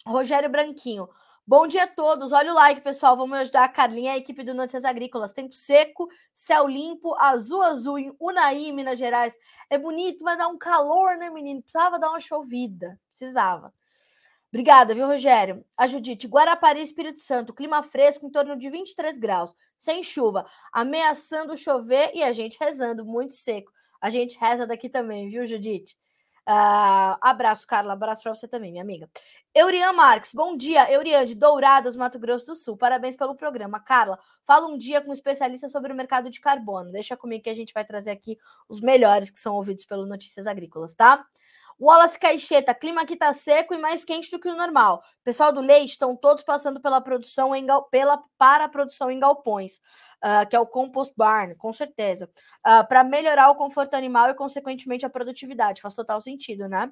Rogério 0.06 0.48
Branquinho. 0.48 1.08
Bom 1.44 1.66
dia 1.66 1.82
a 1.82 1.88
todos. 1.88 2.32
Olha 2.32 2.52
o 2.52 2.54
like, 2.54 2.80
pessoal. 2.82 3.16
Vamos 3.16 3.36
ajudar 3.40 3.64
a 3.64 3.68
Carlinha 3.68 4.12
e 4.12 4.14
a 4.14 4.18
equipe 4.18 4.44
do 4.44 4.54
Notícias 4.54 4.84
Agrícolas. 4.84 5.32
Tempo 5.32 5.54
seco, 5.54 6.08
céu 6.32 6.68
limpo, 6.68 7.12
azul, 7.16 7.60
azul 7.60 7.98
em 7.98 8.14
Unai, 8.20 8.70
Minas 8.70 9.00
Gerais. 9.00 9.36
É 9.68 9.76
bonito, 9.76 10.22
vai 10.22 10.36
dar 10.36 10.46
um 10.46 10.56
calor, 10.56 11.16
né, 11.16 11.28
menino? 11.28 11.60
Precisava 11.60 11.98
dar 11.98 12.10
uma 12.10 12.20
chovida. 12.20 13.00
Precisava. 13.10 13.74
Obrigada, 14.54 14.94
viu, 14.94 15.08
Rogério? 15.08 15.64
A 15.76 15.88
Judite, 15.88 16.28
Guarapari, 16.28 16.80
Espírito 16.80 17.18
Santo, 17.20 17.52
clima 17.52 17.82
fresco 17.82 18.24
em 18.24 18.30
torno 18.30 18.56
de 18.56 18.70
23 18.70 19.18
graus, 19.18 19.52
sem 19.76 20.00
chuva, 20.00 20.46
ameaçando 20.72 21.56
chover 21.56 22.12
e 22.14 22.22
a 22.22 22.32
gente 22.32 22.56
rezando, 22.60 23.04
muito 23.04 23.32
seco. 23.32 23.72
A 24.00 24.08
gente 24.10 24.38
reza 24.38 24.64
daqui 24.64 24.88
também, 24.88 25.28
viu, 25.28 25.44
Judite? 25.44 25.96
Uh, 26.48 27.18
abraço, 27.20 27.66
Carla. 27.66 27.94
Abraço 27.94 28.22
para 28.22 28.32
você 28.32 28.46
também, 28.46 28.70
minha 28.70 28.84
amiga. 28.84 29.10
Eurian 29.52 29.92
Marques, 29.92 30.32
bom 30.32 30.56
dia. 30.56 30.88
Eurian, 30.88 31.24
de 31.24 31.34
Dourados, 31.34 31.96
Mato 31.96 32.20
Grosso 32.20 32.46
do 32.46 32.54
Sul. 32.54 32.76
Parabéns 32.76 33.16
pelo 33.16 33.34
programa. 33.34 33.80
Carla, 33.80 34.20
fala 34.44 34.68
um 34.68 34.78
dia 34.78 35.00
com 35.00 35.10
um 35.10 35.12
especialista 35.12 35.66
sobre 35.66 35.92
o 35.92 35.96
mercado 35.96 36.30
de 36.30 36.40
carbono. 36.40 36.92
Deixa 36.92 37.16
comigo 37.16 37.42
que 37.42 37.50
a 37.50 37.54
gente 37.54 37.74
vai 37.74 37.84
trazer 37.84 38.12
aqui 38.12 38.38
os 38.68 38.80
melhores 38.80 39.30
que 39.30 39.38
são 39.40 39.56
ouvidos 39.56 39.84
pelo 39.84 40.06
Notícias 40.06 40.46
Agrícolas, 40.46 40.94
tá? 40.94 41.26
Wallace 41.80 42.18
Caixeta, 42.18 42.72
clima 42.74 43.02
aqui 43.02 43.16
tá 43.16 43.32
seco 43.32 43.74
e 43.74 43.78
mais 43.78 44.04
quente 44.04 44.30
do 44.30 44.38
que 44.38 44.48
o 44.48 44.56
normal. 44.56 45.02
Pessoal 45.24 45.52
do 45.52 45.60
leite 45.60 45.90
estão 45.90 46.16
todos 46.16 46.42
passando 46.42 46.80
pela 46.80 47.00
produção 47.00 47.54
em 47.54 47.66
pela 47.90 48.22
para 48.38 48.64
a 48.64 48.68
produção 48.68 49.10
em 49.10 49.18
galpões, 49.18 49.78
uh, 50.24 50.48
que 50.48 50.54
é 50.54 50.60
o 50.60 50.66
compost 50.66 51.12
barn, 51.16 51.54
com 51.56 51.72
certeza, 51.72 52.26
uh, 52.26 52.30
ah, 52.64 52.84
para 52.84 53.02
melhorar 53.02 53.50
o 53.50 53.56
conforto 53.56 53.94
animal 53.94 54.30
e 54.30 54.34
consequentemente 54.34 55.04
a 55.04 55.10
produtividade. 55.10 55.82
Faz 55.82 55.94
total 55.94 56.20
sentido, 56.20 56.68
né? 56.68 56.90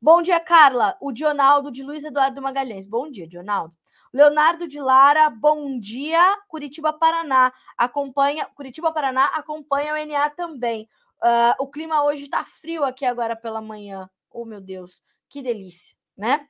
Bom 0.00 0.22
dia, 0.22 0.40
Carla. 0.40 0.96
O 1.00 1.12
Dionaldo 1.12 1.70
de 1.70 1.82
Luiz 1.82 2.04
Eduardo 2.04 2.40
Magalhães. 2.42 2.86
Bom 2.86 3.10
dia, 3.10 3.26
Dionaldo. 3.28 3.76
Leonardo 4.12 4.66
de 4.66 4.80
Lara, 4.80 5.30
bom 5.30 5.78
dia. 5.78 6.20
Curitiba, 6.48 6.92
Paraná. 6.92 7.52
Acompanha. 7.78 8.46
Curitiba, 8.54 8.92
Paraná 8.92 9.26
acompanha 9.26 9.94
o 9.94 10.06
NA 10.06 10.28
também. 10.30 10.88
Uh, 11.22 11.54
o 11.60 11.68
clima 11.68 12.02
hoje 12.02 12.24
está 12.24 12.44
frio 12.44 12.84
aqui 12.84 13.04
agora 13.06 13.36
pela 13.36 13.60
manhã. 13.60 14.10
Oh, 14.32 14.44
meu 14.44 14.60
Deus, 14.60 15.02
que 15.28 15.42
delícia, 15.42 15.96
né? 16.16 16.46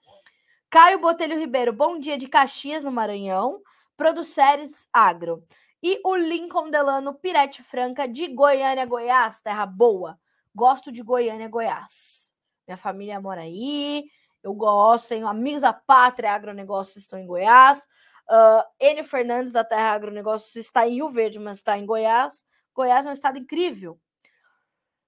Caio 0.70 1.00
Botelho 1.00 1.38
Ribeiro, 1.38 1.72
bom 1.72 1.98
dia 1.98 2.16
de 2.16 2.28
Caxias, 2.28 2.84
no 2.84 2.92
Maranhão. 2.92 3.60
Produceres 3.96 4.88
Agro. 4.92 5.44
E 5.82 6.00
o 6.04 6.14
Lincoln 6.14 6.70
Delano 6.70 7.14
Pirete 7.14 7.62
Franca, 7.62 8.06
de 8.06 8.28
Goiânia, 8.28 8.86
Goiás, 8.86 9.40
terra 9.40 9.66
boa. 9.66 10.18
Gosto 10.54 10.92
de 10.92 11.02
Goiânia, 11.02 11.48
Goiás. 11.48 12.32
Minha 12.66 12.76
família 12.76 13.20
mora 13.20 13.40
aí, 13.40 14.04
eu 14.42 14.54
gosto, 14.54 15.08
tenho 15.08 15.26
amigos 15.26 15.62
da 15.62 15.72
Pátria 15.72 16.32
Agronegócios 16.32 16.96
estão 16.96 17.18
em 17.18 17.26
Goiás. 17.26 17.86
Uh, 18.30 18.62
N. 18.80 19.04
Fernandes, 19.04 19.52
da 19.52 19.64
Terra 19.64 19.90
Agronegócios, 19.90 20.54
está 20.56 20.86
em 20.86 20.94
Rio 20.94 21.10
Verde, 21.10 21.38
mas 21.38 21.58
está 21.58 21.76
em 21.76 21.84
Goiás. 21.84 22.44
Goiás 22.74 23.04
é 23.04 23.10
um 23.10 23.12
estado 23.12 23.38
incrível. 23.38 24.00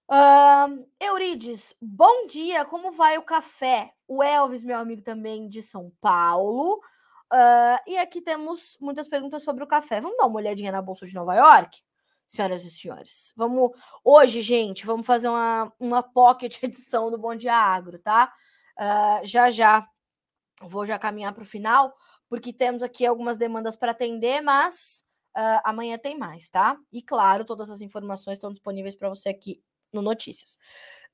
Uh, 0.07 0.87
Eurides, 1.01 1.75
bom 1.81 2.27
dia, 2.27 2.65
como 2.67 2.93
vai 2.93 3.17
o 3.17 3.23
café? 3.23 3.91
O 4.07 4.23
Elvis, 4.23 4.63
meu 4.63 4.77
amigo 4.79 5.01
também 5.01 5.49
de 5.49 5.63
São 5.63 5.91
Paulo. 6.01 6.81
Uh, 7.33 7.79
e 7.87 7.97
aqui 7.97 8.21
temos 8.21 8.77
muitas 8.81 9.09
perguntas 9.09 9.43
sobre 9.43 9.65
o 9.65 9.67
café. 9.67 10.01
Vamos 10.01 10.19
dar 10.19 10.27
uma 10.27 10.37
olhadinha 10.37 10.71
na 10.71 10.83
Bolsa 10.83 11.07
de 11.07 11.15
Nova 11.15 11.35
York? 11.35 11.81
Senhoras 12.29 12.65
e 12.65 12.71
senhores, 12.71 13.33
vamos. 13.37 13.71
Hoje, 14.05 14.43
gente, 14.43 14.85
vamos 14.85 15.07
fazer 15.07 15.29
uma, 15.29 15.73
uma 15.81 16.03
pocket 16.03 16.61
edição 16.63 17.11
do 17.11 17.19
Bom 17.19 17.35
Dia 17.35 17.55
Agro, 17.55 17.99
tá? 17.99 18.33
Uh, 18.79 19.25
já 19.25 19.51
já 19.51 19.89
vou 20.61 20.85
já 20.85 20.99
caminhar 20.99 21.33
para 21.33 21.43
o 21.43 21.47
final, 21.47 21.95
porque 22.29 22.53
temos 22.53 22.83
aqui 22.83 23.07
algumas 23.07 23.37
demandas 23.39 23.77
para 23.77 23.93
atender, 23.93 24.41
mas 24.41 25.03
amanhã 25.65 25.99
tem 25.99 26.17
mais, 26.17 26.49
tá? 26.49 26.79
E 26.93 27.03
claro, 27.03 27.45
todas 27.45 27.69
as 27.69 27.81
informações 27.81 28.37
estão 28.37 28.53
disponíveis 28.53 28.95
para 28.95 29.09
você 29.09 29.31
aqui 29.31 29.61
no 29.95 30.03
Notícias. 30.03 30.59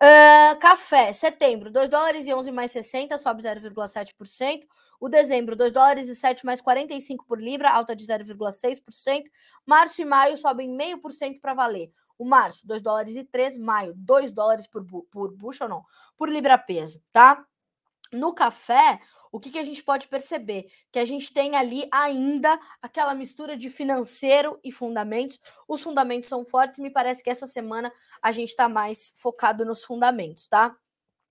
Uh, 0.03 0.59
café, 0.59 1.13
setembro, 1.13 1.71
2 1.71 1.91
dólares 1.91 2.27
e 2.27 2.33
11 2.33 2.51
mais 2.51 2.71
60, 2.71 3.19
sobe 3.19 3.43
0,7%. 3.43 4.67
O 4.99 5.09
dezembro, 5.09 5.55
2 5.55 5.73
dólares 5.73 6.09
e 6.09 6.17
7 6.17 6.45
mais 6.45 6.61
45 6.61 7.25
por 7.27 7.41
libra, 7.41 7.71
alta 7.71 7.95
de 7.95 8.05
0,6%. 8.07 9.25
Março 9.67 10.01
e 10.01 10.05
maio 10.05 10.37
sobem 10.37 10.75
0,5% 10.75 11.41
para 11.41 11.55
valer. 11.55 11.93
O 12.19 12.25
março, 12.25 12.67
2 12.67 12.83
dólares 12.83 13.17
e 13.17 13.25
3, 13.25 13.59
maio, 13.59 13.95
2 13.95 14.33
dólares 14.33 14.67
por, 14.67 14.85
por 15.11 15.33
bushel, 15.33 15.69
não, 15.69 15.85
por 16.17 16.29
libra 16.29 16.59
peso, 16.59 17.03
tá? 17.13 17.45
No 18.13 18.35
café, 18.35 19.01
o 19.33 19.39
que, 19.39 19.51
que 19.51 19.59
a 19.59 19.65
gente 19.65 19.83
pode 19.83 20.09
perceber? 20.09 20.71
Que 20.91 20.99
a 20.99 21.05
gente 21.05 21.33
tem 21.33 21.57
ali 21.57 21.89
ainda 21.93 22.59
aquela 22.83 23.15
mistura 23.15 23.57
de 23.57 23.71
financeiro 23.71 24.59
e 24.65 24.73
fundamentos. 24.73 25.41
Os 25.69 25.83
fundamentos 25.83 26.29
são 26.29 26.45
fortes, 26.45 26.81
me 26.81 26.91
parece 26.91 27.23
que 27.23 27.31
essa 27.31 27.47
semana 27.47 27.93
a 28.21 28.33
gente 28.33 28.51
está 28.51 28.69
mais 28.69 29.13
focado 29.17 29.65
nos 29.65 29.85
fundamentos, 29.85 30.49
tá? 30.49 30.77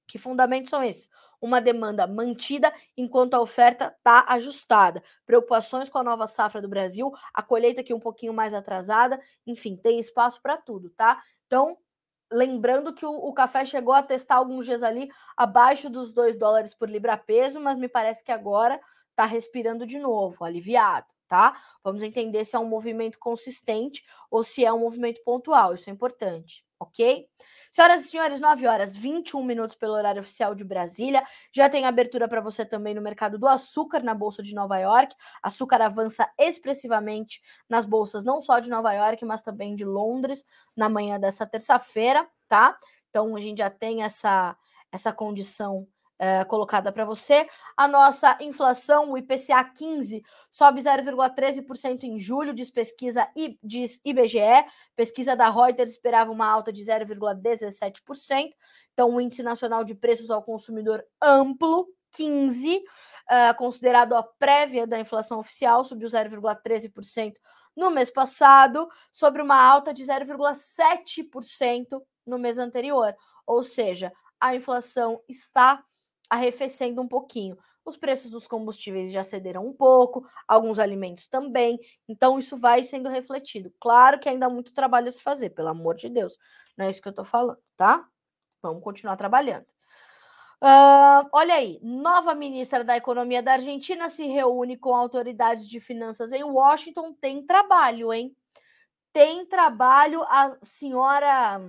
Que 0.08 0.18
fundamentos 0.18 0.70
são 0.70 0.84
esses? 0.84 1.10
Uma 1.42 1.62
demanda 1.62 2.08
mantida 2.08 2.74
enquanto 2.98 3.34
a 3.34 3.42
oferta 3.42 3.94
está 3.98 4.26
ajustada. 4.30 5.04
Preocupações 5.26 5.90
com 5.90 5.98
a 5.98 6.04
nova 6.04 6.26
safra 6.26 6.62
do 6.62 6.68
Brasil, 6.68 7.12
a 7.34 7.42
colheita 7.42 7.82
aqui 7.82 7.94
um 7.94 8.00
pouquinho 8.00 8.34
mais 8.34 8.54
atrasada, 8.54 9.22
enfim, 9.46 9.76
tem 9.76 10.00
espaço 10.00 10.42
para 10.42 10.58
tudo, 10.58 10.90
tá? 10.90 11.22
Então, 11.46 11.78
Lembrando 12.32 12.94
que 12.94 13.06
o, 13.06 13.12
o, 13.12 13.34
café 13.34 13.66
chegou 13.66 13.94
a 13.94 14.04
testar 14.04 14.36
alguns 14.36 14.66
dias 14.66 14.84
ali 14.84 15.10
abaixo 15.36 15.90
dos 15.90 16.14
2 16.14 16.38
dólares 16.38 16.74
por 16.76 16.90
libra 16.90 17.18
peso, 17.18 17.60
mas 17.60 17.78
me 17.78 17.90
parece 17.90 18.24
que 18.24 18.32
agora 18.32 18.80
está 19.10 19.26
respirando 19.26 19.86
de 19.86 19.98
novo, 19.98 20.46
aliviado, 20.46 21.08
tá? 21.30 21.58
Vamos 21.84 22.04
entender 22.04 22.44
se 22.44 22.56
é 22.56 22.60
um 22.60 22.68
movimento 22.68 23.18
consistente 23.20 24.04
ou 24.30 24.44
se 24.44 24.66
é 24.66 24.74
um 24.74 24.80
movimento 24.80 25.22
pontual, 25.24 25.74
isso 25.74 25.90
é 25.90 25.94
importante, 25.94 26.66
ok? 26.80 27.28
Senhoras 27.72 28.04
e 28.06 28.10
senhores, 28.10 28.40
9 28.40 28.68
horas 28.68 28.96
21 28.96 29.44
minutos 29.44 29.76
pelo 29.76 29.94
horário 29.94 30.22
oficial 30.22 30.56
de 30.56 30.64
Brasília. 30.64 31.24
Já 31.54 31.70
tem 31.70 31.86
abertura 31.86 32.28
para 32.28 32.42
você 32.42 32.66
também 32.66 32.94
no 32.96 33.02
mercado 33.02 33.38
do 33.38 33.48
açúcar 33.48 34.04
na 34.04 34.14
Bolsa 34.16 34.42
de 34.42 34.56
Nova 34.56 34.78
York. 34.80 35.16
Açúcar 35.44 35.82
avança 35.82 36.30
expressivamente 36.40 37.42
nas 37.70 37.86
bolsas 37.86 38.24
não 38.24 38.42
só 38.42 38.60
de 38.60 38.70
Nova 38.70 38.92
York, 38.94 39.24
mas 39.24 39.42
também 39.42 39.76
de 39.76 39.86
Londres 39.86 40.44
na 40.76 40.90
manhã 40.90 41.20
dessa 41.20 41.46
terça-feira, 41.46 42.28
tá? 42.48 42.78
Então 43.10 43.36
a 43.36 43.40
gente 43.40 43.60
já 43.60 43.70
tem 43.70 44.04
essa 44.04 44.58
essa 44.92 45.14
condição 45.14 45.88
é, 46.20 46.44
colocada 46.44 46.92
para 46.92 47.06
você. 47.06 47.48
A 47.78 47.88
nossa 47.88 48.38
inflação, 48.42 49.12
o 49.12 49.18
IPCA 49.18 49.64
15, 49.64 50.22
sobe 50.52 50.82
0,13% 50.82 52.04
em 52.04 52.20
julho, 52.20 52.54
diz 52.54 52.70
pesquisa 52.70 53.26
diz 53.64 54.02
IBGE. 54.04 54.66
Pesquisa 54.96 55.36
da 55.36 55.50
Reuters 55.50 55.92
esperava 55.92 56.30
uma 56.30 56.46
alta 56.46 56.74
de 56.74 56.84
0,17%. 56.84 58.50
Então, 58.94 59.16
o 59.16 59.22
Índice 59.22 59.42
Nacional 59.42 59.86
de 59.86 59.96
Preços 59.96 60.30
ao 60.30 60.44
Consumidor 60.44 61.06
Amplo, 61.22 61.88
15, 62.12 62.78
uh, 62.78 62.82
é, 63.34 63.54
considerado 63.54 64.14
a 64.14 64.24
prévia 64.24 64.86
da 64.86 65.00
inflação 65.00 65.40
oficial, 65.40 65.86
subiu 65.86 66.10
0,13% 66.10 67.34
no 67.78 67.90
mês 67.90 68.10
passado, 68.10 68.90
sobre 69.10 69.42
uma 69.42 69.56
alta 69.56 69.94
de 69.94 70.04
0,7% 70.04 72.02
no 72.26 72.38
mês 72.38 72.58
anterior. 72.58 73.16
Ou 73.48 73.64
seja, 73.64 74.12
a 74.40 74.54
inflação 74.54 75.22
está 75.30 75.82
arrefecendo 76.30 77.02
um 77.02 77.08
pouquinho. 77.08 77.58
Os 77.84 77.98
preços 77.98 78.30
dos 78.30 78.46
combustíveis 78.46 79.12
já 79.12 79.24
cederam 79.24 79.66
um 79.66 79.74
pouco, 79.74 80.28
alguns 80.48 80.78
alimentos 80.78 81.28
também, 81.28 81.80
então 82.08 82.38
isso 82.38 82.58
vai 82.58 82.84
sendo 82.84 83.10
refletido. 83.10 83.74
Claro 83.80 84.20
que 84.20 84.30
ainda 84.30 84.46
há 84.46 84.50
muito 84.50 84.74
trabalho 84.74 85.08
a 85.08 85.12
se 85.12 85.22
fazer, 85.22 85.50
pelo 85.52 85.70
amor 85.70 85.96
de 85.96 86.10
Deus. 86.10 86.38
Não 86.78 86.86
é 86.86 86.90
isso 86.90 87.02
que 87.02 87.08
eu 87.08 87.12
estou 87.12 87.26
falando, 87.26 87.58
tá? 87.76 88.08
Vamos 88.62 88.84
continuar 88.84 89.16
trabalhando. 89.16 89.66
Uh, 90.62 91.24
olha 91.32 91.56
aí, 91.56 91.80
nova 91.82 92.36
ministra 92.36 92.84
da 92.84 92.98
Economia 92.98 93.42
da 93.42 93.54
Argentina 93.54 94.10
se 94.10 94.26
reúne 94.28 94.76
com 94.78 94.94
autoridades 94.94 95.66
de 95.66 95.80
finanças 95.80 96.34
em 96.34 96.44
Washington. 96.44 97.14
Tem 97.14 97.46
trabalho, 97.46 98.12
hein? 98.12 98.36
Tem 99.14 99.46
trabalho. 99.46 100.22
A 100.24 100.58
senhora. 100.62 101.62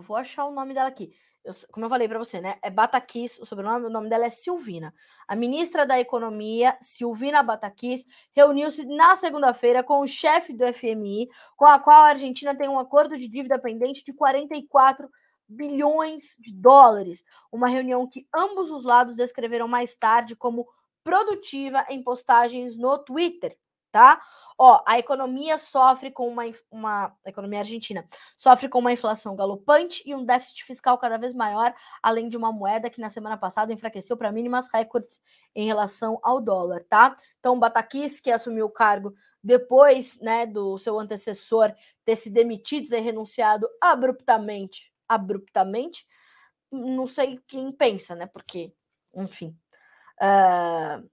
Vou 0.00 0.16
achar 0.16 0.44
o 0.44 0.52
nome 0.52 0.74
dela 0.74 0.88
aqui 0.88 1.12
eu, 1.44 1.52
como 1.70 1.84
eu 1.84 1.90
falei 1.90 2.08
para 2.08 2.18
você, 2.18 2.40
né? 2.40 2.56
É 2.62 2.70
Batakis, 2.70 3.38
o 3.38 3.44
sobrenome, 3.44 3.86
o 3.86 3.90
nome 3.90 4.08
dela 4.08 4.24
é 4.24 4.30
Silvina. 4.30 4.94
A 5.28 5.36
ministra 5.36 5.86
da 5.86 6.00
Economia, 6.00 6.76
Silvina 6.80 7.42
Batakis, 7.42 8.06
reuniu-se 8.32 8.84
na 8.86 9.14
segunda-feira 9.14 9.82
com 9.82 10.00
o 10.00 10.06
chefe 10.06 10.54
do 10.54 10.64
FMI, 10.72 11.28
com 11.54 11.66
a 11.66 11.78
qual 11.78 12.02
a 12.02 12.08
Argentina 12.08 12.54
tem 12.56 12.68
um 12.68 12.78
acordo 12.78 13.16
de 13.18 13.28
dívida 13.28 13.58
pendente 13.58 14.02
de 14.02 14.12
44 14.14 15.08
bilhões 15.46 16.36
de 16.40 16.50
dólares. 16.54 17.22
Uma 17.52 17.68
reunião 17.68 18.06
que 18.08 18.26
ambos 18.34 18.70
os 18.70 18.82
lados 18.82 19.14
descreveram 19.14 19.68
mais 19.68 19.94
tarde 19.94 20.34
como 20.34 20.66
produtiva 21.02 21.84
em 21.90 22.02
postagens 22.02 22.78
no 22.78 22.98
Twitter, 22.98 23.54
tá? 23.92 24.18
Ó, 24.56 24.82
a 24.86 24.98
economia 24.98 25.58
sofre 25.58 26.12
com 26.12 26.28
uma, 26.28 26.44
uma 26.70 27.06
a 27.24 27.28
economia 27.28 27.58
argentina 27.58 28.06
sofre 28.36 28.68
com 28.68 28.78
uma 28.78 28.92
inflação 28.92 29.34
galopante 29.34 30.00
e 30.06 30.14
um 30.14 30.24
déficit 30.24 30.64
fiscal 30.64 30.96
cada 30.96 31.18
vez 31.18 31.34
maior, 31.34 31.74
além 32.00 32.28
de 32.28 32.36
uma 32.36 32.52
moeda 32.52 32.88
que 32.88 33.00
na 33.00 33.08
semana 33.08 33.36
passada 33.36 33.72
enfraqueceu 33.72 34.16
para 34.16 34.30
mínimas 34.30 34.68
recordes 34.72 35.20
em 35.56 35.66
relação 35.66 36.20
ao 36.22 36.40
dólar, 36.40 36.84
tá? 36.88 37.16
Então, 37.40 37.58
Batakis, 37.58 38.20
que 38.20 38.30
assumiu 38.30 38.66
o 38.66 38.70
cargo 38.70 39.12
depois, 39.42 40.20
né, 40.20 40.46
do 40.46 40.78
seu 40.78 40.98
antecessor 41.00 41.74
ter 42.04 42.14
se 42.14 42.30
demitido, 42.30 42.88
ter 42.90 43.00
renunciado 43.00 43.68
abruptamente, 43.80 44.92
abruptamente, 45.08 46.06
não 46.70 47.06
sei 47.06 47.40
quem 47.46 47.72
pensa, 47.72 48.14
né? 48.14 48.26
Porque, 48.26 48.72
enfim, 49.14 49.56
uh... 50.22 51.08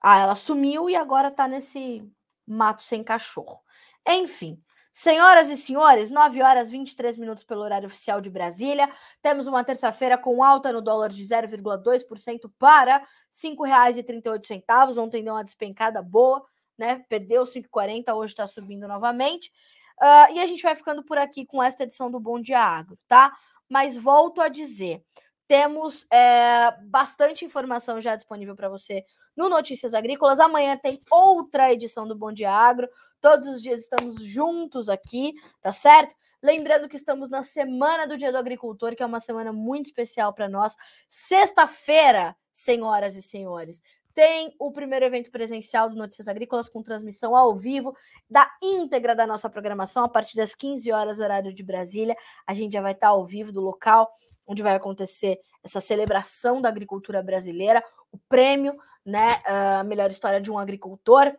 ah, 0.00 0.18
ela 0.20 0.34
sumiu 0.36 0.88
e 0.88 0.94
agora 0.96 1.30
tá 1.30 1.48
nesse 1.48 2.08
mato 2.48 2.82
sem 2.82 3.04
cachorro. 3.04 3.60
Enfim, 4.06 4.60
senhoras 4.92 5.50
e 5.50 5.56
senhores, 5.56 6.10
9 6.10 6.42
horas 6.42 6.70
23 6.70 7.16
minutos 7.18 7.44
pelo 7.44 7.62
horário 7.62 7.86
oficial 7.86 8.20
de 8.20 8.30
Brasília. 8.30 8.90
Temos 9.22 9.46
uma 9.46 9.62
terça-feira 9.62 10.16
com 10.16 10.42
alta 10.42 10.72
no 10.72 10.80
dólar 10.80 11.10
de 11.10 11.22
0,2% 11.22 12.50
para 12.58 12.98
R$ 12.98 13.04
5,38. 13.32 14.98
Ontem 14.98 15.22
deu 15.22 15.34
uma 15.34 15.44
despencada 15.44 16.02
boa, 16.02 16.44
né? 16.76 17.04
Perdeu 17.08 17.44
5,40, 17.44 18.14
hoje 18.14 18.32
está 18.32 18.46
subindo 18.46 18.88
novamente. 18.88 19.52
Uh, 20.00 20.34
e 20.34 20.40
a 20.40 20.46
gente 20.46 20.62
vai 20.62 20.76
ficando 20.76 21.04
por 21.04 21.18
aqui 21.18 21.44
com 21.44 21.62
esta 21.62 21.82
edição 21.82 22.10
do 22.10 22.20
Bom 22.20 22.40
Dia 22.40 22.60
Agro, 22.60 22.96
tá? 23.08 23.36
Mas 23.68 23.96
volto 23.96 24.40
a 24.40 24.48
dizer, 24.48 25.04
temos 25.48 26.06
é, 26.12 26.70
bastante 26.82 27.44
informação 27.44 28.00
já 28.02 28.14
disponível 28.14 28.54
para 28.54 28.68
você 28.68 29.04
no 29.34 29.48
Notícias 29.48 29.94
Agrícolas. 29.94 30.38
Amanhã 30.38 30.76
tem 30.76 31.00
outra 31.10 31.72
edição 31.72 32.06
do 32.06 32.14
Bom 32.14 32.30
Dia 32.30 32.52
Agro. 32.52 32.86
Todos 33.18 33.48
os 33.48 33.62
dias 33.62 33.80
estamos 33.80 34.22
juntos 34.22 34.90
aqui, 34.90 35.32
tá 35.62 35.72
certo? 35.72 36.14
Lembrando 36.42 36.88
que 36.88 36.96
estamos 36.96 37.30
na 37.30 37.42
semana 37.42 38.06
do 38.06 38.16
Dia 38.16 38.30
do 38.30 38.36
Agricultor, 38.36 38.94
que 38.94 39.02
é 39.02 39.06
uma 39.06 39.20
semana 39.20 39.50
muito 39.50 39.86
especial 39.86 40.34
para 40.34 40.48
nós. 40.48 40.76
Sexta-feira, 41.08 42.36
senhoras 42.52 43.16
e 43.16 43.22
senhores, 43.22 43.82
tem 44.14 44.54
o 44.58 44.70
primeiro 44.70 45.04
evento 45.04 45.30
presencial 45.30 45.88
do 45.88 45.96
Notícias 45.96 46.28
Agrícolas 46.28 46.68
com 46.68 46.82
transmissão 46.82 47.34
ao 47.34 47.56
vivo 47.56 47.96
da 48.28 48.50
íntegra 48.62 49.16
da 49.16 49.26
nossa 49.26 49.48
programação 49.48 50.04
a 50.04 50.08
partir 50.08 50.36
das 50.36 50.54
15 50.54 50.92
horas, 50.92 51.20
horário 51.20 51.54
de 51.54 51.62
Brasília. 51.62 52.16
A 52.46 52.52
gente 52.52 52.72
já 52.72 52.82
vai 52.82 52.92
estar 52.92 53.08
ao 53.08 53.24
vivo 53.24 53.50
do 53.50 53.60
local 53.60 54.12
onde 54.48 54.62
vai 54.62 54.74
acontecer 54.74 55.38
essa 55.62 55.80
celebração 55.80 56.60
da 56.60 56.70
agricultura 56.70 57.22
brasileira, 57.22 57.84
o 58.10 58.18
prêmio, 58.28 58.74
né, 59.04 59.42
a 59.44 59.84
melhor 59.84 60.10
história 60.10 60.40
de 60.40 60.50
um 60.50 60.58
agricultor, 60.58 61.32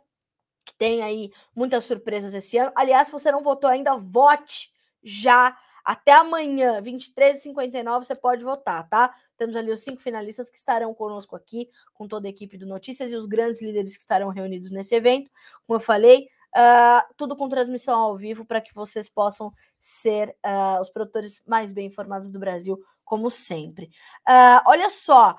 que 0.65 0.73
tem 0.77 1.01
aí 1.01 1.31
muitas 1.55 1.83
surpresas 1.83 2.33
esse 2.33 2.57
ano. 2.57 2.71
Aliás, 2.75 3.07
se 3.07 3.11
você 3.11 3.31
não 3.31 3.41
votou 3.41 3.69
ainda, 3.69 3.97
vote 3.97 4.71
já 5.03 5.57
até 5.83 6.11
amanhã, 6.11 6.81
23h59, 6.81 8.03
você 8.03 8.15
pode 8.15 8.43
votar, 8.43 8.87
tá? 8.87 9.11
Temos 9.37 9.55
ali 9.55 9.71
os 9.71 9.79
cinco 9.79 9.99
finalistas 9.99 10.49
que 10.49 10.57
estarão 10.57 10.93
conosco 10.93 11.35
aqui, 11.35 11.67
com 11.93 12.07
toda 12.07 12.27
a 12.27 12.29
equipe 12.29 12.57
do 12.57 12.67
Notícias 12.67 13.11
e 13.11 13.15
os 13.15 13.25
grandes 13.25 13.59
líderes 13.61 13.95
que 13.95 14.01
estarão 14.03 14.29
reunidos 14.29 14.69
nesse 14.69 14.93
evento. 14.93 15.31
Como 15.65 15.77
eu 15.77 15.79
falei, 15.79 16.27
uh, 16.55 17.13
tudo 17.17 17.35
com 17.35 17.49
transmissão 17.49 17.97
ao 17.97 18.15
vivo 18.15 18.45
para 18.45 18.61
que 18.61 18.73
vocês 18.73 19.09
possam 19.09 19.51
ser 19.79 20.35
uh, 20.45 20.79
os 20.81 20.89
produtores 20.89 21.41
mais 21.47 21.71
bem 21.71 21.87
informados 21.87 22.31
do 22.31 22.39
Brasil, 22.39 22.79
como 23.03 23.29
sempre. 23.29 23.85
Uh, 24.27 24.61
olha 24.65 24.89
só, 24.89 25.35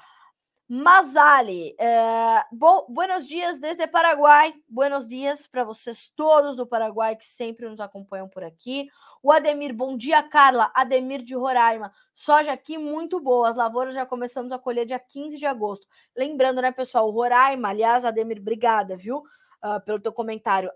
Mazali, 0.73 1.75
é, 1.81 2.45
bo, 2.53 2.87
buenos 2.89 3.27
dias 3.27 3.59
desde 3.59 3.89
Paraguai. 3.89 4.55
Buenos 4.69 5.05
dias 5.05 5.45
para 5.45 5.65
vocês 5.65 6.13
todos 6.15 6.55
do 6.55 6.65
Paraguai 6.65 7.17
que 7.17 7.25
sempre 7.25 7.69
nos 7.69 7.81
acompanham 7.81 8.29
por 8.29 8.45
aqui. 8.45 8.89
O 9.21 9.33
Ademir, 9.33 9.75
bom 9.75 9.97
dia, 9.97 10.23
Carla. 10.23 10.71
Ademir 10.73 11.25
de 11.25 11.35
Roraima. 11.35 11.93
Soja 12.15 12.53
aqui 12.53 12.79
muito 12.79 13.19
boa. 13.19 13.49
As 13.49 13.57
lavouras 13.57 13.97
já 13.97 14.07
começamos 14.07 14.53
a 14.53 14.61
colher 14.61 14.87
dia 14.87 15.01
15 15.01 15.41
de 15.41 15.45
agosto. 15.45 15.89
Lembrando, 16.17 16.63
né, 16.63 16.71
pessoal, 16.71 17.11
Roraima, 17.11 17.71
aliás, 17.71 18.05
Ademir, 18.05 18.39
obrigada, 18.39 18.97
viu, 18.97 19.25
uh, 19.65 19.85
pelo 19.85 19.99
teu 19.99 20.13
comentário. 20.13 20.71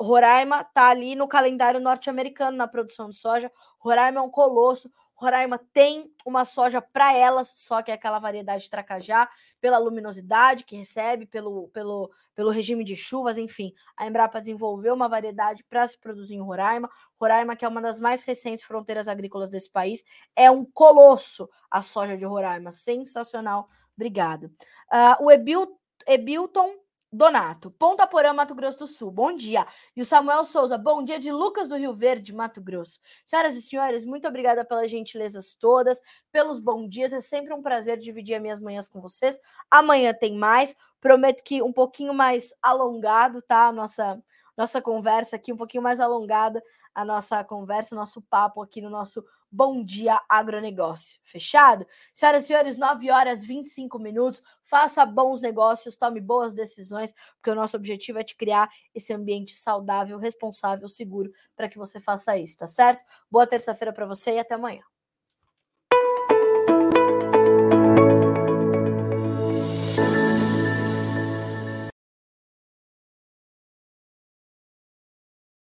Roraima 0.00 0.62
tá 0.64 0.88
ali 0.88 1.14
no 1.14 1.26
calendário 1.26 1.80
norte-americano 1.80 2.56
na 2.56 2.68
produção 2.68 3.08
de 3.08 3.16
soja. 3.16 3.50
Roraima 3.78 4.18
é 4.18 4.22
um 4.22 4.30
colosso. 4.30 4.90
Roraima 5.14 5.60
tem 5.74 6.10
uma 6.24 6.46
soja 6.46 6.80
para 6.80 7.14
elas, 7.14 7.48
só 7.48 7.82
que 7.82 7.90
é 7.90 7.94
aquela 7.94 8.18
variedade 8.18 8.64
de 8.64 8.70
tracajá, 8.70 9.28
pela 9.60 9.76
luminosidade 9.76 10.64
que 10.64 10.76
recebe, 10.76 11.26
pelo, 11.26 11.68
pelo, 11.68 12.10
pelo 12.34 12.50
regime 12.50 12.82
de 12.82 12.96
chuvas, 12.96 13.36
enfim. 13.36 13.74
A 13.94 14.06
Embrapa 14.06 14.40
desenvolveu 14.40 14.94
uma 14.94 15.10
variedade 15.10 15.62
para 15.64 15.86
se 15.86 15.98
produzir 15.98 16.36
em 16.36 16.40
Roraima. 16.40 16.90
Roraima, 17.20 17.54
que 17.54 17.66
é 17.66 17.68
uma 17.68 17.82
das 17.82 18.00
mais 18.00 18.22
recentes 18.22 18.64
fronteiras 18.64 19.08
agrícolas 19.08 19.50
desse 19.50 19.70
país, 19.70 20.02
é 20.34 20.50
um 20.50 20.64
colosso 20.64 21.50
a 21.70 21.82
soja 21.82 22.16
de 22.16 22.24
Roraima. 22.24 22.72
Sensacional. 22.72 23.68
Obrigada. 23.94 24.50
Uh, 24.90 25.24
o 25.24 25.30
Ebil, 25.30 25.78
Ebilton 26.06 26.74
Donato, 27.12 27.72
Ponta 27.72 28.06
Porã, 28.06 28.32
Mato 28.32 28.54
Grosso 28.54 28.78
do 28.78 28.86
Sul, 28.86 29.10
bom 29.10 29.34
dia. 29.34 29.66
E 29.96 30.00
o 30.00 30.04
Samuel 30.04 30.44
Souza, 30.44 30.78
bom 30.78 31.02
dia 31.02 31.18
de 31.18 31.32
Lucas 31.32 31.68
do 31.68 31.76
Rio 31.76 31.92
Verde, 31.92 32.32
Mato 32.32 32.60
Grosso. 32.60 33.00
Senhoras 33.26 33.56
e 33.56 33.62
senhores, 33.62 34.04
muito 34.04 34.28
obrigada 34.28 34.64
pelas 34.64 34.88
gentilezas 34.88 35.52
todas, 35.54 36.00
pelos 36.30 36.60
bons 36.60 36.88
dias. 36.88 37.12
É 37.12 37.20
sempre 37.20 37.52
um 37.52 37.60
prazer 37.60 37.98
dividir 37.98 38.36
as 38.36 38.42
minhas 38.42 38.60
manhãs 38.60 38.88
com 38.88 39.00
vocês. 39.00 39.40
Amanhã 39.68 40.14
tem 40.14 40.36
mais. 40.36 40.76
Prometo 41.00 41.42
que 41.42 41.60
um 41.60 41.72
pouquinho 41.72 42.14
mais 42.14 42.54
alongado, 42.62 43.42
tá? 43.42 43.66
A 43.66 43.72
nossa, 43.72 44.22
nossa 44.56 44.80
conversa 44.80 45.34
aqui, 45.34 45.52
um 45.52 45.56
pouquinho 45.56 45.82
mais 45.82 45.98
alongada 45.98 46.62
a 46.94 47.04
nossa 47.04 47.42
conversa, 47.44 47.94
nosso 47.94 48.20
papo 48.22 48.62
aqui 48.62 48.80
no 48.80 48.90
nosso 48.90 49.24
Bom 49.52 49.84
Dia 49.84 50.20
Agronegócio. 50.28 51.18
Fechado? 51.24 51.84
Senhoras 52.14 52.44
e 52.44 52.46
senhores, 52.46 52.76
9 52.76 53.10
horas 53.10 53.44
25 53.44 53.98
minutos. 53.98 54.40
Faça 54.62 55.04
bons 55.04 55.40
negócios, 55.40 55.96
tome 55.96 56.20
boas 56.20 56.54
decisões, 56.54 57.12
porque 57.36 57.50
o 57.50 57.54
nosso 57.54 57.76
objetivo 57.76 58.18
é 58.18 58.24
te 58.24 58.36
criar 58.36 58.70
esse 58.94 59.12
ambiente 59.12 59.56
saudável, 59.56 60.18
responsável, 60.18 60.88
seguro 60.88 61.32
para 61.56 61.68
que 61.68 61.78
você 61.78 62.00
faça 62.00 62.38
isso, 62.38 62.58
tá 62.58 62.66
certo? 62.66 63.04
Boa 63.30 63.46
terça-feira 63.46 63.92
para 63.92 64.06
você 64.06 64.34
e 64.34 64.38
até 64.38 64.54
amanhã. 64.54 64.82